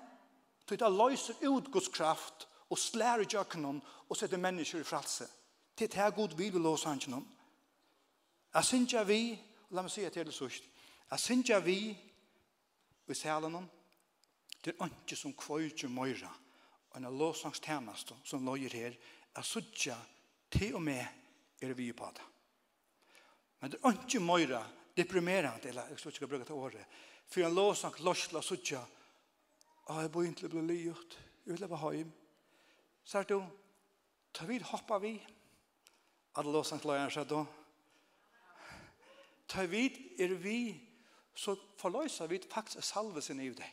Så 0.68 0.76
det 0.76 0.92
løser 0.92 1.36
ut 1.48 1.72
Guds 1.72 1.88
kraft 1.88 2.48
og 2.70 2.80
slær 2.80 3.24
ut 3.24 3.34
jøkken 3.34 3.66
og 3.66 4.18
setter 4.18 4.38
mennesker 4.38 4.80
i 4.80 4.88
fralse. 4.88 5.28
Til 5.78 5.92
det 5.92 6.00
er 6.00 6.12
god 6.12 6.36
vil 6.38 6.56
og 6.56 6.62
låsangen 6.62 7.14
om. 7.14 7.28
Jeg 8.54 8.64
synes 8.64 8.94
jeg 8.94 9.08
vi, 9.08 9.40
la 9.70 9.82
meg 9.82 9.92
si 9.92 10.02
det 10.02 10.14
til 10.14 10.26
det 10.26 10.34
sørst, 10.34 10.64
Jeg 11.12 11.20
synes 11.20 11.50
jeg 11.50 11.66
vi 11.66 11.80
i 13.08 13.14
salen 13.14 13.70
det 14.66 14.74
er 14.76 14.90
ikke 14.90 15.16
som 15.16 15.34
kvøyde 15.38 15.88
møyre 15.88 16.32
og 16.90 16.98
en 16.98 17.18
låsangstjeneste 17.18 18.18
som 18.26 18.46
løyer 18.46 18.74
her 18.74 18.98
jeg 19.38 19.46
synes 19.46 19.88
jeg 19.88 19.98
til 20.52 20.76
og 20.76 20.82
med 20.82 21.06
er 21.62 21.74
vi 21.74 21.92
på 21.94 22.10
det. 22.16 22.24
Men 23.60 23.72
det 23.72 23.80
er 23.84 23.92
ikke 23.92 24.20
møyre 24.20 24.64
deprimerende, 24.98 25.70
eller 25.70 25.88
jeg 25.90 26.00
skal 26.00 26.12
ikke 26.12 26.28
bruke 26.28 26.44
det 26.44 26.52
året, 26.52 26.86
for 27.28 27.42
en 27.42 27.56
låsang 27.56 28.00
løsla 28.00 28.42
synes 28.42 28.72
jeg 28.72 28.86
at 29.90 30.02
jeg 30.02 30.12
bor 30.12 30.26
til 30.36 30.48
å 30.48 30.52
bli 30.52 30.62
livet. 30.68 31.18
jeg 31.46 31.54
vil 31.54 31.62
leve 31.62 31.94
hjem. 31.96 32.12
Så 33.04 33.20
er 33.20 33.24
det 33.24 33.36
jo, 33.38 33.44
ta 34.34 34.46
vid 34.46 34.66
hoppa 34.68 34.98
vi, 35.00 35.14
at 36.36 36.46
lovsang 36.46 36.84
løyer 36.84 37.10
seg 37.10 37.30
da, 37.30 37.46
ta 39.48 39.64
vid 39.66 39.96
er 40.20 40.34
vi 40.36 40.60
så 41.38 41.56
forløser 41.78 42.28
vi 42.28 42.40
faktisk 42.50 42.84
salve 42.84 43.22
sin 43.22 43.40
i 43.40 43.50
det. 43.50 43.70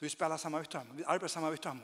Du 0.00 0.04
vi 0.04 0.08
spiller 0.08 0.36
sammen 0.36 0.60
med 0.60 0.74
ham, 0.74 0.96
vi 0.96 1.02
arbeider 1.02 1.28
sammen 1.28 1.50
med 1.50 1.64
ham. 1.64 1.80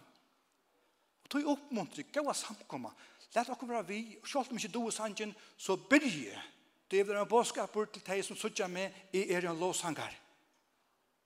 Og 1.24 1.30
tog 1.30 1.46
oppmuntrer, 1.46 2.06
gå 2.12 2.22
av 2.28 2.34
samkomma. 2.34 2.92
Læt 3.34 3.48
dere 3.48 3.68
være 3.68 3.86
vi, 3.86 4.18
og 4.22 4.28
selv 4.28 4.50
om 4.50 4.56
ikke 4.56 4.68
du 4.68 4.86
er 4.86 4.90
sangen, 4.94 5.34
så 5.56 5.76
byrje. 5.76 6.42
Det 6.90 7.00
er 7.00 7.20
en 7.20 7.28
bådskap 7.28 7.72
til 7.72 8.02
deg 8.06 8.22
som 8.24 8.36
sitter 8.36 8.68
med, 8.68 8.92
i 9.12 9.24
er 9.32 9.48
en 9.50 9.58
låsanger. 9.58 10.20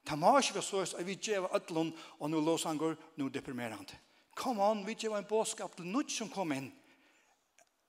Ta 0.07 0.17
må 0.17 0.39
ikke 0.39 0.55
være 0.55 0.65
så 0.65 0.81
at 0.97 1.07
vi 1.07 1.19
gjør 1.21 1.51
ødlån, 1.57 1.93
og 2.19 2.31
nå 2.31 2.41
låsanger, 2.41 2.97
nå 3.17 3.29
deprimerende. 3.29 3.99
Kom 4.35 4.61
an, 4.61 4.87
vi 4.87 4.95
gjør 4.95 5.19
en 5.19 5.29
bådskap 5.29 5.77
til 5.77 5.85
noe 5.85 6.09
som 6.09 6.31
kom 6.31 6.53
inn. 6.53 6.73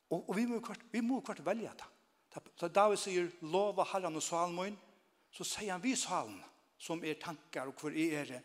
Og, 0.09 0.29
og 0.29 0.35
vi 0.35 0.45
må 0.45 0.59
kvart, 0.59 0.83
vi 0.91 0.99
må 1.05 1.21
kvart 1.21 1.45
velge 1.45 1.71
det. 1.79 1.89
Da 2.59 2.67
David 2.67 2.99
sier, 2.99 3.31
lova 3.41 3.85
herren 3.93 4.17
og 4.19 4.23
salmoen, 4.23 4.75
så 5.31 5.45
sier 5.45 5.73
han 5.73 5.83
vi 5.83 5.95
salen, 5.97 6.39
som 6.79 7.03
er 7.03 7.19
tankar 7.21 7.69
og 7.69 7.81
hvor 7.81 7.93
er 7.93 8.25
det, 8.29 8.39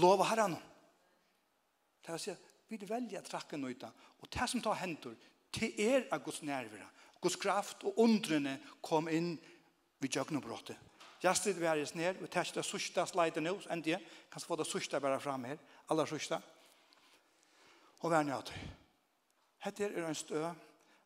lova 0.00 0.26
herran. 0.30 0.56
Det 2.00 2.10
er 2.10 2.16
å 2.16 2.22
si, 2.22 2.34
vi 2.68 2.80
velja 2.88 3.22
trakken 3.24 3.64
uta, 3.64 3.90
og 4.20 4.30
det 4.32 4.48
som 4.50 4.62
tar 4.64 4.80
hendur 4.80 5.14
til 5.54 5.76
er 5.80 6.08
av 6.12 6.24
Guds 6.24 6.42
nervera, 6.42 6.88
Guds 7.22 7.36
kraft 7.40 7.84
og 7.88 8.00
undrene 8.02 8.58
kom 8.84 9.08
inn 9.08 9.34
vid 10.02 10.16
jøgnobrottet. 10.16 10.76
Jastet 11.24 11.56
vi 11.56 11.68
er 11.68 11.80
i 11.80 11.86
sned, 11.88 12.18
vi 12.20 12.28
tar 12.28 12.44
ikke 12.44 12.58
det 12.58 12.66
sørste 12.68 13.06
slide 13.08 13.40
nå, 13.40 13.54
enn 13.72 13.84
det, 13.84 13.96
kan 14.32 14.44
få 14.44 14.58
det 14.60 14.66
sørste 14.68 15.00
bare 15.00 15.20
fram 15.22 15.46
her, 15.48 15.60
aller 15.88 16.08
sørste. 16.10 16.40
Og 18.02 18.10
vær 18.12 18.26
nødt. 18.28 18.52
Hette 19.64 19.86
er 19.86 20.04
en 20.04 20.18
støv, 20.18 20.50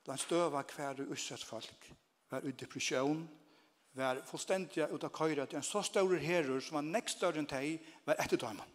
en 0.08 0.18
stø 0.18 0.40
var 0.50 0.66
hver 0.74 1.04
utsett 1.04 1.44
folk, 1.44 1.90
hver 2.30 2.48
ut 2.48 2.58
depresjon, 2.58 3.20
var 3.96 4.20
fullstendig 4.26 4.88
ut 4.92 5.04
av 5.04 5.12
køyra 5.14 5.46
til 5.46 5.58
en 5.58 5.66
så 5.66 5.82
større 5.82 6.18
herrer 6.22 6.60
som 6.60 6.78
var 6.78 6.86
nekst 6.86 7.18
større 7.18 7.40
enn 7.40 7.48
teg 7.48 7.78
var 8.06 8.18
etter 8.22 8.40
døyman. 8.40 8.74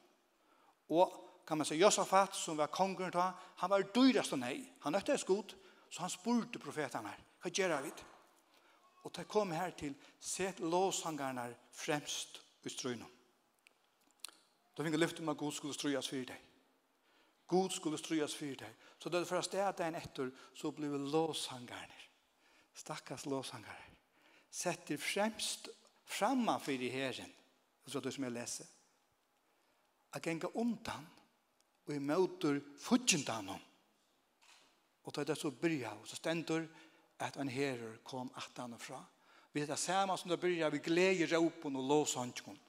Og 0.89 1.19
kan 1.47 1.57
man 1.57 1.67
si, 1.67 1.75
Josafat 1.75 2.35
som 2.35 2.57
var 2.57 2.71
kongen 2.71 3.11
då, 3.11 3.23
han 3.55 3.69
var 3.69 3.85
dyrast 3.95 4.33
enn 4.33 4.43
nei. 4.45 4.57
Han 4.83 4.95
nøtte 4.95 5.13
et 5.13 5.21
skot, 5.21 5.55
så 5.89 6.05
han 6.05 6.11
spurte 6.11 6.59
profeten 6.59 7.05
her, 7.05 7.19
hva 7.43 7.51
gjør 7.51 7.75
vi? 7.83 7.91
Og 9.03 9.11
det 9.11 9.27
kom 9.27 9.51
her 9.51 9.73
til, 9.75 9.95
set 10.19 10.59
låsangerne 10.63 11.49
fremst 11.75 12.39
i 12.63 12.71
strøyna. 12.71 13.07
Da 14.73 14.83
fikk 14.83 14.95
jeg 14.95 15.03
lyfte 15.03 15.21
om 15.21 15.29
at 15.29 15.37
Gud 15.37 15.51
skulle 15.53 15.75
strøyes 15.75 16.09
for 16.09 16.29
deg. 16.31 16.49
Gud 17.51 17.75
skulle 17.75 17.99
strøyes 17.99 18.35
for 18.35 18.59
deg. 18.63 18.79
Så 18.97 19.11
det 19.11 19.27
første 19.27 19.59
er 19.59 19.67
at 19.69 19.83
en 19.83 19.99
etter, 19.99 20.31
så 20.55 20.71
ble 20.71 20.89
låsangerne. 20.97 21.99
Stakkars 22.73 23.27
låsangerne 23.29 23.92
setter 24.53 25.01
fremst 25.01 25.69
framme 26.05 26.59
for 26.61 26.77
i 26.77 26.91
herren, 26.93 27.31
så 27.87 27.99
det 27.99 28.13
som 28.13 28.27
jeg 28.27 28.35
leser, 28.35 28.69
at 30.13 30.21
genga 30.21 30.51
undan 30.61 31.07
og 31.87 31.95
i 31.95 31.99
møter 31.99 32.59
fudgendan 32.79 33.49
om. 33.55 33.63
Og 35.03 35.15
da 35.15 35.25
det 35.27 35.35
så 35.39 35.51
bryr 35.51 35.89
og 35.89 36.05
så 36.07 36.19
stendur 36.19 36.67
at 37.23 37.39
en 37.41 37.49
herrer 37.51 37.97
kom 38.05 38.29
atan 38.39 38.75
og 38.77 38.81
fra. 38.81 39.01
Vi 39.53 39.61
heter 39.61 39.77
samme 39.77 40.15
som 40.17 40.31
det 40.31 40.39
bryr, 40.39 40.69
vi 40.69 40.79
gleder 40.85 41.35
råpen 41.35 41.75
og 41.75 41.89
låshandkon. 41.89 42.59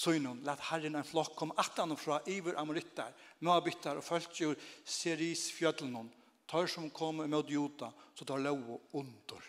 Søgnon, 0.00 0.44
let 0.46 0.62
herren 0.70 0.96
en 0.96 1.04
flokk 1.04 1.34
kom 1.36 1.52
atan 1.58 1.92
og 1.92 1.98
fra 1.98 2.20
iver 2.30 2.56
amorittar, 2.60 3.10
møbyttar 3.44 3.98
og 3.98 4.06
følgjur 4.06 4.54
seris 4.84 5.48
fjöllnon, 5.52 6.08
tar 6.48 6.70
som 6.70 6.88
kom 6.90 7.24
med 7.24 7.50
jota, 7.50 7.90
så 8.14 8.24
tar 8.24 8.40
lov 8.40 8.62
og 8.76 8.94
under. 9.02 9.42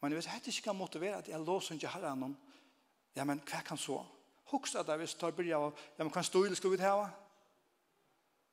Men 0.00 0.12
hvis 0.16 0.26
jeg 0.26 0.40
ikke 0.46 0.70
kan 0.70 0.76
motivere 0.76 1.18
at 1.18 1.28
jeg 1.28 1.40
låser 1.44 1.76
ikke 1.76 1.92
herre 1.92 2.14
noen, 2.16 2.36
ja, 3.16 3.24
men 3.24 3.42
hva 3.44 3.60
kan 3.66 3.78
så? 3.78 3.98
Hoks 4.50 4.74
at 4.80 4.88
jeg 4.88 5.02
hvis 5.02 5.14
tar 5.14 5.34
bryr 5.36 5.54
av, 5.58 5.74
ja, 5.98 6.04
men 6.04 6.12
kan 6.12 6.24
stå 6.24 6.44
i 6.46 6.54
skal 6.56 6.72
vi 6.72 6.80
ta? 6.80 6.94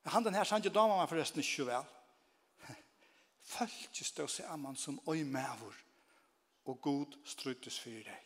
Han 0.08 0.24
den 0.24 0.36
her 0.36 0.48
sannsyn 0.48 0.74
damer 0.74 1.00
man 1.00 1.10
forresten 1.10 1.44
ikke 1.44 1.68
vel. 1.68 1.88
Følg 3.54 4.04
stå 4.04 4.28
seg 4.32 4.48
av 4.52 4.60
man 4.60 4.76
som 4.80 5.00
øy 5.08 5.24
medvor, 5.24 5.76
og 6.68 6.82
god 6.82 7.18
struttes 7.26 7.80
for 7.80 7.96
deg. 7.96 8.24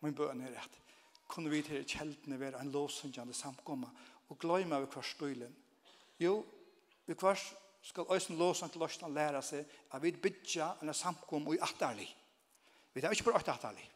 Min 0.00 0.14
bøn 0.14 0.44
er 0.44 0.54
rett. 0.56 0.76
Kunne 1.28 1.50
vi 1.52 1.62
til 1.62 1.84
kjeldene 1.84 2.40
være 2.40 2.60
en 2.62 2.72
låsundjande 2.72 3.34
samkomma, 3.36 3.90
og 4.28 4.38
gløyme 4.40 4.76
av 4.76 4.86
hver 4.88 5.04
støylen. 5.04 5.54
Jo, 6.20 6.42
vi 7.06 7.16
kvart 7.16 7.44
skal 7.88 8.10
øysen 8.12 8.36
låsen 8.36 8.68
til 8.68 8.82
løsene 8.82 9.08
lære 9.14 9.40
seg 9.42 9.78
at 9.92 10.02
vi 10.02 10.12
bytja 10.12 10.74
en 10.82 10.92
samkom 10.94 11.46
i 11.54 11.60
atterlig. 11.64 12.08
Vi 12.92 13.00
tar 13.00 13.14
ikke 13.14 13.30
bare 13.30 13.40
åtte 13.40 13.54
atterlig. 13.54 13.86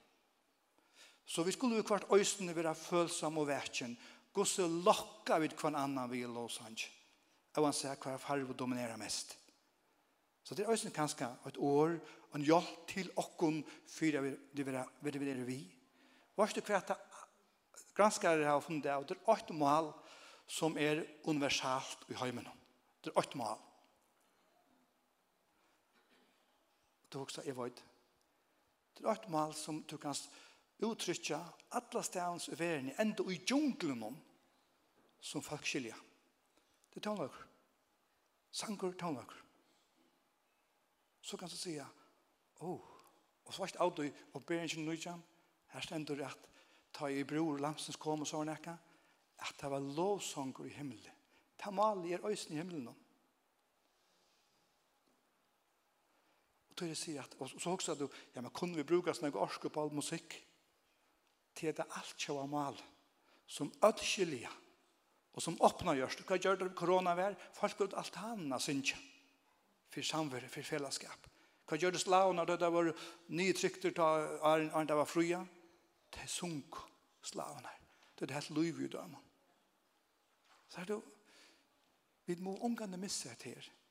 Så 1.27 1.45
vi 1.45 1.53
skulle 1.53 1.77
jo 1.77 1.87
kvart 1.87 2.09
øysen 2.13 2.51
være 2.57 2.75
følsom 2.75 3.39
og 3.39 3.47
verken. 3.51 3.95
Gosse 4.33 4.65
lokka 4.65 5.39
vi 5.39 5.51
hver 5.53 5.77
annan 5.77 6.11
vi 6.11 6.23
i 6.23 6.29
låsen. 6.29 6.77
Og 7.57 7.69
han 7.69 7.77
sier 7.77 8.01
hver 8.01 8.19
farve 8.19 8.57
dominerer 8.57 8.97
mest. 8.97 9.37
Så 10.43 10.55
det 10.55 10.65
er 10.65 10.73
øysen 10.73 10.91
kanskje 10.91 11.29
et 11.47 11.59
år 11.61 11.99
og 12.31 12.39
en 12.39 12.47
hjelp 12.47 12.87
til 12.89 13.11
okken 13.17 13.61
for 13.87 14.09
det 14.09 14.67
vil 14.67 15.21
være 15.21 15.45
vi. 15.47 15.61
Hva 16.35 16.49
er 16.49 16.55
det 16.57 16.65
kvart 16.65 16.95
granskare 17.95 18.49
har 18.49 18.65
funnet 18.65 18.85
det, 18.89 18.97
det 19.09 19.19
er 19.19 19.31
åtte 19.35 19.53
mål 19.53 19.93
som 20.49 20.79
er 20.81 21.05
universalt 21.29 22.09
i 22.09 22.17
heimen. 22.17 22.49
Det 23.05 23.13
er 23.13 23.21
åtte 23.21 23.37
mål. 23.37 23.61
du 27.13 27.21
hugsa, 27.21 27.45
jeg 27.47 27.57
vet, 27.57 27.85
det 28.99 29.07
er 29.07 29.13
et 29.13 29.29
mal 29.33 29.55
som 29.57 29.83
du 29.89 29.97
kan 30.01 30.17
uttrykja 30.83 31.39
alla 31.79 32.03
stavns 32.03 32.49
i 32.49 32.59
verden, 32.59 32.93
enda 32.99 33.25
i 33.31 33.39
djunglen 33.47 34.17
som 35.21 35.43
folk 35.43 35.67
skilja. 35.67 35.97
Det 36.91 37.01
er 37.01 37.07
tånlager. 37.09 37.47
Sangur 38.53 38.93
tånlager. 38.93 39.39
Så 41.23 41.37
kan 41.39 41.49
du 41.49 41.57
sija, 41.57 41.87
oh, 42.61 42.81
og 43.47 43.55
svart 43.55 43.79
av 43.81 43.95
du, 43.97 44.05
og 44.35 44.45
ber 44.47 44.65
ikke 44.65 44.83
nøyjan, 44.83 45.23
her 45.73 45.85
stendur 45.87 46.21
at 46.27 46.49
ta 46.93 47.09
i 47.09 47.23
bror 47.25 47.63
lamsens 47.63 47.97
kom 47.97 48.25
og 48.25 48.29
sånn 48.29 48.51
ekka, 48.53 48.75
at 49.43 49.55
det 49.61 49.71
var 49.71 49.93
lovsanger 49.97 50.69
i 50.69 50.75
himmelen. 50.75 51.21
Ta 51.59 51.71
mal 51.71 52.03
er 52.11 52.25
øysen 52.27 52.57
i 52.57 52.61
himmelen. 52.61 52.91
Och 56.73 56.79
då 56.79 56.85
är 56.85 56.89
det 56.89 56.97
så 56.97 57.19
att 57.19 57.61
så 57.63 57.73
också 57.73 57.95
du 57.95 58.09
ja 58.33 58.43
men 58.43 58.51
kunde 58.51 58.77
vi 58.77 58.85
bruka 58.85 59.15
såna 59.15 59.29
orske 59.29 59.69
på 59.69 59.81
all 59.81 59.93
musik 59.93 60.47
till 61.55 61.75
det 61.75 61.85
allt 61.89 62.21
sjå 62.21 62.47
mal 62.47 62.83
som 63.47 63.73
ödsliga 63.83 64.51
och 65.33 65.43
som 65.43 65.61
öppnar 65.61 65.95
görs 65.95 66.17
Hva 66.17 66.39
kan 66.39 66.59
det 66.59 66.75
korona 66.75 67.15
vær? 67.15 67.37
folk 67.53 67.81
ut 67.81 67.95
allt 67.95 68.15
hanna 68.15 68.59
synja 68.59 68.97
för 69.89 70.03
samvär 70.03 70.49
för 70.49 70.63
fellesskap. 70.63 71.29
Hva 71.69 71.77
gjør 71.77 71.93
det 71.93 72.01
slav 72.01 72.35
når 72.35 72.47
det 72.47 72.57
där 72.57 72.71
var 72.71 72.95
nytryckter 73.27 73.91
til 73.91 74.03
Arne 74.41 74.87
det 74.87 74.97
var 74.97 75.05
fruja? 75.05 75.47
det 76.11 76.29
sunk 76.29 76.75
slavene. 77.23 77.69
det 78.19 78.29
det 78.29 78.35
helt 78.35 78.51
lov 78.51 78.65
ju 78.65 78.89
då 78.89 79.07
man 79.07 79.23
så 80.69 80.81
du 80.85 81.01
vi 82.25 82.37
må 82.37 82.57
omgående 82.57 82.97
missa 82.97 83.29
det 83.29 83.45
her 83.45 83.82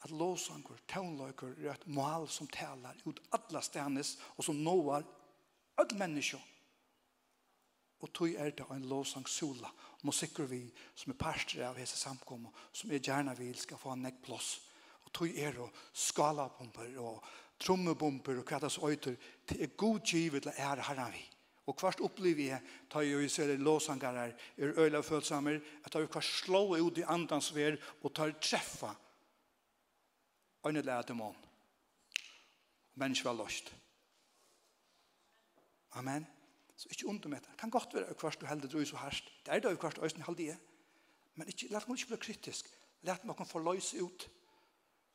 at 0.00 0.10
låsanker, 0.10 0.78
tøvnløyker 0.88 1.58
er 1.60 1.74
et 1.74 1.88
mål 1.92 2.28
som 2.32 2.48
taler 2.48 2.96
ut 3.04 3.20
alle 3.36 3.60
stenes 3.62 4.14
og 4.36 4.44
som 4.46 4.62
nåar 4.64 5.04
alle 5.80 5.98
mennesker. 5.98 6.40
Og 8.00 8.12
tog 8.16 8.32
er 8.32 8.54
det 8.56 8.64
en 8.72 8.88
låsang 8.88 9.28
sola, 9.28 9.68
musikker 10.02 10.48
vi 10.48 10.62
som 10.96 11.12
er 11.12 11.18
parster 11.20 11.66
av 11.66 11.76
hese 11.76 11.98
samkommet, 12.00 12.52
som 12.72 12.90
er 12.90 13.02
gjerne 13.04 13.34
vil 13.36 13.58
skal 13.60 13.80
få 13.80 13.92
en 13.92 14.06
nekplås. 14.06 14.54
Og 15.04 15.12
tog 15.12 15.36
er 15.36 15.52
det 15.58 15.68
skalabomber 15.92 16.96
og 17.02 17.20
trommebomber 17.60 18.40
og 18.40 18.46
krattas 18.48 18.78
øyter 18.78 19.18
til 19.46 19.60
er 19.60 19.76
god 19.76 20.00
givet 20.00 20.46
til 20.46 20.56
ære 20.56 20.86
herren 20.88 21.12
vi. 21.12 21.26
Og 21.68 21.76
hvert 21.76 22.00
opplever 22.00 22.46
jeg, 22.54 22.60
tar 22.90 23.04
jeg 23.04 23.12
jo 23.12 23.20
i 23.20 23.28
sere 23.28 23.60
låsangarer, 23.60 24.32
er 24.56 24.78
øyla 24.80 25.04
følsamer, 25.04 25.60
at 25.84 25.94
jeg 25.94 26.08
hvert 26.08 26.24
slå 26.24 26.64
ut 26.80 26.98
i 26.98 27.04
andans 27.06 27.52
ver 27.54 27.76
og 28.02 28.14
tar 28.14 28.32
treffa 28.40 28.94
øyne 30.66 30.82
lærte 30.82 31.14
mån. 31.14 31.36
Mennesk 32.94 33.24
var 33.24 33.32
løst. 33.32 33.76
Amen. 35.92 36.26
Så 36.76 36.88
ikke 36.90 37.08
ondt 37.08 37.26
om 37.26 37.32
etter. 37.32 37.50
Det 37.50 37.60
kan 37.60 37.70
godt 37.70 37.94
være 37.94 38.14
hver 38.20 38.36
du 38.40 38.46
heldig 38.46 38.72
drøy 38.72 38.84
så 38.84 38.96
herst. 38.96 39.24
Det 39.46 39.54
er 39.54 39.58
det 39.60 39.80
hver 39.80 39.90
du 39.90 40.04
øyne 40.04 40.24
heldig 40.26 40.48
er. 40.48 40.56
Men 41.34 41.48
ikke, 41.48 41.68
lær 41.68 41.84
meg 41.88 41.98
ikke 41.98 42.08
bli 42.08 42.16
kritisk. 42.16 42.70
Lær 43.02 43.20
meg 43.24 43.46
få 43.46 43.58
løse 43.64 44.02
ut. 44.02 44.30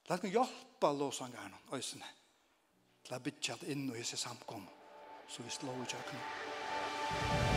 Lær 0.09 0.21
meg 0.23 0.31
hjelpe 0.37 0.93
låsangerne, 0.99 1.57
øyne. 1.73 2.13
Lær 3.09 3.19
bytja 3.19 3.57
det 3.61 3.73
inn 3.73 3.89
og 3.89 3.95
gjøre 3.99 4.11
seg 4.13 4.19
samkommet. 4.19 4.73
Så 5.27 5.43
vi 5.43 5.49
slår 5.49 5.81
ikke 5.85 5.97
akkurat. 5.97 7.54